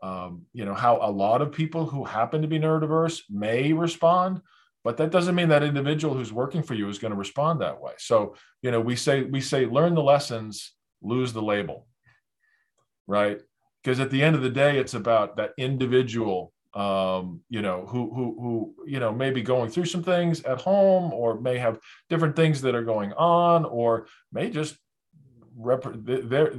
um, 0.04 0.42
you 0.52 0.66
know, 0.66 0.74
how 0.74 1.00
a 1.02 1.12
lot 1.12 1.42
of 1.42 1.52
people 1.52 1.86
who 1.86 2.04
happen 2.04 2.42
to 2.42 2.48
be 2.48 2.60
neurodiverse 2.60 3.22
may 3.30 3.72
respond, 3.72 4.42
but 4.88 4.98
that 4.98 5.12
doesn't 5.12 5.36
mean 5.40 5.50
that 5.50 5.64
individual 5.72 6.14
who's 6.16 6.34
working 6.42 6.64
for 6.64 6.76
you 6.80 6.88
is 6.88 7.00
going 7.04 7.16
to 7.16 7.18
respond 7.26 7.60
that 7.60 7.82
way. 7.86 7.96
So, 7.98 8.36
you 8.64 8.72
know, 8.72 8.82
we 8.90 8.96
say, 8.96 9.24
we 9.24 9.42
say, 9.42 9.66
learn 9.66 9.94
the 9.96 10.08
lessons, 10.14 10.54
lose 11.02 11.32
the 11.34 11.42
label 11.54 11.88
right? 13.08 13.40
Because 13.82 14.00
at 14.00 14.12
the 14.12 14.22
end 14.22 14.36
of 14.36 14.42
the 14.42 14.50
day, 14.50 14.78
it's 14.78 14.94
about 14.94 15.38
that 15.38 15.54
individual, 15.58 16.54
um, 16.74 17.42
you 17.50 17.62
know, 17.62 17.86
who 17.88 18.14
who 18.14 18.36
who 18.40 18.86
you 18.86 19.00
know 19.00 19.12
may 19.12 19.32
be 19.32 19.42
going 19.42 19.72
through 19.72 19.86
some 19.86 20.04
things 20.04 20.44
at 20.44 20.62
home, 20.62 21.14
or 21.14 21.40
may 21.40 21.58
have 21.58 21.80
different 22.10 22.36
things 22.36 22.62
that 22.62 22.76
are 22.76 22.84
going 22.84 23.14
on, 23.14 23.66
or 23.66 24.08
may 24.32 24.50
just 24.50 24.76
rep- 25.56 25.88
their 26.04 26.54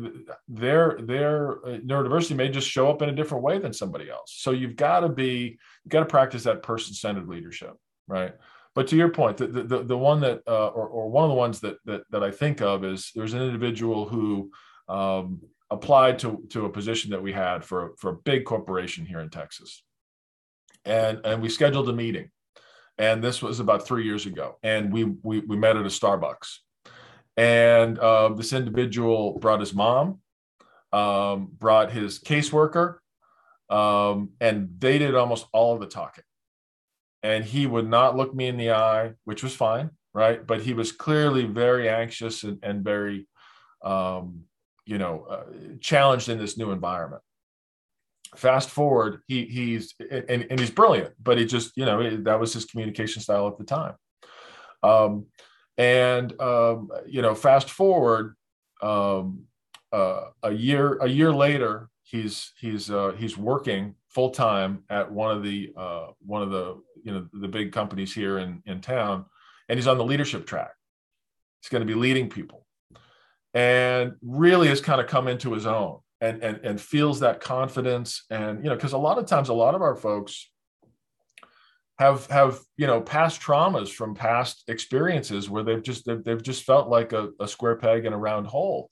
their 0.49 0.99
their 1.03 1.67
uh, 1.67 1.79
neurodiversity 1.79 2.35
may 2.35 2.49
just 2.49 2.69
show 2.69 2.91
up 2.91 3.03
in 3.03 3.11
a 3.11 3.15
different 3.15 3.45
way 3.45 3.59
than 3.59 3.73
somebody 3.73 4.11
else. 4.11 4.35
So 4.39 4.53
you've 4.53 4.77
got 4.77 5.01
to 5.01 5.09
be 5.09 5.59
you've 5.85 5.91
got 5.91 6.01
to 6.01 6.07
practice 6.07 6.45
that 6.45 6.63
person-centered 6.63 7.29
leadership, 7.29 7.77
right? 8.09 8.35
But 8.75 8.89
to 8.89 8.97
your 8.97 9.11
point, 9.11 9.37
the 9.37 9.47
the, 9.47 9.85
the 9.85 9.99
one 9.99 10.21
that 10.21 10.43
uh, 10.47 10.69
or, 10.69 10.89
or 10.89 11.11
one 11.11 11.25
of 11.25 11.31
the 11.31 11.35
ones 11.35 11.61
that, 11.61 11.77
that 11.85 12.03
that 12.11 12.25
I 12.25 12.31
think 12.31 12.61
of 12.61 12.85
is 12.85 13.13
there's 13.15 13.35
an 13.35 13.43
individual 13.43 14.09
who 14.09 14.51
um, 14.89 15.41
applied 15.71 16.19
to, 16.21 16.43
to 16.51 16.65
a 16.65 16.71
position 16.71 17.11
that 17.11 17.23
we 17.23 17.33
had 17.33 17.65
for, 17.65 17.93
for 17.99 18.11
a 18.11 18.17
big 18.17 18.45
corporation 18.45 19.05
here 19.05 19.21
in 19.21 19.31
Texas. 19.31 19.83
And, 20.85 21.21
and 21.25 21.43
we 21.43 21.49
scheduled 21.49 21.89
a 21.89 21.93
meeting. 21.93 22.31
And 22.97 23.23
this 23.23 23.43
was 23.43 23.61
about 23.61 23.87
three 23.87 24.05
years 24.05 24.27
ago. 24.27 24.57
And 24.63 24.93
we, 24.93 25.05
we, 25.23 25.41
we 25.41 25.57
met 25.57 25.77
at 25.77 25.85
a 25.85 25.89
Starbucks. 25.89 26.57
And 27.37 27.99
uh, 27.99 28.31
this 28.31 28.53
individual 28.53 29.39
brought 29.39 29.61
his 29.61 29.75
mom, 29.75 30.21
um, 30.93 31.51
brought 31.53 31.93
his 31.93 32.19
caseworker, 32.19 32.97
um, 33.71 34.31
and 34.41 34.71
they 34.79 34.99
did 34.99 35.15
almost 35.15 35.47
all 35.53 35.75
of 35.75 35.81
the 35.81 35.87
talking. 35.87 36.25
And 37.23 37.45
he 37.45 37.67
would 37.67 37.89
not 37.89 38.17
look 38.17 38.35
me 38.35 38.47
in 38.47 38.57
the 38.57 38.73
eye, 38.73 39.15
which 39.25 39.43
was 39.43 39.55
fine, 39.55 39.91
right? 40.15 40.47
But 40.47 40.63
he 40.63 40.73
was 40.73 40.93
clearly 40.93 41.45
very 41.45 41.89
anxious 41.89 42.45
and, 42.45 42.59
and 42.63 42.85
very 42.85 43.27
um, 43.83 44.45
you 44.89 44.99
know, 44.99 45.27
uh, 45.29 45.45
challenged 45.81 46.29
in 46.29 46.39
this 46.39 46.57
new 46.57 46.71
environment. 46.71 47.23
fast 48.37 48.71
forward, 48.71 49.21
he 49.27 49.45
he's 49.45 49.95
and, 50.11 50.47
and 50.51 50.59
he's 50.59 50.71
brilliant, 50.71 51.15
but 51.23 51.39
he 51.39 51.45
just 51.45 51.77
you 51.77 51.85
know 51.85 52.17
that 52.25 52.41
was 52.41 52.53
his 52.55 52.65
communication 52.65 53.23
style 53.23 53.47
at 53.49 53.59
the 53.59 53.65
time. 53.65 53.95
Um, 54.83 55.27
and 55.77 56.39
um, 56.41 56.91
you 57.07 57.23
know, 57.23 57.35
fast 57.35 57.71
forward 57.71 58.35
um, 58.83 59.45
uh, 59.93 60.25
a 60.43 60.53
year 60.53 60.99
a 61.01 61.07
year 61.07 61.33
later, 61.33 61.91
he's 62.03 62.53
he's 62.59 62.91
uh, 62.91 63.13
he's 63.17 63.37
working 63.37 63.95
full 64.09 64.31
time 64.31 64.85
at 64.89 65.13
one 65.13 65.37
of 65.37 65.43
the 65.43 65.73
uh, 65.77 66.07
one 66.21 66.43
of 66.43 66.51
the 66.51 66.81
you 67.05 67.13
know 67.13 67.27
the 67.33 67.49
big 67.49 67.73
companies 67.73 68.15
here 68.15 68.39
in 68.39 68.63
in 68.67 68.81
town, 68.81 69.25
and 69.69 69.79
he's 69.79 69.87
on 69.87 69.99
the 69.99 70.05
leadership 70.05 70.47
track. 70.47 70.71
He's 71.63 71.71
going 71.71 71.87
to 71.87 71.93
be 71.93 71.99
leading 71.99 72.29
people, 72.29 72.67
and 73.55 74.15
really 74.23 74.69
has 74.69 74.81
kind 74.81 75.01
of 75.01 75.07
come 75.07 75.29
into 75.29 75.53
his 75.53 75.67
own 75.67 75.99
and 76.21 76.43
and 76.43 76.61
and 76.65 76.81
feels 76.81 77.21
that 77.21 77.41
confidence 77.41 78.25
and 78.31 78.63
you 78.63 78.71
know 78.71 78.77
because 78.77 78.93
a 78.93 78.99
lot 78.99 79.19
of 79.19 79.27
times 79.27 79.49
a 79.49 79.55
lot 79.55 79.75
of 79.75 79.83
our 79.83 79.95
folks 79.95 80.51
have 81.99 82.27
have 82.27 82.61
you 82.77 82.87
know 82.87 83.01
past 83.01 83.41
traumas 83.41 83.89
from 83.91 84.15
past 84.15 84.65
experiences 84.69 85.49
where 85.49 85.63
they've 85.63 85.83
just 85.83 86.07
they've, 86.07 86.23
they've 86.25 86.43
just 86.43 86.65
felt 86.65 86.89
like 86.89 87.13
a, 87.13 87.31
a 87.41 87.49
square 87.49 87.77
peg 87.77 88.05
in 88.05 88.13
a 88.13 88.19
round 88.19 88.47
hole 88.47 88.91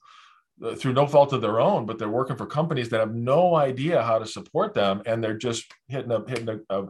uh, 0.64 0.74
through 0.74 0.92
no 0.92 1.07
fault 1.07 1.32
of 1.32 1.40
their 1.40 1.61
own 1.61 1.84
but 1.86 1.98
they're 1.98 2.09
working 2.09 2.36
for 2.36 2.46
companies 2.46 2.88
that 2.88 3.00
have 3.00 3.14
no 3.14 3.54
idea 3.54 4.02
how 4.02 4.18
to 4.18 4.26
support 4.26 4.74
them 4.74 5.02
and 5.07 5.22
they're 5.22 5.36
just 5.36 5.72
hitting 5.88 6.12
up 6.12 6.28
hitting 6.28 6.48
a, 6.48 6.76
a, 6.76 6.86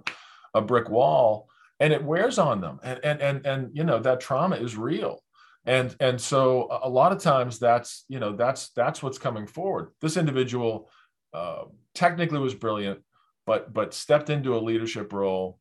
a 0.57 0.61
brick 0.62 0.88
wall 0.88 1.48
and 1.78 1.92
it 1.92 2.02
wears 2.02 2.38
on 2.38 2.61
them. 2.61 2.80
And 2.82 3.00
and 3.04 3.20
and, 3.20 3.46
and 3.46 3.76
you 3.76 3.84
know 3.84 3.98
that 4.00 4.20
trauma 4.20 4.57
is 4.57 4.76
real. 4.76 5.22
And 5.64 5.94
and 6.00 6.20
so 6.20 6.68
a 6.82 6.88
lot 6.88 7.12
of 7.12 7.18
times 7.20 7.59
that's 7.59 8.04
you 8.09 8.18
know 8.18 8.34
that's 8.34 8.70
that's 8.70 9.02
what's 9.02 9.18
coming 9.18 9.46
forward. 9.46 9.90
This 10.00 10.16
individual 10.16 10.90
uh, 11.32 11.64
technically 11.94 12.38
was 12.38 12.54
brilliant 12.54 13.00
but 13.46 13.72
but 13.72 13.94
stepped 13.94 14.28
into 14.28 14.57
a 14.57 14.61
leadership 14.61 15.12
role. 15.12 15.59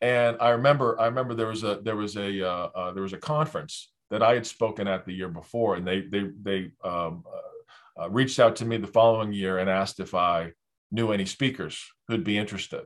And 0.00 0.36
i 0.40 0.50
remember 0.50 1.00
i 1.00 1.06
remember 1.06 1.34
there 1.34 1.46
was 1.46 1.64
a 1.64 1.80
there 1.82 1.96
was 1.96 2.16
a 2.16 2.46
uh, 2.46 2.68
uh, 2.74 2.92
there 2.92 3.02
was 3.02 3.14
a 3.14 3.18
conference 3.18 3.90
that 4.10 4.22
i 4.22 4.34
had 4.34 4.46
spoken 4.46 4.86
at 4.86 5.06
the 5.06 5.14
year 5.14 5.28
before 5.28 5.76
and 5.76 5.86
they 5.86 6.02
they 6.02 6.24
they 6.42 6.70
um, 6.84 7.24
uh, 7.26 8.02
uh, 8.02 8.10
reached 8.10 8.38
out 8.38 8.56
to 8.56 8.66
me 8.66 8.76
the 8.76 8.86
following 8.86 9.32
year 9.32 9.58
and 9.58 9.70
asked 9.70 10.00
if 10.00 10.12
i 10.14 10.52
knew 10.90 11.10
any 11.12 11.24
speakers 11.24 11.82
who'd 12.06 12.24
be 12.24 12.36
interested 12.36 12.82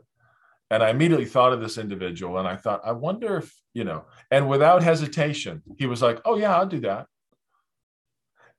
and 0.70 0.82
I 0.82 0.90
immediately 0.90 1.24
thought 1.24 1.52
of 1.52 1.60
this 1.60 1.78
individual 1.78 2.38
and 2.38 2.46
I 2.46 2.56
thought, 2.56 2.82
I 2.84 2.92
wonder 2.92 3.38
if, 3.38 3.54
you 3.72 3.84
know, 3.84 4.04
and 4.30 4.48
without 4.48 4.82
hesitation, 4.82 5.62
he 5.78 5.86
was 5.86 6.02
like, 6.02 6.20
oh 6.24 6.36
yeah, 6.36 6.54
I'll 6.56 6.66
do 6.66 6.80
that. 6.80 7.06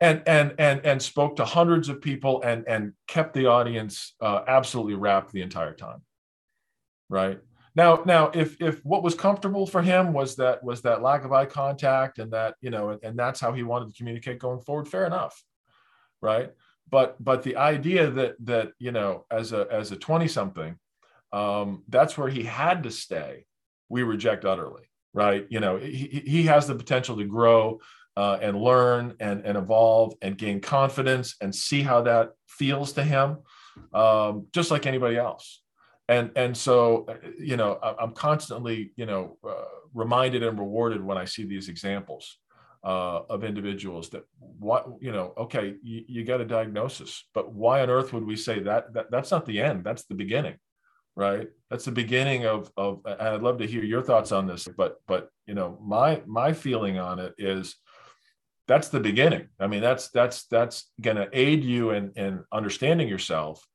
And, 0.02 0.24
and, 0.26 0.56
and, 0.58 0.86
and 0.86 1.02
spoke 1.02 1.36
to 1.36 1.46
hundreds 1.46 1.90
of 1.90 2.02
people 2.02 2.42
and, 2.42 2.68
and 2.68 2.94
kept 3.08 3.34
the 3.34 3.48
audience 3.48 4.16
uh, 4.22 4.44
absolutely 4.48 4.96
wrapped 4.96 5.34
the 5.34 5.42
entire 5.42 5.74
time. 5.74 6.02
Right. 7.10 7.40
Now, 7.76 8.02
now, 8.06 8.32
if, 8.34 8.60
if 8.62 8.84
what 8.84 9.04
was 9.04 9.14
comfortable 9.14 9.68
for 9.68 9.82
him 9.82 10.14
was 10.14 10.36
that, 10.38 10.64
was 10.64 10.82
that 10.82 11.02
lack 11.02 11.26
of 11.26 11.34
eye 11.34 11.46
contact 11.46 12.18
and 12.18 12.32
that, 12.32 12.56
you 12.62 12.70
know, 12.70 12.90
and, 12.90 13.04
and 13.04 13.20
that's 13.20 13.40
how 13.40 13.52
he 13.52 13.64
wanted 13.64 13.90
to 13.90 13.96
communicate 13.96 14.40
going 14.40 14.62
forward, 14.62 14.88
fair 14.88 15.06
enough. 15.06 15.44
Right. 16.22 16.52
But, 16.90 17.24
but 17.24 17.44
the 17.44 17.58
idea 17.58 18.10
that, 18.10 18.36
that, 18.46 18.72
you 18.80 18.92
know, 18.92 19.26
as 19.30 19.54
a, 19.54 19.68
as 19.70 19.92
a 19.92 19.96
20 19.96 20.28
something, 20.28 20.80
um, 21.32 21.84
that's 21.88 22.18
where 22.18 22.30
he 22.30 22.44
had 22.44 22.84
to 22.84 22.92
stay. 22.92 23.46
We 23.90 24.04
reject 24.04 24.46
utterly, 24.46 24.84
right? 25.14 25.46
You 25.50 25.60
know, 25.60 25.78
he, 25.78 26.24
he 26.26 26.44
has 26.44 26.68
the 26.68 26.76
potential 26.76 27.18
to 27.18 27.26
grow 27.26 27.80
uh, 28.18 28.38
and 28.42 28.60
learn 28.62 29.16
and, 29.20 29.46
and 29.46 29.58
evolve 29.58 30.14
and 30.22 30.38
gain 30.38 30.60
confidence 30.62 31.36
and 31.42 31.54
see 31.54 31.82
how 31.82 32.02
that 32.04 32.32
feels 32.48 32.94
to 32.94 33.04
him, 33.04 33.38
um, 33.94 34.48
just 34.54 34.72
like 34.72 34.86
anybody 34.86 35.18
else. 35.18 35.62
And, 36.08 36.32
and 36.36 36.58
so, 36.58 37.06
uh, 37.08 37.16
you 37.40 37.56
know, 37.56 37.80
I'm 37.82 38.14
constantly, 38.14 38.92
you 38.96 39.06
know, 39.06 39.38
uh, 39.48 39.66
reminded 39.94 40.44
and 40.44 40.60
rewarded 40.60 41.04
when 41.04 41.18
I 41.18 41.26
see 41.26 41.46
these 41.46 41.70
examples 41.70 42.38
uh, 42.84 43.22
of 43.30 43.44
individuals 43.44 44.10
that 44.10 44.24
what 44.40 44.88
you 45.02 45.12
know 45.12 45.34
okay 45.38 45.76
you, 45.84 46.04
you, 46.08 46.24
got 46.24 46.40
a 46.40 46.46
diagnosis 46.46 47.26
but 47.34 47.52
why 47.52 47.82
on 47.82 47.90
earth 47.90 48.14
would 48.14 48.26
we 48.26 48.36
say 48.36 48.60
that, 48.60 48.94
that 48.94 49.12
that's 49.12 49.32
not 49.32 49.46
the 49.46 49.60
end 49.60 49.84
that's 49.84 50.04
the 50.06 50.16
beginning 50.16 50.56
right? 51.20 51.48
That's 51.70 51.86
the 51.86 51.92
beginning 51.92 52.46
of 52.46 52.72
of 52.78 53.02
and 53.06 53.22
i'd 53.22 53.44
love 53.44 53.60
to 53.60 53.68
hear 53.68 53.84
your 53.84 54.02
thoughts 54.02 54.32
on 54.32 54.48
this 54.48 54.68
but 54.68 55.02
but 55.08 55.30
you 55.46 55.54
know 55.54 55.78
my 55.84 56.22
my 56.26 56.54
feeling 56.54 56.98
on 56.98 57.20
it 57.20 57.36
is 57.38 57.76
that's 58.70 58.90
the 58.90 59.00
beginning. 59.00 59.48
I 59.60 59.66
mean 59.66 59.82
that's 59.82 60.10
that's 60.10 60.46
that's 60.46 60.92
going 61.02 61.18
to 61.18 61.28
aid 61.34 61.64
you 61.64 61.90
in 61.90 62.12
in 62.16 62.44
understanding 62.52 63.08
yourself 63.08 63.68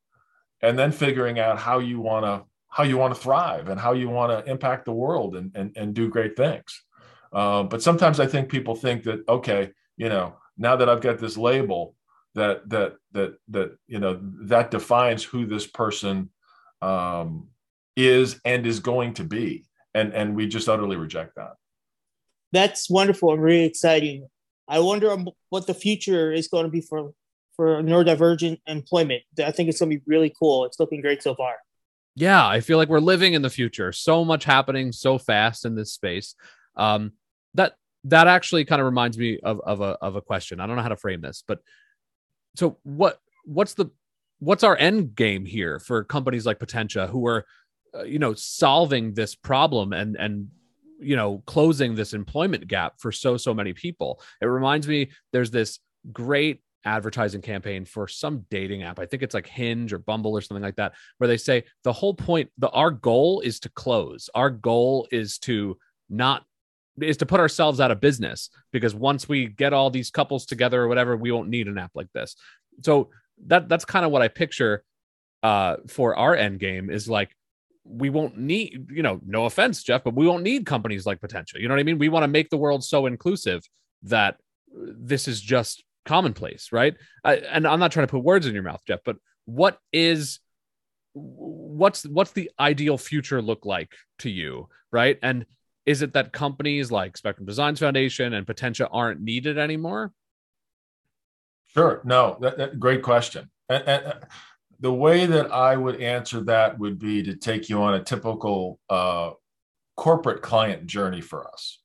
and 0.63 0.79
then 0.79 0.93
figuring 0.93 1.41
out 1.41 1.59
how 1.59 1.81
you 1.81 2.01
want 2.01 2.25
to 2.25 2.45
how 2.69 2.85
you 2.85 2.97
want 2.97 3.13
to 3.13 3.21
thrive 3.21 3.69
and 3.69 3.79
how 3.79 3.93
you 3.93 4.09
want 4.09 4.31
to 4.31 4.51
impact 4.51 4.85
the 4.85 4.93
world 4.93 5.35
and 5.35 5.51
and, 5.57 5.73
and 5.77 5.95
do 5.95 6.09
great 6.09 6.37
things. 6.37 6.83
Uh, 7.33 7.65
but 7.65 7.83
sometimes 7.83 8.21
i 8.21 8.27
think 8.27 8.49
people 8.49 8.77
think 8.77 9.03
that 9.03 9.29
okay 9.29 9.73
you 9.97 10.09
know 10.09 10.37
now 10.57 10.77
that 10.77 10.89
i've 10.89 11.01
got 11.01 11.19
this 11.19 11.37
label 11.37 11.97
that 12.37 12.69
that 12.69 12.95
that 13.11 13.35
that 13.49 13.77
you 13.89 13.99
know 13.99 14.21
that 14.23 14.71
defines 14.71 15.25
who 15.25 15.45
this 15.45 15.67
person 15.67 16.31
um, 16.83 17.49
is 17.97 18.41
and 18.45 18.67
is 18.67 18.81
going 18.81 19.15
to 19.15 19.25
be. 19.25 19.65
And, 19.95 20.13
and 20.13 20.35
we 20.35 20.49
just 20.49 20.69
utterly 20.69 20.97
reject 20.97 21.37
that. 21.37 21.53
That's 22.53 22.91
wonderful 22.91 23.33
and 23.33 23.43
really 23.43 23.65
exciting. 23.65 24.29
I 24.69 24.81
wonder 24.81 25.15
what 25.51 25.67
the 25.67 25.75
future 25.75 26.33
is 26.33 26.49
going 26.49 26.65
to 26.65 26.71
be 26.71 26.81
for, 26.81 27.13
for 27.57 27.83
neurodivergent 27.83 28.61
employment. 28.67 29.23
I 29.39 29.51
think 29.51 29.69
it's 29.69 29.79
going 29.79 29.91
to 29.91 29.97
be 29.99 30.03
really 30.07 30.33
cool. 30.39 30.65
It's 30.65 30.81
looking 30.81 31.01
great 31.01 31.23
so 31.23 31.35
far. 31.35 31.55
Yeah, 32.17 32.47
I 32.47 32.61
feel 32.61 32.79
like 32.79 32.89
we're 32.89 33.01
living 33.01 33.35
in 33.35 33.43
the 33.43 33.51
future. 33.51 33.93
So 33.93 34.25
much 34.25 34.45
happening 34.45 34.93
so 34.93 35.19
fast 35.19 35.65
in 35.65 35.75
this 35.75 35.93
space. 35.93 36.35
Um, 36.77 37.13
that 37.55 37.75
that 38.05 38.27
actually 38.27 38.65
kind 38.65 38.81
of 38.81 38.87
reminds 38.87 39.19
me 39.19 39.41
of, 39.43 39.61
of 39.61 39.81
a 39.81 39.97
of 40.01 40.17
a 40.17 40.21
question. 40.21 40.61
I 40.61 40.67
don't 40.67 40.77
know 40.77 40.83
how 40.83 40.89
to 40.89 40.97
frame 40.97 41.21
this, 41.21 41.43
but 41.47 41.61
so 42.55 42.79
what 42.85 43.19
what's 43.45 43.75
the 43.75 43.87
what's 44.45 44.65
our 44.65 44.77
end 44.77 45.15
game 45.15 45.45
here 45.45 45.79
for 45.79 46.05
companies 46.05 46.47
like 46.47 46.59
Potentia 46.59 47.07
who 47.07 47.27
are, 47.27 47.47
uh, 47.95 48.03
you 48.03 48.19
know, 48.19 48.35
solving 48.35 49.15
this 49.15 49.35
problem 49.35 49.93
and 49.93 50.17
and 50.17 50.49
you 51.01 51.17
know 51.17 51.43
closing 51.47 51.95
this 51.95 52.15
employment 52.15 52.67
gap 52.69 52.95
for 52.99 53.13
so 53.13 53.37
so 53.37 53.55
many 53.55 53.73
people. 53.73 54.21
It 54.41 54.47
reminds 54.47 54.87
me 54.87 55.11
there's 55.33 55.51
this 55.51 55.79
great 56.13 56.61
advertising 56.85 57.41
campaign 57.41 57.85
for 57.85 58.07
some 58.07 58.45
dating 58.51 58.83
app. 58.83 58.99
I 58.99 59.07
think 59.07 59.23
it's 59.23 59.35
like 59.35 59.47
Hinge 59.47 59.93
or 59.93 59.99
Bumble 59.99 60.33
or 60.33 60.41
something 60.41 60.63
like 60.63 60.77
that, 60.77 60.93
where 61.19 61.29
they 61.29 61.39
say 61.39 61.65
the 61.83 61.93
whole 61.93 62.15
point, 62.15 62.51
the 62.59 62.69
our 62.71 62.91
goal 62.91 63.41
is 63.41 63.59
to 63.61 63.69
close. 63.71 64.29
Our 64.35 64.51
goal 64.51 65.09
is 65.11 65.39
to 65.41 65.79
not 66.11 66.45
is 67.01 67.17
to 67.17 67.27
put 67.27 67.41
ourselves 67.41 67.81
out 67.81 67.91
of 67.91 68.01
business 68.01 68.51
because 68.71 68.95
once 68.95 69.29
we 69.29 69.47
get 69.47 69.73
all 69.73 69.91
these 69.91 70.11
couples 70.11 70.47
together 70.47 70.83
or 70.83 70.89
whatever, 70.89 71.17
we 71.17 71.33
won't 71.33 71.49
need 71.49 71.67
an 71.67 71.79
app 71.79 71.91
like 71.95 72.13
this. 72.13 72.37
So 72.83 73.11
that 73.47 73.69
that's 73.69 73.85
kind 73.85 74.05
of 74.05 74.11
what 74.11 74.23
I 74.23 74.29
picture 74.29 74.85
uh, 75.43 75.77
for 75.89 76.17
our 76.17 76.35
end 76.35 76.59
game 76.59 76.91
is 76.91 77.09
like 77.09 77.31
we 77.85 78.09
won't 78.09 78.39
need, 78.39 78.89
you 78.91 79.03
know, 79.03 79.21
no 79.27 79.45
offense, 79.45 79.83
Jeff, 79.83 80.03
but 80.05 80.15
we 80.15 80.27
won't 80.27 80.43
need 80.43 80.65
companies 80.65 81.05
like 81.05 81.21
Potentia. 81.21 81.61
You 81.61 81.69
know 81.69 81.75
what 81.75 81.81
I 81.81 81.85
mean? 81.85 81.99
We 81.99 82.09
want 82.09 82.23
to 82.23 82.29
make 82.29 82.49
the 82.49 82.57
world 82.57 82.83
so 82.83 83.07
inclusive 83.07 83.63
that 84.05 84.37
this 84.73 85.29
is 85.29 85.41
just 85.41 85.85
commonplace, 86.07 86.73
right? 86.73 86.95
I, 87.23 87.37
and 87.37 87.67
I'm 87.67 87.81
not 87.81 87.93
trying 87.93 88.07
to 88.07 88.11
put 88.11 88.25
words 88.25 88.47
in 88.47 88.55
your 88.55 88.63
mouth, 88.63 88.81
Jeff, 88.87 89.01
but 89.05 89.17
what 89.45 89.79
is 89.93 90.41
what's 91.13 92.05
what's 92.07 92.33
the 92.33 92.51
ideal 92.59 92.99
future 92.99 93.41
look 93.41 93.65
like 93.67 93.93
to 94.21 94.31
you, 94.31 94.69
right? 94.91 95.19
And 95.23 95.47
is 95.87 96.03
it 96.03 96.15
that 96.15 96.33
companies 96.33 96.91
like 96.91 97.17
Spectrum 97.17 97.47
Designs 97.47 97.81
Foundation 97.81 98.33
and 98.33 98.47
Potentia 98.47 98.89
aren't 98.89 99.21
needed 99.21 99.59
anymore? 99.59 100.13
Sure. 101.75 102.01
No, 102.05 102.39
that, 102.41 102.57
that, 102.59 102.81
great 102.81 103.03
question. 103.03 103.51
And, 103.69 103.83
and, 103.87 104.15
the 104.81 104.93
way 104.93 105.25
that 105.25 105.51
I 105.51 105.77
would 105.77 106.01
answer 106.01 106.43
that 106.45 106.79
would 106.79 106.99
be 106.99 107.23
to 107.23 107.37
take 107.37 107.69
you 107.69 107.83
on 107.83 107.95
a 107.95 108.03
typical 108.03 108.79
uh, 108.91 109.31
corporate 109.97 110.43
client 110.43 110.87
journey 110.87 111.21
for 111.21 111.49
us. 111.49 111.81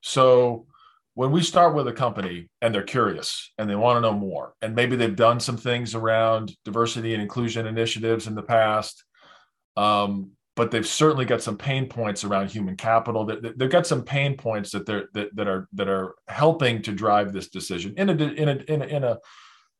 So 0.00 0.66
when 1.14 1.32
we 1.32 1.42
start 1.42 1.74
with 1.74 1.86
a 1.88 1.92
company 1.92 2.48
and 2.62 2.74
they're 2.74 2.82
curious 2.82 3.52
and 3.58 3.68
they 3.68 3.74
want 3.74 3.96
to 3.96 4.00
know 4.00 4.16
more, 4.16 4.54
and 4.62 4.74
maybe 4.74 4.96
they've 4.96 5.14
done 5.14 5.38
some 5.40 5.56
things 5.56 5.94
around 5.94 6.54
diversity 6.64 7.14
and 7.14 7.22
inclusion 7.22 7.66
initiatives 7.66 8.26
in 8.26 8.34
the 8.34 8.42
past, 8.42 9.04
um, 9.76 10.30
but 10.56 10.70
they've 10.70 10.86
certainly 10.86 11.24
got 11.24 11.42
some 11.42 11.56
pain 11.56 11.86
points 11.86 12.22
around 12.24 12.50
human 12.50 12.76
capital. 12.76 13.24
That 13.26 13.58
they've 13.58 13.70
got 13.70 13.86
some 13.86 14.02
pain 14.02 14.36
points 14.36 14.70
that 14.70 14.86
they're 14.86 15.08
that, 15.14 15.34
that 15.34 15.48
are 15.48 15.68
that 15.72 15.88
are 15.88 16.14
helping 16.28 16.82
to 16.82 16.92
drive 16.92 17.32
this 17.32 17.48
decision 17.48 17.94
in 17.96 18.10
a 18.10 18.12
in 18.12 18.48
a 18.48 18.52
in 18.52 18.82
a, 18.82 18.84
in, 18.84 19.04
a, 19.04 19.18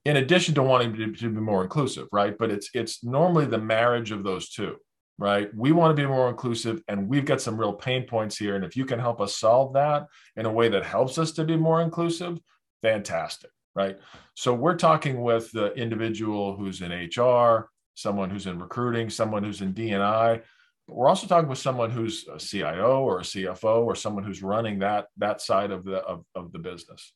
in 0.05 0.17
addition 0.17 0.55
to 0.57 0.63
wanting 0.63 0.95
to, 0.95 1.13
to 1.13 1.31
be 1.31 1.41
more 1.41 1.63
inclusive, 1.63 2.09
right? 2.13 2.37
But 2.37 2.51
it's 2.51 2.71
it's 2.75 3.05
normally 3.05 3.47
the 3.47 3.59
marriage 3.59 4.11
of 4.11 4.25
those 4.25 4.51
two, 4.51 4.77
right? 5.17 5.49
We 5.55 5.71
want 5.71 5.97
to 5.97 6.03
be 6.03 6.09
more 6.09 6.29
inclusive, 6.29 6.83
and 6.89 7.09
we've 7.09 7.27
got 7.27 7.41
some 7.41 7.59
real 7.59 7.75
pain 7.75 8.05
points 8.05 8.37
here. 8.37 8.57
And 8.57 8.65
if 8.65 8.77
you 8.77 8.85
can 8.85 8.99
help 8.99 9.21
us 9.21 9.37
solve 9.37 9.75
that 9.75 10.07
in 10.37 10.47
a 10.47 10.53
way 10.53 10.69
that 10.71 10.85
helps 10.85 11.19
us 11.19 11.33
to 11.33 11.45
be 11.45 11.57
more 11.57 11.83
inclusive, 11.83 12.39
fantastic, 12.83 13.51
right? 13.77 13.97
So 14.35 14.53
we're 14.53 14.77
talking 14.77 15.23
with 15.23 15.53
the 15.53 15.73
individual 15.75 16.57
who's 16.57 16.83
in 16.83 16.91
HR 16.91 17.71
someone 17.95 18.29
who's 18.29 18.47
in 18.47 18.59
recruiting, 18.59 19.09
someone 19.09 19.43
who's 19.43 19.61
in 19.63 19.73
D&I. 19.73 20.41
We're 20.87 21.09
also 21.09 21.27
talking 21.27 21.49
with 21.49 21.59
someone 21.59 21.91
who's 21.91 22.27
a 22.29 22.39
CIO 22.39 23.01
or 23.01 23.21
a 23.21 23.23
CFO 23.23 23.85
or 23.85 23.95
someone 23.95 24.25
who's 24.25 24.43
running 24.43 24.81
that 24.81 25.07
that 25.17 25.41
side 25.41 25.71
of 25.71 25.85
the 25.85 25.99
of, 25.99 26.25
of 26.35 26.53
the 26.53 26.59
business 26.59 27.13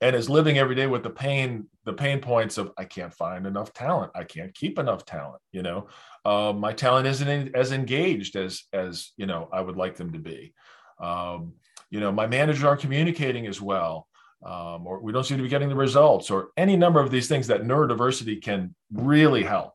and 0.00 0.14
is 0.14 0.30
living 0.30 0.58
every 0.58 0.74
day 0.74 0.86
with 0.86 1.02
the 1.02 1.10
pain 1.10 1.66
the 1.84 1.92
pain 1.92 2.20
points 2.20 2.58
of 2.58 2.72
i 2.78 2.84
can't 2.84 3.14
find 3.14 3.46
enough 3.46 3.72
talent. 3.72 4.12
I 4.14 4.24
can't 4.24 4.54
keep 4.54 4.78
enough 4.78 5.04
talent 5.04 5.42
you 5.52 5.62
know? 5.62 5.88
Uh, 6.24 6.52
my 6.52 6.72
talent 6.72 7.06
isn't 7.06 7.54
as 7.54 7.72
engaged 7.72 8.36
as 8.36 8.64
as 8.72 9.12
you 9.16 9.26
know 9.26 9.48
i 9.52 9.60
would 9.60 9.76
like 9.76 9.96
them 9.96 10.12
to 10.12 10.18
be. 10.18 10.54
Um, 11.00 11.54
you 11.90 12.00
know 12.00 12.12
my 12.12 12.26
managers 12.26 12.64
aren't 12.64 12.80
communicating 12.80 13.46
as 13.46 13.60
well 13.60 14.08
um, 14.44 14.86
or 14.86 15.00
we 15.00 15.12
don't 15.12 15.24
seem 15.24 15.36
to 15.36 15.42
be 15.42 15.48
getting 15.48 15.68
the 15.68 15.74
results 15.74 16.30
or 16.30 16.50
any 16.56 16.76
number 16.76 17.00
of 17.00 17.10
these 17.10 17.28
things 17.28 17.46
that 17.46 17.62
neurodiversity 17.62 18.42
can 18.42 18.74
really 18.92 19.42
help 19.42 19.74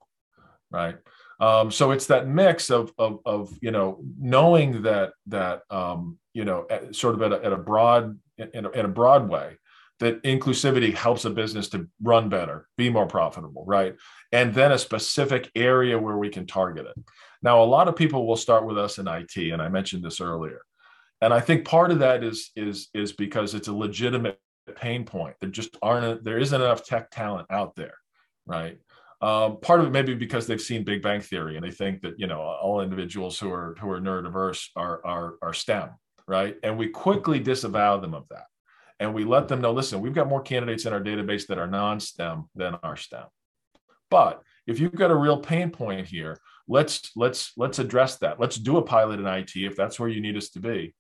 right 0.72 0.98
um, 1.44 1.72
so 1.72 1.92
it's 1.92 2.06
that 2.06 2.26
mix 2.26 2.72
of, 2.72 2.94
of, 2.98 3.20
of 3.26 3.58
you 3.62 3.72
know 3.72 4.00
knowing 4.18 4.82
that 4.84 5.12
that 5.28 5.64
um, 5.70 6.18
you 6.34 6.46
know 6.46 6.66
at, 6.70 6.96
sort 6.96 7.16
of 7.16 7.22
at 7.22 7.34
a, 7.34 7.46
at 7.46 7.52
a 7.52 7.58
broad 7.58 8.18
in 8.38 8.66
a, 8.66 8.70
in 8.70 8.86
a 8.86 8.90
broad 8.90 9.28
way 9.28 9.58
that 10.00 10.24
inclusivity 10.24 10.94
helps 10.94 11.26
a 11.26 11.30
business 11.30 11.68
to 11.70 11.88
run 12.02 12.30
better, 12.30 12.68
be 12.78 12.90
more 12.90 13.06
profitable, 13.06 13.64
right? 13.68 13.96
And 14.32 14.54
then 14.54 14.72
a 14.72 14.78
specific 14.78 15.52
area 15.56 16.00
where 16.00 16.18
we 16.18 16.30
can 16.30 16.48
target 16.48 16.88
it. 16.88 16.96
Now, 17.42 17.62
a 17.62 17.66
lot 17.66 17.88
of 17.88 17.96
people 17.96 18.26
will 18.26 18.38
start 18.38 18.66
with 18.66 18.78
us 18.78 18.98
in 18.98 19.08
IT, 19.08 19.36
and 19.36 19.62
I 19.62 19.68
mentioned 19.68 20.04
this 20.04 20.22
earlier. 20.22 20.62
And 21.22 21.34
I 21.34 21.42
think 21.42 21.66
part 21.66 21.92
of 21.92 22.00
that 22.00 22.24
is 22.24 22.52
is 22.56 22.88
is 22.94 23.12
because 23.12 23.54
it's 23.54 23.68
a 23.68 23.74
legitimate 23.74 24.40
pain 24.76 25.04
point. 25.04 25.36
There 25.42 25.50
just 25.50 25.76
aren't 25.82 26.24
there 26.24 26.40
isn't 26.40 26.62
enough 26.62 26.86
tech 26.86 27.12
talent 27.12 27.48
out 27.50 27.76
there, 27.76 27.96
right? 28.46 28.78
Um, 29.24 29.60
part 29.62 29.80
of 29.80 29.88
it 29.88 29.92
maybe 29.92 30.16
because 30.16 30.48
they've 30.48 30.60
seen 30.62 30.84
Big 30.84 31.02
Bang 31.02 31.22
Theory 31.22 31.56
and 31.56 31.66
they 31.66 31.72
think 31.72 32.02
that 32.02 32.16
you 32.18 32.28
know 32.28 32.42
all 32.42 32.82
individuals 32.82 33.40
who 33.40 33.52
are 33.52 33.76
who 33.80 33.90
are 33.90 34.02
neurodiverse 34.02 34.68
are 34.76 35.00
are, 35.06 35.36
are 35.42 35.54
STEM, 35.54 35.92
right? 36.28 36.58
And 36.62 36.78
we 36.78 36.90
quickly 36.90 37.40
disavow 37.40 37.98
them 37.98 38.14
of 38.14 38.28
that. 38.30 38.46
And 39.00 39.14
we 39.14 39.24
let 39.24 39.48
them 39.48 39.62
know 39.62 39.72
listen 39.72 40.02
we've 40.02 40.14
got 40.14 40.28
more 40.28 40.42
candidates 40.42 40.86
in 40.86 40.94
our 40.94 41.02
database 41.02 41.48
that 41.48 41.58
are 41.58 41.68
non-stem 41.68 42.50
than 42.56 42.76
our 42.84 42.98
stem. 42.98 43.26
But 44.10 44.42
if 44.68 44.80
you've 44.80 44.94
got 44.94 45.12
a 45.12 45.16
real 45.16 45.40
pain 45.40 45.72
point 45.72 46.06
here 46.06 46.38
let's 46.68 47.12
let's 47.16 47.54
let's 47.58 47.80
address 47.80 48.18
that. 48.18 48.40
Let's 48.40 48.58
do 48.58 48.78
a 48.78 48.82
pilot 48.82 49.20
in 49.20 49.28
it 49.28 49.52
if 49.56 49.76
that's 49.76 50.00
where 50.00 50.10
you 50.10 50.22
need 50.22 50.38
us 50.38 50.50
to 50.50 50.60
be. 50.60 50.94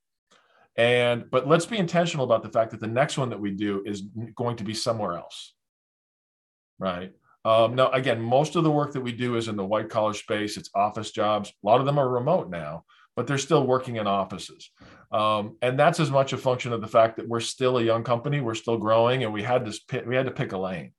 And 0.75 1.29
but 1.29 1.47
let's 1.47 1.65
be 1.65 1.77
intentional 1.77 2.25
about 2.25 2.43
the 2.43 2.49
fact 2.49 2.71
that 2.71 2.79
the 2.79 2.87
next 2.87 3.17
one 3.17 3.29
that 3.29 3.39
we 3.39 3.51
do 3.51 3.83
is 3.85 4.03
going 4.35 4.57
to 4.57 4.63
be 4.63 4.73
somewhere 4.73 5.17
else 5.17 5.53
right 6.79 7.11
um, 7.45 7.75
now 7.75 7.89
again 7.91 8.21
most 8.21 8.55
of 8.55 8.63
the 8.63 8.71
work 8.71 8.93
that 8.93 9.01
we 9.01 9.11
do 9.11 9.35
is 9.35 9.47
in 9.47 9.55
the 9.55 9.65
white 9.65 9.89
collar 9.89 10.13
space 10.13 10.57
it's 10.57 10.69
office 10.75 11.11
jobs 11.11 11.49
a 11.49 11.67
lot 11.67 11.79
of 11.79 11.85
them 11.85 11.99
are 11.99 12.09
remote 12.09 12.49
now 12.49 12.83
but 13.15 13.27
they're 13.27 13.37
still 13.37 13.65
working 13.65 13.97
in 13.97 14.07
offices. 14.07 14.71
Um, 15.11 15.57
and 15.61 15.77
that's 15.77 15.99
as 15.99 16.09
much 16.09 16.33
a 16.33 16.37
function 16.37 16.73
of 16.73 16.81
the 16.81 16.87
fact 16.87 17.17
that 17.17 17.27
we're 17.27 17.39
still 17.39 17.77
a 17.77 17.83
young 17.83 18.03
company, 18.03 18.41
we're 18.41 18.55
still 18.55 18.77
growing, 18.77 19.23
and 19.23 19.31
we 19.31 19.43
had 19.43 19.71
pick, 19.87 20.05
we 20.05 20.15
had 20.15 20.25
to 20.25 20.31
pick 20.31 20.53
a 20.53 20.57
lane, 20.57 20.93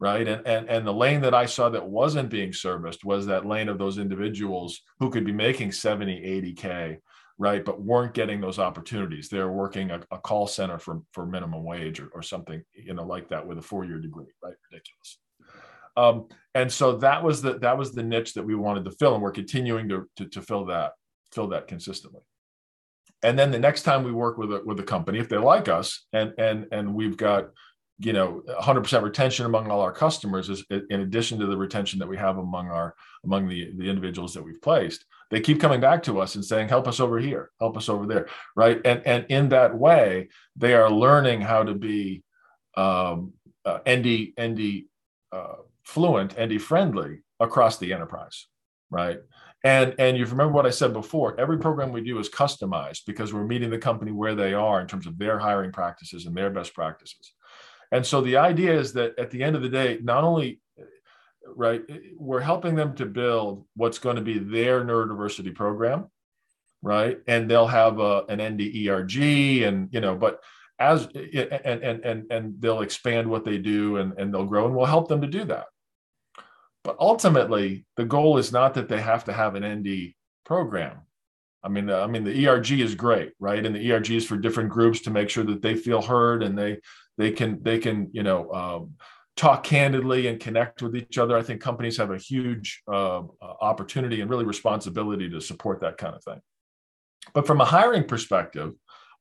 right? 0.00 0.26
And, 0.26 0.46
and 0.46 0.68
and 0.68 0.86
the 0.86 0.92
lane 0.92 1.20
that 1.20 1.34
I 1.34 1.46
saw 1.46 1.68
that 1.68 1.88
wasn't 1.88 2.30
being 2.30 2.52
serviced 2.52 3.04
was 3.04 3.26
that 3.26 3.46
lane 3.46 3.68
of 3.68 3.78
those 3.78 3.98
individuals 3.98 4.80
who 4.98 5.10
could 5.10 5.24
be 5.24 5.32
making 5.32 5.70
70, 5.70 6.20
80k, 6.56 6.98
right, 7.38 7.64
but 7.64 7.80
weren't 7.80 8.14
getting 8.14 8.40
those 8.40 8.58
opportunities. 8.58 9.28
They're 9.28 9.52
working 9.52 9.92
a, 9.92 10.00
a 10.10 10.18
call 10.18 10.48
center 10.48 10.78
for 10.78 11.02
for 11.12 11.24
minimum 11.24 11.62
wage 11.62 12.00
or, 12.00 12.08
or 12.08 12.22
something, 12.22 12.64
you 12.74 12.94
know, 12.94 13.06
like 13.06 13.28
that 13.28 13.46
with 13.46 13.58
a 13.58 13.62
four 13.62 13.84
year 13.84 14.00
degree, 14.00 14.26
right? 14.42 14.54
Ridiculous. 14.72 15.18
Um, 15.96 16.28
and 16.54 16.70
so 16.70 16.96
that 16.98 17.22
was 17.22 17.42
the 17.42 17.58
that 17.58 17.78
was 17.78 17.92
the 17.92 18.02
niche 18.02 18.34
that 18.34 18.44
we 18.44 18.54
wanted 18.54 18.84
to 18.84 18.90
fill, 18.92 19.14
and 19.14 19.22
we're 19.22 19.32
continuing 19.32 19.88
to, 19.88 20.08
to, 20.16 20.26
to 20.26 20.42
fill 20.42 20.66
that 20.66 20.92
fill 21.32 21.48
that 21.48 21.66
consistently. 21.66 22.20
And 23.22 23.38
then 23.38 23.50
the 23.50 23.58
next 23.58 23.82
time 23.82 24.02
we 24.02 24.12
work 24.12 24.36
with 24.36 24.52
a, 24.52 24.62
with 24.64 24.80
a 24.80 24.82
company, 24.82 25.18
if 25.18 25.28
they 25.28 25.38
like 25.38 25.68
us 25.68 26.06
and 26.12 26.32
and 26.38 26.66
and 26.72 26.94
we've 26.94 27.16
got 27.16 27.50
you 27.98 28.12
know 28.12 28.42
100% 28.48 29.02
retention 29.02 29.46
among 29.46 29.70
all 29.70 29.80
our 29.80 29.92
customers 29.92 30.48
is 30.48 30.64
in 30.70 31.00
addition 31.00 31.38
to 31.38 31.46
the 31.46 31.56
retention 31.56 31.98
that 32.00 32.08
we 32.08 32.16
have 32.16 32.38
among 32.38 32.68
our 32.68 32.94
among 33.24 33.48
the 33.48 33.70
the 33.76 33.88
individuals 33.88 34.34
that 34.34 34.42
we've 34.42 34.60
placed 34.60 35.04
they 35.32 35.40
keep 35.40 35.58
coming 35.60 35.80
back 35.80 36.02
to 36.02 36.20
us 36.20 36.34
and 36.34 36.44
saying 36.44 36.68
help 36.68 36.86
us 36.86 37.00
over 37.00 37.18
here. 37.18 37.50
Help 37.58 37.78
us 37.78 37.88
over 37.88 38.06
there. 38.06 38.28
Right? 38.54 38.80
And 38.84 39.04
and 39.06 39.24
in 39.30 39.48
that 39.48 39.76
way 39.76 40.28
they 40.54 40.74
are 40.74 40.90
learning 40.90 41.40
how 41.40 41.64
to 41.64 41.74
be 41.74 42.22
um, 42.76 43.32
uh, 43.64 43.78
nd 43.88 44.34
nd 44.38 44.84
uh, 45.32 45.62
fluent 45.92 46.34
nd 46.38 46.60
friendly 46.60 47.22
across 47.40 47.78
the 47.78 47.92
enterprise 47.92 48.46
right 48.90 49.18
and 49.64 49.94
and 49.98 50.16
you 50.16 50.24
remember 50.26 50.52
what 50.52 50.66
I 50.66 50.70
said 50.70 50.92
before, 50.92 51.38
every 51.38 51.58
program 51.58 51.92
we 51.92 52.02
do 52.02 52.18
is 52.18 52.28
customized 52.28 53.02
because 53.06 53.32
we're 53.32 53.46
meeting 53.46 53.70
the 53.70 53.78
company 53.78 54.10
where 54.10 54.34
they 54.34 54.54
are 54.54 54.80
in 54.80 54.88
terms 54.88 55.06
of 55.06 55.18
their 55.18 55.38
hiring 55.38 55.70
practices 55.70 56.26
and 56.26 56.36
their 56.36 56.50
best 56.50 56.74
practices. 56.74 57.32
And 57.92 58.04
so 58.04 58.20
the 58.22 58.38
idea 58.38 58.72
is 58.78 58.92
that 58.94 59.16
at 59.18 59.30
the 59.30 59.42
end 59.42 59.54
of 59.54 59.62
the 59.62 59.68
day, 59.68 59.98
not 60.02 60.24
only 60.24 60.60
right, 61.54 61.82
we're 62.16 62.40
helping 62.40 62.74
them 62.74 62.94
to 62.96 63.06
build 63.06 63.64
what's 63.76 63.98
going 63.98 64.16
to 64.16 64.22
be 64.22 64.38
their 64.38 64.84
neurodiversity 64.84 65.54
program, 65.54 66.06
right? 66.80 67.18
And 67.28 67.48
they'll 67.48 67.66
have 67.66 68.00
a, 68.00 68.24
an 68.28 68.38
NDERG 68.38 69.66
and 69.66 69.88
you 69.92 70.00
know, 70.00 70.16
but 70.16 70.40
as 70.80 71.06
and 71.14 71.84
and 71.84 72.04
and 72.04 72.32
and 72.32 72.60
they'll 72.60 72.80
expand 72.80 73.28
what 73.28 73.44
they 73.44 73.58
do 73.58 73.98
and, 73.98 74.14
and 74.18 74.34
they'll 74.34 74.46
grow 74.46 74.66
and 74.66 74.74
we'll 74.74 74.86
help 74.86 75.06
them 75.06 75.20
to 75.20 75.28
do 75.28 75.44
that 75.44 75.66
but 76.84 76.96
ultimately, 76.98 77.84
the 77.96 78.04
goal 78.04 78.38
is 78.38 78.52
not 78.52 78.74
that 78.74 78.88
they 78.88 79.00
have 79.00 79.24
to 79.24 79.32
have 79.32 79.54
an 79.54 79.64
ND 79.64 80.14
program. 80.44 81.02
I 81.62 81.68
mean, 81.68 81.90
I 81.90 82.06
mean, 82.06 82.24
the 82.24 82.48
ERG 82.48 82.72
is 82.72 82.94
great, 82.94 83.32
right? 83.38 83.64
And 83.64 83.74
the 83.74 83.92
ERG 83.92 84.10
is 84.10 84.26
for 84.26 84.36
different 84.36 84.70
groups 84.70 85.00
to 85.02 85.10
make 85.10 85.30
sure 85.30 85.44
that 85.44 85.62
they 85.62 85.76
feel 85.76 86.02
heard 86.02 86.42
and 86.42 86.58
they 86.58 86.78
they 87.18 87.30
can 87.30 87.62
they 87.62 87.78
can 87.78 88.10
you 88.12 88.24
know 88.24 88.50
um, 88.52 88.94
talk 89.36 89.62
candidly 89.62 90.26
and 90.26 90.40
connect 90.40 90.82
with 90.82 90.96
each 90.96 91.18
other. 91.18 91.36
I 91.36 91.42
think 91.42 91.60
companies 91.60 91.96
have 91.98 92.10
a 92.10 92.18
huge 92.18 92.82
uh, 92.90 93.18
uh 93.20 93.22
opportunity 93.60 94.20
and 94.20 94.28
really 94.28 94.44
responsibility 94.44 95.30
to 95.30 95.40
support 95.40 95.80
that 95.80 95.98
kind 95.98 96.16
of 96.16 96.24
thing. 96.24 96.40
But 97.32 97.46
from 97.46 97.60
a 97.60 97.64
hiring 97.64 98.04
perspective, 98.04 98.72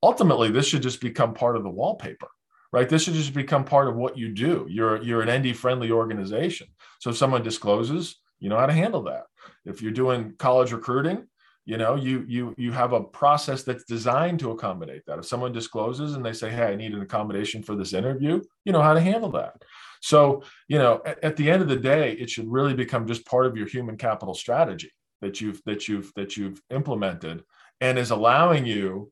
ultimately, 0.02 0.50
this 0.50 0.68
should 0.68 0.82
just 0.82 1.00
become 1.00 1.36
part 1.36 1.56
of 1.56 1.64
the 1.64 1.70
wallpaper 1.70 2.30
right? 2.72 2.88
This 2.88 3.04
should 3.04 3.14
just 3.14 3.34
become 3.34 3.64
part 3.66 3.88
of 3.88 3.96
what 3.96 4.18
you 4.18 4.30
do. 4.30 4.66
You're 4.70 5.02
you're 5.02 5.22
an 5.22 5.42
ND 5.42 5.56
friendly 5.56 5.92
organization. 5.92 6.68
So 7.00 7.10
if 7.10 7.18
someone 7.18 7.44
discloses, 7.44 8.18
you 8.40 8.50
know 8.50 8.58
how 8.58 8.66
to 8.66 8.74
handle 8.74 9.04
that. 9.04 9.24
If 9.66 9.82
you're 9.82 9.92
doing 9.92 10.34
college 10.38 10.72
recruiting, 10.72 11.28
you 11.66 11.78
know 11.78 11.96
you 11.96 12.26
you 12.28 12.56
you 12.58 12.72
have 12.72 12.94
a 12.94 13.04
process 13.04 13.64
that's 13.64 13.84
designed 13.84 14.40
to 14.40 14.52
accommodate 14.52 15.04
that. 15.08 15.20
If 15.20 15.26
someone 15.26 15.52
discloses 15.52 16.16
and 16.16 16.26
they 16.26 16.34
say, 16.34 16.50
"Hey, 16.50 16.64
I 16.64 16.76
need 16.76 16.94
an 16.94 17.02
accommodation 17.02 17.62
for 17.62 17.76
this 17.76 17.94
interview," 17.94 18.42
you 18.66 18.72
know 18.72 18.82
how 18.82 18.94
to 18.94 19.02
handle 19.02 19.32
that. 19.32 19.62
So 20.02 20.44
you 20.68 20.80
know 20.80 21.02
at, 21.06 21.24
at 21.24 21.38
the 21.38 21.50
end 21.52 21.62
of 21.62 21.68
the 21.68 21.76
day, 21.76 22.14
it 22.14 22.30
should 22.30 22.52
really 22.52 22.74
become 22.74 23.08
just 23.08 23.26
part 23.26 23.46
of 23.46 23.56
your 23.56 23.68
human 23.68 23.98
capital 23.98 24.34
strategy 24.34 24.92
that 25.22 25.40
you've 25.40 25.62
that 25.66 25.88
you've 25.88 26.12
that 26.16 26.36
you've 26.36 26.62
implemented 26.70 27.44
and 27.80 27.98
is 27.98 28.12
allowing 28.12 28.66
you 28.66 29.12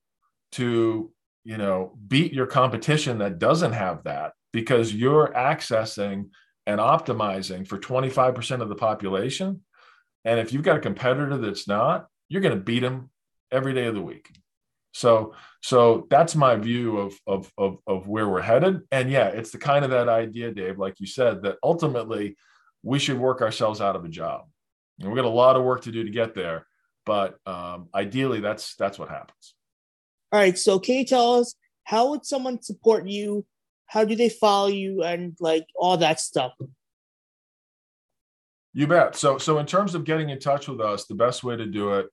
to 0.53 1.11
you 1.43 1.57
know 1.57 1.97
beat 2.07 2.33
your 2.33 2.45
competition 2.45 3.19
that 3.19 3.39
doesn't 3.39 3.73
have 3.73 4.03
that 4.03 4.33
because 4.51 4.93
you're 4.93 5.31
accessing 5.35 6.29
and 6.65 6.79
optimizing 6.79 7.67
for 7.67 7.77
25% 7.77 8.61
of 8.61 8.69
the 8.69 8.75
population. 8.75 9.61
And 10.25 10.39
if 10.39 10.53
you've 10.53 10.63
got 10.63 10.77
a 10.77 10.81
competitor 10.81 11.37
that's 11.37 11.67
not 11.67 12.07
you're 12.27 12.41
going 12.41 12.57
to 12.57 12.63
beat 12.63 12.81
them 12.81 13.09
every 13.51 13.73
day 13.73 13.85
of 13.85 13.95
the 13.95 14.01
week. 14.01 14.29
So 14.93 15.33
so 15.61 16.07
that's 16.09 16.35
my 16.35 16.55
view 16.55 16.97
of, 16.97 17.19
of 17.25 17.51
of 17.57 17.77
of 17.87 18.07
where 18.07 18.27
we're 18.27 18.41
headed. 18.41 18.81
And 18.91 19.09
yeah 19.09 19.27
it's 19.27 19.51
the 19.51 19.57
kind 19.57 19.85
of 19.85 19.91
that 19.91 20.09
idea 20.09 20.51
dave 20.51 20.77
like 20.77 20.99
you 20.99 21.07
said 21.07 21.43
that 21.43 21.57
ultimately 21.63 22.37
we 22.83 22.99
should 22.99 23.17
work 23.17 23.41
ourselves 23.41 23.81
out 23.81 23.95
of 23.95 24.05
a 24.05 24.09
job. 24.09 24.41
And 24.99 25.09
we've 25.09 25.15
got 25.15 25.25
a 25.25 25.29
lot 25.29 25.55
of 25.55 25.63
work 25.63 25.81
to 25.83 25.91
do 25.91 26.03
to 26.03 26.11
get 26.11 26.35
there 26.35 26.65
but 27.05 27.37
um, 27.47 27.89
ideally 27.95 28.39
that's 28.39 28.75
that's 28.75 28.99
what 28.99 29.09
happens 29.09 29.55
all 30.31 30.39
right, 30.39 30.57
so 30.57 30.79
can 30.79 30.95
you 30.95 31.05
tell 31.05 31.35
us 31.35 31.55
how 31.83 32.11
would 32.11 32.25
someone 32.25 32.61
support 32.61 33.07
you? 33.07 33.45
How 33.87 34.05
do 34.05 34.15
they 34.15 34.29
follow 34.29 34.67
you 34.67 35.03
and 35.03 35.35
like 35.39 35.65
all 35.75 35.97
that 35.97 36.19
stuff? 36.19 36.53
You 38.73 38.85
bet. 38.85 39.15
So, 39.15 39.39
so 39.39 39.57
in 39.57 39.65
terms 39.65 39.95
of 39.95 40.03
getting 40.03 40.29
in 40.29 40.39
touch 40.39 40.67
with 40.67 40.79
us, 40.79 41.05
the 41.05 41.15
best 41.15 41.43
way 41.43 41.55
to 41.55 41.65
do 41.65 41.93
it. 41.93 42.07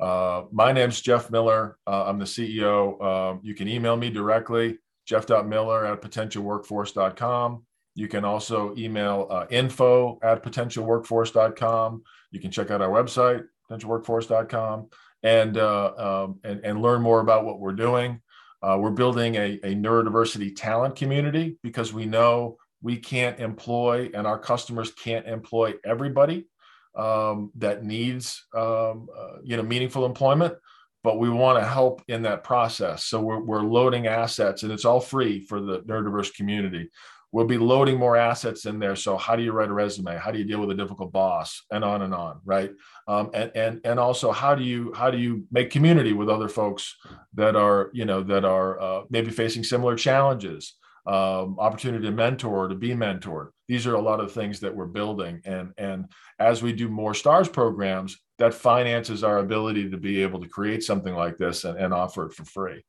Uh, 0.00 0.44
my 0.50 0.72
name's 0.72 1.00
Jeff 1.00 1.30
Miller. 1.30 1.78
Uh, 1.86 2.04
I'm 2.06 2.18
the 2.18 2.24
CEO. 2.24 2.96
Uh, 3.00 3.38
you 3.42 3.54
can 3.54 3.68
email 3.68 3.96
me 3.96 4.10
directly, 4.10 4.78
jeff.miller 5.06 5.86
at 5.86 6.02
potentiaworkforce.com. 6.02 7.64
You 7.94 8.08
can 8.08 8.24
also 8.24 8.74
email 8.76 9.28
uh, 9.30 9.46
info 9.50 10.18
at 10.22 10.42
potentiaworkforce.com. 10.42 12.02
You 12.32 12.40
can 12.40 12.50
check 12.50 12.72
out 12.72 12.82
our 12.82 12.88
website, 12.88 13.44
potentiaworkforce.com 13.70 14.88
and 15.22 15.56
uh, 15.56 16.24
um, 16.24 16.40
and 16.44 16.64
and 16.64 16.82
learn 16.82 17.02
more 17.02 17.20
about 17.20 17.44
what 17.44 17.60
we're 17.60 17.72
doing. 17.72 18.20
Uh, 18.62 18.78
we're 18.78 18.90
building 18.90 19.34
a, 19.34 19.58
a 19.64 19.74
neurodiversity 19.74 20.54
talent 20.54 20.94
community 20.94 21.58
because 21.62 21.92
we 21.92 22.06
know 22.06 22.56
we 22.80 22.96
can't 22.96 23.40
employ 23.40 24.10
and 24.14 24.26
our 24.26 24.38
customers 24.38 24.92
can't 24.92 25.26
employ 25.26 25.74
everybody 25.84 26.46
um, 26.94 27.50
that 27.56 27.84
needs 27.84 28.44
um, 28.54 29.08
uh, 29.16 29.38
you 29.42 29.56
know 29.56 29.62
meaningful 29.62 30.04
employment 30.04 30.54
but 31.02 31.18
we 31.18 31.28
want 31.30 31.58
to 31.58 31.66
help 31.66 32.02
in 32.08 32.22
that 32.22 32.44
process 32.44 33.04
so 33.04 33.20
we're, 33.20 33.40
we're 33.40 33.62
loading 33.62 34.06
assets 34.06 34.62
and 34.62 34.70
it's 34.70 34.84
all 34.84 35.00
free 35.00 35.40
for 35.40 35.60
the 35.60 35.80
neurodiverse 35.80 36.34
community 36.34 36.90
we'll 37.32 37.46
be 37.46 37.58
loading 37.58 37.98
more 37.98 38.16
assets 38.16 38.66
in 38.66 38.78
there. 38.78 38.94
So 38.94 39.16
how 39.16 39.34
do 39.34 39.42
you 39.42 39.52
write 39.52 39.70
a 39.70 39.72
resume? 39.72 40.16
How 40.16 40.30
do 40.30 40.38
you 40.38 40.44
deal 40.44 40.60
with 40.60 40.70
a 40.70 40.74
difficult 40.74 41.12
boss? 41.12 41.64
And 41.70 41.82
on 41.82 42.02
and 42.02 42.14
on 42.14 42.40
right? 42.44 42.70
Um, 43.08 43.30
and 43.34 43.50
and 43.56 43.80
and 43.84 43.98
also 43.98 44.30
how 44.30 44.54
do 44.54 44.62
you 44.62 44.92
how 44.94 45.10
do 45.10 45.18
you 45.18 45.44
make 45.50 45.70
community 45.70 46.12
with 46.12 46.28
other 46.28 46.48
folks 46.48 46.96
that 47.34 47.56
are 47.56 47.90
you 47.92 48.04
know 48.04 48.22
that 48.22 48.44
are 48.44 48.80
uh, 48.80 49.02
maybe 49.10 49.30
facing 49.30 49.64
similar 49.64 49.96
challenges? 49.96 50.76
Um, 51.04 51.58
opportunity 51.58 52.04
to 52.04 52.12
mentor 52.12 52.68
to 52.68 52.76
be 52.76 52.90
mentored. 52.90 53.48
These 53.66 53.88
are 53.88 53.96
a 53.96 54.00
lot 54.00 54.20
of 54.20 54.30
things 54.30 54.60
that 54.60 54.74
we're 54.74 54.86
building. 54.86 55.40
And 55.44 55.72
and 55.76 56.06
as 56.38 56.62
we 56.62 56.72
do 56.72 56.88
more 56.88 57.14
stars 57.14 57.48
programs 57.48 58.20
that 58.38 58.54
finances 58.54 59.24
our 59.24 59.38
ability 59.38 59.90
to 59.90 59.96
be 59.96 60.22
able 60.22 60.40
to 60.40 60.48
create 60.48 60.84
something 60.84 61.14
like 61.14 61.38
this 61.38 61.64
and, 61.64 61.76
and 61.76 61.92
offer 61.92 62.26
it 62.26 62.34
for 62.34 62.44
free. 62.44 62.84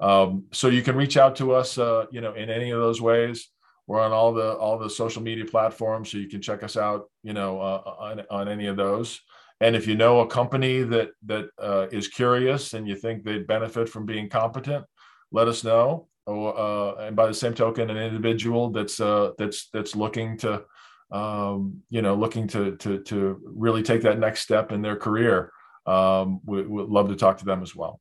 Um, 0.00 0.44
so 0.52 0.68
you 0.68 0.82
can 0.82 0.94
reach 0.94 1.16
out 1.16 1.34
to 1.36 1.52
us 1.52 1.78
uh, 1.78 2.06
you 2.12 2.20
know 2.20 2.34
in 2.34 2.48
any 2.48 2.70
of 2.70 2.78
those 2.78 3.00
ways 3.00 3.48
we're 3.88 4.00
on 4.00 4.12
all 4.12 4.32
the 4.32 4.52
all 4.52 4.78
the 4.78 4.88
social 4.88 5.22
media 5.22 5.44
platforms 5.44 6.12
so 6.12 6.18
you 6.18 6.28
can 6.28 6.40
check 6.40 6.62
us 6.62 6.76
out 6.76 7.10
you 7.24 7.32
know 7.32 7.60
uh, 7.60 7.82
on, 7.98 8.22
on 8.30 8.48
any 8.48 8.66
of 8.66 8.76
those. 8.76 9.20
And 9.60 9.74
if 9.74 9.88
you 9.88 9.96
know 9.96 10.20
a 10.20 10.26
company 10.28 10.82
that 10.84 11.10
that 11.26 11.48
uh, 11.60 11.88
is 11.90 12.06
curious 12.06 12.74
and 12.74 12.86
you 12.86 12.94
think 12.94 13.24
they'd 13.24 13.48
benefit 13.48 13.88
from 13.88 14.06
being 14.06 14.28
competent 14.28 14.84
let 15.30 15.48
us 15.48 15.64
know. 15.64 16.08
Or, 16.26 16.58
uh, 16.58 17.06
and 17.06 17.16
by 17.16 17.26
the 17.26 17.34
same 17.34 17.54
token, 17.54 17.88
an 17.88 17.96
individual 17.96 18.70
that's 18.70 19.00
uh, 19.00 19.32
that's 19.38 19.70
that's 19.72 19.96
looking 19.96 20.36
to, 20.38 20.62
um, 21.10 21.82
you 21.88 22.02
know, 22.02 22.14
looking 22.14 22.46
to 22.48 22.76
to 22.76 23.02
to 23.04 23.40
really 23.44 23.82
take 23.82 24.02
that 24.02 24.18
next 24.18 24.40
step 24.40 24.70
in 24.70 24.82
their 24.82 24.96
career, 24.96 25.52
um, 25.86 26.40
we 26.44 26.62
would 26.62 26.90
love 26.90 27.08
to 27.08 27.16
talk 27.16 27.38
to 27.38 27.46
them 27.46 27.62
as 27.62 27.74
well. 27.74 28.00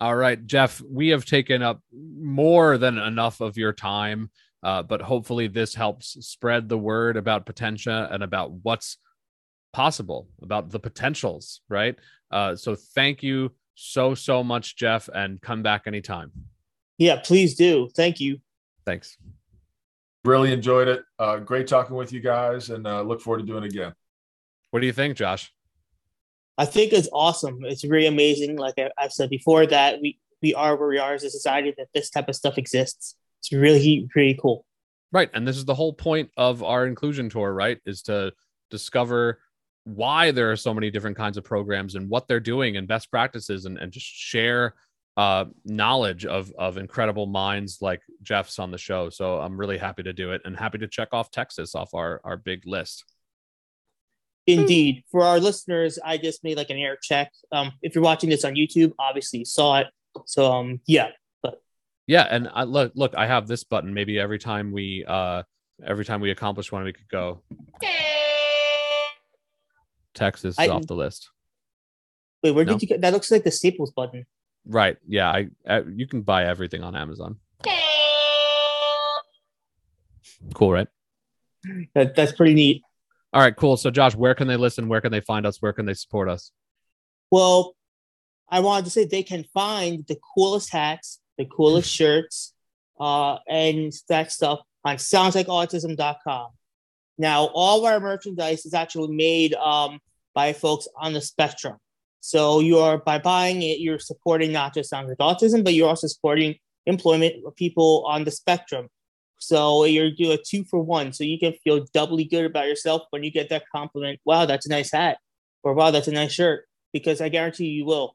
All 0.00 0.14
right, 0.14 0.44
Jeff, 0.46 0.80
we 0.80 1.08
have 1.08 1.24
taken 1.24 1.62
up 1.62 1.80
more 1.92 2.78
than 2.78 2.96
enough 2.98 3.40
of 3.40 3.56
your 3.56 3.72
time, 3.72 4.30
uh, 4.62 4.82
but 4.82 5.02
hopefully 5.02 5.48
this 5.48 5.74
helps 5.74 6.16
spread 6.26 6.68
the 6.68 6.78
word 6.78 7.16
about 7.16 7.46
Potentia 7.46 8.08
and 8.10 8.22
about 8.22 8.52
what's 8.62 8.98
possible, 9.72 10.28
about 10.42 10.70
the 10.70 10.78
potentials, 10.78 11.60
right? 11.68 11.98
Uh, 12.30 12.54
so 12.54 12.74
thank 12.74 13.22
you 13.22 13.50
so 13.74 14.14
so 14.14 14.44
much, 14.44 14.76
Jeff, 14.76 15.08
and 15.14 15.40
come 15.40 15.62
back 15.62 15.86
anytime. 15.86 16.30
Yeah, 16.98 17.20
please 17.22 17.54
do. 17.54 17.88
Thank 17.96 18.20
you. 18.20 18.40
Thanks. 18.84 19.16
Really 20.24 20.52
enjoyed 20.52 20.88
it. 20.88 21.02
Uh, 21.18 21.38
great 21.38 21.66
talking 21.66 21.96
with 21.96 22.12
you 22.12 22.20
guys, 22.20 22.70
and 22.70 22.86
uh, 22.86 23.02
look 23.02 23.20
forward 23.20 23.38
to 23.40 23.46
doing 23.46 23.64
it 23.64 23.72
again. 23.72 23.92
What 24.70 24.80
do 24.80 24.86
you 24.86 24.92
think, 24.92 25.16
Josh? 25.16 25.52
I 26.56 26.64
think 26.64 26.92
it's 26.92 27.08
awesome. 27.12 27.60
It's 27.64 27.84
really 27.84 28.06
amazing. 28.06 28.56
Like 28.56 28.74
I've 28.96 29.12
said 29.12 29.30
before, 29.30 29.66
that 29.66 30.00
we 30.00 30.18
we 30.40 30.54
are 30.54 30.76
where 30.76 30.88
we 30.88 30.98
are 30.98 31.14
as 31.14 31.24
a 31.24 31.30
society. 31.30 31.74
That 31.76 31.88
this 31.92 32.10
type 32.10 32.28
of 32.28 32.36
stuff 32.36 32.58
exists. 32.58 33.16
It's 33.42 33.52
really 33.52 34.08
really 34.14 34.38
cool. 34.40 34.64
Right, 35.10 35.28
and 35.34 35.46
this 35.46 35.56
is 35.56 35.64
the 35.64 35.74
whole 35.74 35.92
point 35.92 36.30
of 36.36 36.62
our 36.62 36.86
inclusion 36.86 37.28
tour. 37.28 37.52
Right, 37.52 37.78
is 37.84 38.02
to 38.02 38.32
discover 38.70 39.40
why 39.84 40.30
there 40.30 40.52
are 40.52 40.56
so 40.56 40.72
many 40.72 40.90
different 40.90 41.16
kinds 41.16 41.36
of 41.36 41.42
programs 41.42 41.96
and 41.96 42.08
what 42.08 42.28
they're 42.28 42.40
doing 42.40 42.76
and 42.76 42.86
best 42.86 43.10
practices 43.10 43.64
and, 43.64 43.78
and 43.78 43.90
just 43.90 44.06
share 44.06 44.74
uh, 45.16 45.44
knowledge 45.64 46.24
of 46.24 46.52
of 46.58 46.78
incredible 46.78 47.26
minds 47.26 47.78
like 47.80 48.00
Jeff's 48.22 48.58
on 48.58 48.70
the 48.70 48.78
show. 48.78 49.10
So 49.10 49.40
I'm 49.40 49.58
really 49.58 49.78
happy 49.78 50.02
to 50.04 50.12
do 50.12 50.32
it 50.32 50.40
and 50.44 50.56
happy 50.56 50.78
to 50.78 50.88
check 50.88 51.08
off 51.12 51.30
Texas 51.30 51.74
off 51.74 51.94
our 51.94 52.20
our 52.24 52.36
big 52.36 52.62
list. 52.66 53.04
Indeed, 54.46 55.04
for 55.10 55.22
our 55.22 55.38
listeners, 55.38 55.98
I 56.04 56.16
just 56.16 56.42
made 56.42 56.56
like 56.56 56.70
an 56.70 56.76
air 56.78 56.96
check. 57.00 57.30
Um, 57.52 57.72
if 57.82 57.94
you're 57.94 58.02
watching 58.02 58.30
this 58.30 58.44
on 58.44 58.54
YouTube, 58.54 58.92
obviously 58.98 59.40
you 59.40 59.44
saw 59.44 59.80
it. 59.80 59.86
So 60.26 60.50
um, 60.50 60.80
yeah, 60.86 61.08
yeah, 62.12 62.28
and 62.30 62.50
I 62.52 62.64
look 62.64 62.92
look, 62.94 63.14
I 63.16 63.26
have 63.26 63.48
this 63.48 63.64
button. 63.64 63.94
Maybe 63.94 64.20
every 64.20 64.38
time 64.38 64.70
we 64.70 65.02
uh 65.08 65.44
every 65.82 66.04
time 66.04 66.20
we 66.20 66.30
accomplish 66.30 66.70
one, 66.70 66.84
we 66.84 66.92
could 66.92 67.08
go. 67.08 67.40
Texas 70.12 70.56
is 70.56 70.58
I, 70.58 70.68
off 70.68 70.86
the 70.86 70.94
list. 70.94 71.30
Wait, 72.42 72.50
where 72.50 72.66
no? 72.66 72.74
did 72.74 72.82
you 72.82 72.88
get 72.88 73.00
that? 73.00 73.14
Looks 73.14 73.30
like 73.30 73.44
the 73.44 73.50
Staples 73.50 73.92
button. 73.92 74.26
Right. 74.66 74.98
Yeah. 75.08 75.30
I, 75.30 75.48
I 75.66 75.80
you 75.80 76.06
can 76.06 76.20
buy 76.20 76.44
everything 76.44 76.82
on 76.82 76.94
Amazon. 76.94 77.38
Cool, 80.52 80.72
right? 80.72 80.88
That, 81.94 82.14
that's 82.14 82.32
pretty 82.32 82.52
neat. 82.52 82.82
All 83.32 83.40
right, 83.40 83.56
cool. 83.56 83.78
So, 83.78 83.90
Josh, 83.90 84.14
where 84.14 84.34
can 84.34 84.48
they 84.48 84.56
listen? 84.56 84.86
Where 84.86 85.00
can 85.00 85.12
they 85.12 85.20
find 85.20 85.46
us? 85.46 85.62
Where 85.62 85.72
can 85.72 85.86
they 85.86 85.94
support 85.94 86.28
us? 86.28 86.50
Well, 87.30 87.74
I 88.50 88.60
wanted 88.60 88.84
to 88.84 88.90
say 88.90 89.06
they 89.06 89.22
can 89.22 89.44
find 89.54 90.04
the 90.06 90.18
coolest 90.34 90.70
hats, 90.70 91.20
the 91.42 91.54
coolest 91.54 91.90
shirts, 91.90 92.54
uh, 93.00 93.38
and 93.48 93.92
that 94.08 94.32
stuff 94.32 94.60
on 94.84 94.96
soundslikeautism.com. 94.96 96.48
Now, 97.18 97.44
all 97.54 97.78
of 97.80 97.84
our 97.92 98.00
merchandise 98.00 98.64
is 98.64 98.74
actually 98.74 99.14
made 99.14 99.54
um, 99.54 99.98
by 100.34 100.52
folks 100.52 100.88
on 100.96 101.12
the 101.12 101.20
spectrum. 101.20 101.76
So 102.20 102.60
you 102.60 102.78
are 102.78 102.98
by 102.98 103.18
buying 103.18 103.62
it, 103.62 103.80
you're 103.80 103.98
supporting 103.98 104.52
not 104.52 104.74
just 104.74 104.90
Sounds 104.90 105.08
Like 105.08 105.18
Autism, 105.18 105.64
but 105.64 105.74
you're 105.74 105.88
also 105.88 106.06
supporting 106.06 106.54
employment 106.86 107.44
of 107.44 107.54
people 107.56 108.04
on 108.06 108.24
the 108.24 108.30
spectrum. 108.30 108.88
So 109.38 109.84
you're 109.84 110.12
doing 110.12 110.38
a 110.38 110.42
two 110.42 110.64
for 110.64 110.80
one. 110.80 111.12
So 111.12 111.24
you 111.24 111.38
can 111.38 111.52
feel 111.64 111.84
doubly 111.92 112.24
good 112.24 112.44
about 112.44 112.68
yourself 112.68 113.02
when 113.10 113.24
you 113.24 113.32
get 113.32 113.48
that 113.48 113.64
compliment. 113.74 114.20
Wow, 114.24 114.46
that's 114.46 114.66
a 114.66 114.70
nice 114.70 114.92
hat, 114.92 115.18
or 115.64 115.74
wow, 115.74 115.90
that's 115.90 116.06
a 116.06 116.12
nice 116.12 116.32
shirt. 116.32 116.64
Because 116.92 117.20
I 117.20 117.28
guarantee 117.28 117.66
you 117.66 117.84
will. 117.84 118.14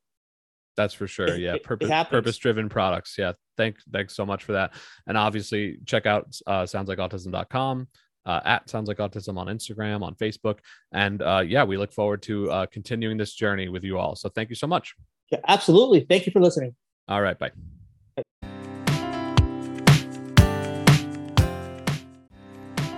That's 0.78 0.94
for 0.94 1.08
sure. 1.08 1.28
It, 1.28 1.42
yeah, 1.42 1.56
it, 1.56 1.64
purpose 1.64 1.90
it 1.92 2.10
purpose 2.10 2.38
driven 2.38 2.70
products. 2.70 3.16
Yeah, 3.18 3.34
thank 3.58 3.78
thanks 3.92 4.16
so 4.16 4.26
much 4.26 4.44
for 4.44 4.54
that. 4.54 4.74
And 5.08 5.18
obviously, 5.18 5.80
check 5.86 6.06
out 6.06 6.28
uh, 6.46 6.64
soundslikeautism.com 6.64 7.88
uh, 8.28 8.42
at 8.46 8.70
Sounds 8.70 8.88
Like 8.88 8.98
Autism 8.98 9.38
on 9.38 9.48
Instagram, 9.48 10.04
on 10.04 10.14
Facebook. 10.16 10.60
And 10.94 11.22
uh, 11.22 11.44
yeah, 11.46 11.64
we 11.64 11.78
look 11.78 11.92
forward 11.92 12.22
to 12.24 12.52
uh, 12.52 12.66
continuing 12.68 13.18
this 13.18 13.34
journey 13.34 13.70
with 13.70 13.84
you 13.84 13.98
all. 13.98 14.16
So 14.16 14.30
thank 14.30 14.50
you 14.50 14.56
so 14.56 14.68
much. 14.68 14.94
Yeah, 15.32 15.40
absolutely. 15.48 16.02
Thank 16.02 16.26
you 16.26 16.32
for 16.32 16.42
listening. 16.42 16.76
All 17.08 17.22
right. 17.22 17.38
Bye. 17.38 17.52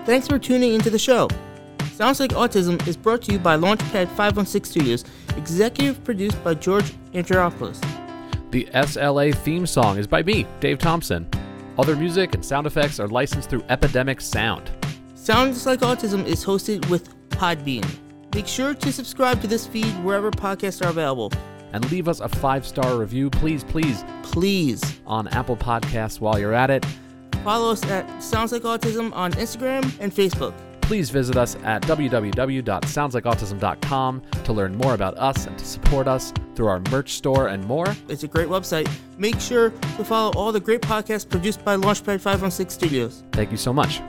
Thanks 0.06 0.28
for 0.28 0.40
tuning 0.40 0.74
into 0.74 0.90
the 0.90 0.98
show. 1.00 1.28
Sounds 2.00 2.22
Like 2.22 2.30
Autism 2.30 2.88
is 2.88 2.95
brought 2.95 3.24
to 3.24 3.34
you 3.34 3.39
by 3.39 3.58
Launchpad 3.58 4.08
516 4.08 4.64
Studios, 4.64 5.04
executive 5.36 6.02
produced 6.06 6.41
by 6.45 6.54
George 6.54 6.93
Angelopoulos. 7.12 7.82
The 8.52 8.70
SLA 8.74 9.36
theme 9.36 9.68
song 9.68 9.97
is 9.97 10.08
by 10.08 10.24
me, 10.24 10.47
Dave 10.62 10.78
Thompson. 10.78 11.28
Other 11.78 11.97
music 11.97 12.34
and 12.34 12.45
sound 12.45 12.68
effects 12.68 13.02
are 13.02 13.10
licensed 13.10 13.50
through 13.50 13.66
Epidemic 13.68 14.22
Sound. 14.22 14.72
Sounds 15.14 15.66
Like 15.66 15.82
Autism 15.82 16.26
is 16.26 16.45
hosted 16.45 16.89
with 16.89 17.14
Podbean. 17.32 17.86
Make 18.34 18.47
sure 18.47 18.74
to 18.74 18.93
subscribe 18.93 19.41
to 19.41 19.47
this 19.47 19.68
feed 19.68 19.91
wherever 20.02 20.32
podcasts 20.32 20.82
are 20.82 20.91
available. 20.91 21.34
And 21.74 21.91
leave 21.91 22.08
us 22.08 22.22
a 22.22 22.30
five 22.30 22.66
star 22.66 22.95
review, 22.95 23.30
please, 23.30 23.66
please. 23.66 24.06
Please. 24.24 24.82
On 25.06 25.28
Apple 25.28 25.58
Podcasts 25.58 26.22
while 26.22 26.39
you're 26.39 26.54
at 26.54 26.70
it. 26.70 26.86
Follow 27.43 27.74
us 27.74 27.84
at 27.88 28.24
Sounds 28.24 28.54
Like 28.54 28.62
Autism 28.62 29.14
on 29.14 29.34
Instagram 29.34 29.84
and 30.00 30.14
Facebook. 30.14 30.54
Please 30.90 31.10
visit 31.12 31.38
us 31.38 31.56
at 31.58 31.84
www.soundslikeautism.com 31.84 34.24
to 34.44 34.54
learn 34.54 34.76
more 34.76 34.96
about 34.96 35.16
us 35.20 35.46
and 35.46 35.56
to 35.60 35.64
support 35.64 36.08
us 36.08 36.34
through 36.56 36.66
our 36.66 36.80
merch 36.90 37.14
store 37.14 37.50
and 37.50 37.64
more. 37.66 37.86
It's 38.08 38.24
a 38.24 38.28
great 38.28 38.48
website. 38.48 38.90
Make 39.16 39.40
sure 39.40 39.70
to 39.70 40.04
follow 40.04 40.32
all 40.32 40.52
the 40.52 40.60
great 40.60 40.82
podcasts 40.82 41.30
produced 41.30 41.64
by 41.64 41.76
Launchpad 41.76 42.22
516 42.22 42.72
Studios. 42.72 43.24
Thank 43.34 43.52
you 43.52 43.58
so 43.58 43.72
much. 43.72 44.02